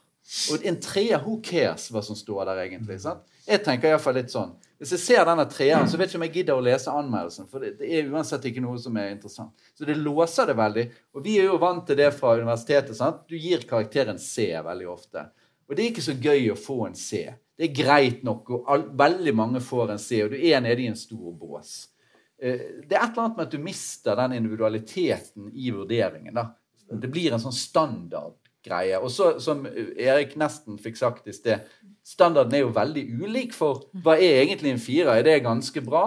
[0.52, 3.02] Og en treer, who cares hva som står der egentlig?
[3.04, 3.26] sant?
[3.44, 4.56] Jeg tenker i hvert fall litt sånn.
[4.80, 7.48] Hvis jeg ser denne treeren, så vet jeg ikke om jeg gidder å lese anmeldelsen.
[7.52, 9.54] For det, det er uansett ikke noe som er interessant.
[9.78, 10.86] Så det låser det veldig.
[11.16, 12.96] Og vi er jo vant til det fra universitetet.
[12.98, 13.22] sant?
[13.30, 15.28] Du gir karakteren C veldig ofte.
[15.70, 17.26] Og det er ikke så gøy å få en C.
[17.54, 20.84] Det er greit nok, og all, veldig mange får en C, og du er nede
[20.84, 21.76] i en stor bås.
[22.44, 26.34] Eh, Det er et eller annet med at du mister den individualiteten i vurderingen.
[26.34, 26.50] da.
[26.92, 29.00] Det blir en sånn standardgreie.
[29.00, 31.64] Og så, som Erik nesten fikk sagt i sted,
[32.04, 35.16] standarden er jo veldig ulik for hva er egentlig en firer?
[35.16, 36.06] Er det ganske bra?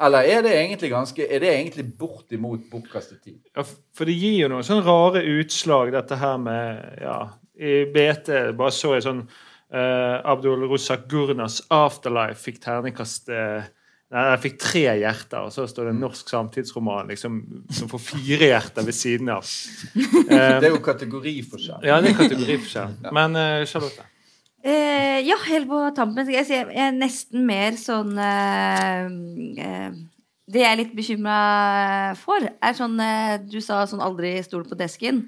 [0.00, 3.40] Eller er det egentlig, ganske, er det egentlig bortimot bortkastet tid?
[3.56, 7.18] Ja, for det gir jo noen sånne rare utslag, dette her med ja,
[7.58, 13.77] I BT bare så jeg sånn uh, Abdul Rozak Gurnas 'Afterlife' fikk terningkast eh, Nei,
[14.08, 17.40] jeg fikk tre hjerter, og så står det en norsk samtidsroman liksom,
[17.76, 19.44] som får fire hjerter ved siden av.
[20.30, 21.84] Det er jo kategoriforskjell.
[21.84, 22.94] Ja, det er kategoriforskjell.
[23.12, 24.06] Men eh, Charlotte?
[24.64, 29.12] Eh, ja, helt på tampen skal jeg si jeg er nesten mer sånn eh,
[29.62, 30.00] eh,
[30.48, 31.38] det jeg er litt bekymra
[32.18, 35.26] for, er sånn eh, Du sa sånn 'aldri stol på desken'.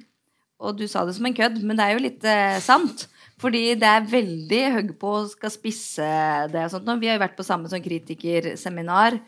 [0.60, 3.06] Og du sa det som en kødd, men det er jo litt eh, sant.
[3.40, 6.06] Fordi det er veldig høgg på å skal spisse
[6.52, 6.88] det og sånt.
[6.88, 6.98] nå.
[7.00, 9.20] Vi har jo vært på samme sånn kritikerseminar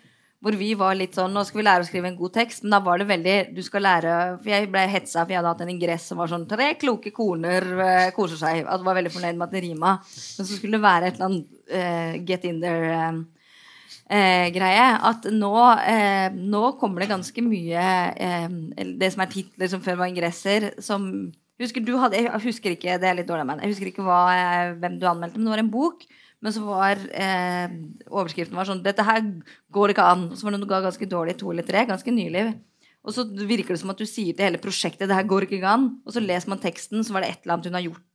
[0.43, 2.75] hvor vi var litt sånn Nå skal vi lære å skrive en god tekst, men
[2.75, 5.63] da var det veldig Du skal lære For jeg ble hetsa, for jeg hadde hatt
[5.63, 8.65] en ingress som var sånn Tre kloke koner eh, koser seg.
[8.67, 9.93] At var veldig fornøyd med at det rima.
[10.03, 13.23] Men så skulle det være et eller annet eh, get in there-greie.
[14.11, 14.89] eh, greie.
[15.13, 15.55] At nå,
[15.87, 17.87] eh, nå kommer det ganske mye
[18.27, 18.59] eh,
[18.99, 21.07] Det som er titler som før var ingresser, som
[21.63, 24.23] Husker du hadde, Jeg husker ikke det er litt dårlig, men jeg husker ikke hva,
[24.35, 26.05] eh, hvem du anmeldte, men det var en bok.
[26.43, 27.75] Men så var eh,
[28.11, 29.23] overskriften var sånn 'Dette her
[29.71, 30.31] går ikke an'.
[30.33, 32.59] Og så var det noe ga ganske dårlig to eller tre, ganske nylig.
[33.07, 35.63] Og så virker det som at du sier til hele prosjektet 'Det her går ikke
[35.63, 36.03] an'.
[36.05, 38.12] Og så leser man teksten, så var det et eller annet hun har gjort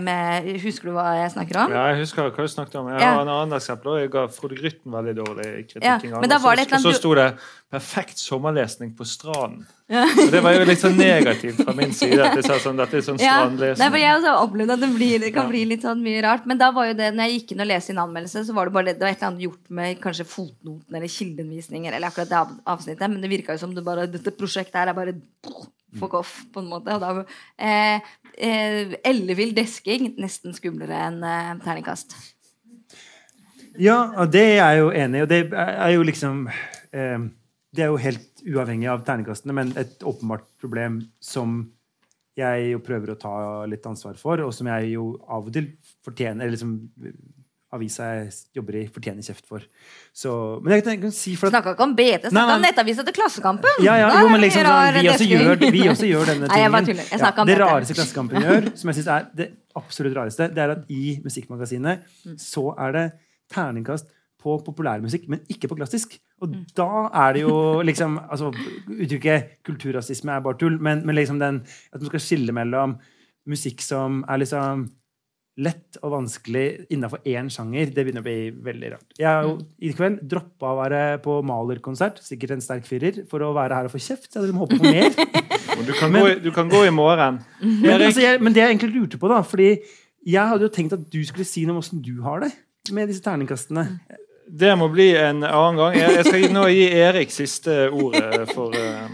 [0.00, 1.72] med Husker du hva jeg snakker om?
[1.74, 2.88] Ja, jeg husker hva du snakket om.
[2.88, 3.14] Jeg Ja.
[3.14, 3.98] har en annen eksempel.
[4.00, 5.82] Jeg ga Frode Grytten veldig dårlig kritikk.
[5.84, 7.36] Ja, en gang, og så- sto det
[7.72, 9.66] 'perfekt sommerlesning på stranden'.
[9.90, 12.18] Og det var jo litt sånn negativt fra min side.
[12.18, 14.88] At jeg sa sånn, dette er sånn Ja, Nei, for jeg også opplevd at det,
[14.96, 15.48] blir, det kan Ja.
[15.50, 16.46] bli litt sånn mye rart.
[16.46, 18.64] Men da var jo det, når jeg gikk inn og leste en anmeldelse, så var
[18.64, 22.08] det bare det, det var et eller annet gjort med kanskje fotnoten eller kildenvisninger eller
[22.08, 23.10] akkurat det avsnittet.
[23.10, 25.14] Men det virka jo som det bare, dette prosjektet her er bare
[26.00, 26.94] fuck off, på en måte.
[26.94, 27.24] Og da,
[27.58, 32.16] eh, eh, ellevill desking, nesten skumlere enn eh, terningkast.
[33.80, 35.24] Ja, og det er jeg jo enig i.
[35.24, 37.18] Og det er jo liksom eh,
[37.74, 41.64] Det er jo helt uavhengig av terningkastene, men et åpenbart problem som
[42.38, 43.34] jeg jo prøver å ta
[43.70, 45.72] litt ansvar for, og som jeg jo av og til
[46.06, 46.72] fortjener Eller liksom
[47.74, 49.64] avisa jeg jobber i, fortjener kjeft for.
[50.14, 50.32] Så,
[50.62, 53.16] men jeg kan, si for at Snakka ikke om BT, Nei, snakka om nettavisa til
[53.18, 53.82] Klassekampen!
[53.84, 57.04] ja, ja, jo, men liksom, sånn, vi, også gjør, vi også gjør denne Nei, tingen.
[57.10, 60.74] snakket om det rareste Klassekampen gjør, som jeg synes er det absolutt rareste, det er
[60.78, 62.36] at i Musikkmagasinet Mm.
[62.40, 63.06] så er det
[63.52, 64.06] terningkast
[64.44, 66.18] på populærmusikk, men ikke på klassisk.
[66.42, 66.64] Og Mm.
[66.76, 66.88] da
[67.26, 68.50] er det jo liksom altså,
[68.88, 72.98] Uttrykket kulturrasisme er bare tull, men, men liksom den at man skal skille mellom
[73.48, 74.86] musikk som er liksom
[75.56, 79.04] lett og vanskelig innenfor én sjanger, det begynner å bli veldig rart.
[79.20, 79.52] Jeg har jo
[79.86, 83.86] i kveld droppa å være på Maler-konsert, sikkert en sterk firer, for å være her
[83.86, 84.26] og få kjeft.
[84.34, 85.14] Jeg hadde må håpet på mer.
[85.84, 87.40] Du kan, gå, i- du kan gå i morgen.
[87.60, 89.72] Men, altså, jeg, men det jeg egentlig lurte på, da Fordi
[90.24, 92.52] jeg hadde jo tenkt at du skulle si noe om åssen du har det
[92.94, 93.82] med disse terningkastene.
[94.46, 95.96] det må bli en annen gang.
[95.98, 99.08] Jeg jeg skal nå gi Erik siste ordet for eh,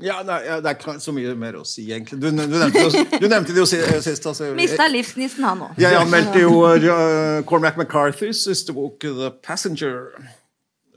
[0.00, 2.20] Ja, nei, ja, Det er ikke så mye mer å si, egentlig.
[2.22, 4.26] Du, du, nevnte, jo, du nevnte det jo sist.
[4.30, 5.78] Altså, Mista livsgnisten, han òg.
[5.80, 10.12] Jeg anmeldte jo uh, Cormac McCarthys siste bok, 'The Passenger'.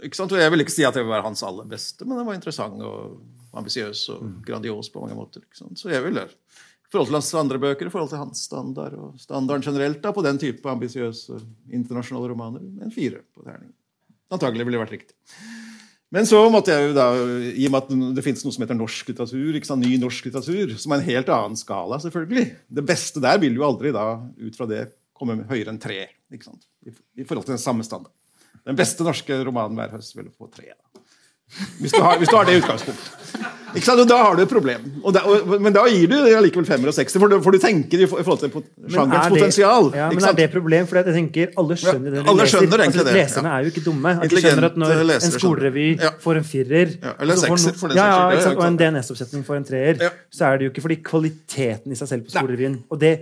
[0.06, 0.34] Ikke sant?
[0.34, 2.82] Og Jeg vil ikke si at det var hans aller beste, men den var interessant
[2.86, 3.22] og
[3.58, 5.46] ambisiøs og grandios på mange måter.
[5.46, 5.82] Ikke sant?
[5.82, 6.28] Så jeg vil det.
[6.30, 10.12] I forhold til hans andre bøker, i forhold til hans standard og standarden generelt da,
[10.12, 11.40] på den type ambisiøse
[11.72, 13.72] internasjonale romaner, en fire på terning.
[14.32, 15.16] Antagelig ville det vært riktig.
[16.12, 17.06] Men så måtte jeg jo da,
[17.56, 19.86] i og med at det finnes noe som heter norsk litteratur, ikke sant?
[19.86, 22.44] ny norsk litteratur, som er en helt annen skala, selvfølgelig.
[22.68, 26.04] Det beste der vil jo aldri da, ut fra det, komme høyere enn tre.
[26.34, 26.66] ikke sant?
[26.84, 28.12] I, forhold til den samme standard.
[28.68, 30.74] Den beste norske romanen hver høst vil få tre.
[30.74, 31.01] Da.
[31.82, 33.18] Hvis, du har, hvis du har det utgangspunktet.
[33.72, 34.02] Ikke sant?
[34.04, 34.82] Og da har du et problem.
[35.08, 37.60] Og da, og, men da gir du allikevel femmer og sekser, for, du- for du
[37.64, 39.88] tenker i forhold til sjangerens er det- potensial.
[39.96, 40.90] Ja, men er det et problem?
[40.90, 42.58] For jeg tenker alle skjønner det de alle leser.
[42.66, 44.12] egentlig altså, det, Leserne er jo ikke dumme.
[44.26, 45.88] At de skjønner at når en skolerevy.
[46.04, 46.12] Ja.
[46.20, 48.78] får en firer Ja, eller og sekser, for den ja, saks ja, jo og en.
[48.84, 50.04] DNS-oppsetning får en treer,
[50.36, 52.76] så er det jo ikke fordi kvaliteten i seg selv på skolerevyen.
[52.92, 53.14] Og det,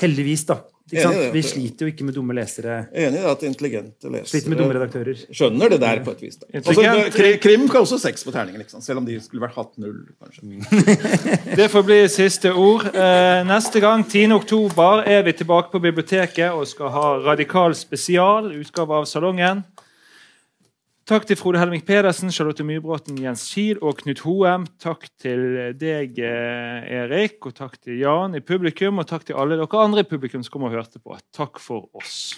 [0.00, 0.62] heldigvis, da.
[0.88, 1.18] Ikke sant?
[1.18, 1.30] det.
[1.34, 2.76] Vi sliter jo ikke med dumme lesere.
[2.92, 5.22] Er enig i at intelligente Sliter med dumme lesere redaktører.
[5.40, 6.38] skjønner det der på et vis.
[6.54, 8.80] Altså, krim kan også seks på terningen, liksom.
[8.84, 10.00] selv om de skulle vært hatt null.
[10.22, 11.56] kanskje.
[11.58, 12.86] Det får bli siste ord.
[12.94, 14.32] Eh, neste gang, 10.
[14.38, 19.64] oktober, er vi tilbake på biblioteket og skal ha radikal spesial, utgave av Salongen.
[21.08, 24.66] Takk til Frode Helmik Pedersen, Charlotte Mybråten, Jens Kiel og Knut Hoem.
[24.76, 29.56] Takk til deg, eh, Erik, og takk til Jan i publikum, og takk til alle
[29.56, 31.16] dere andre i publikum som kom og hørte på.
[31.32, 32.36] Takk for oss.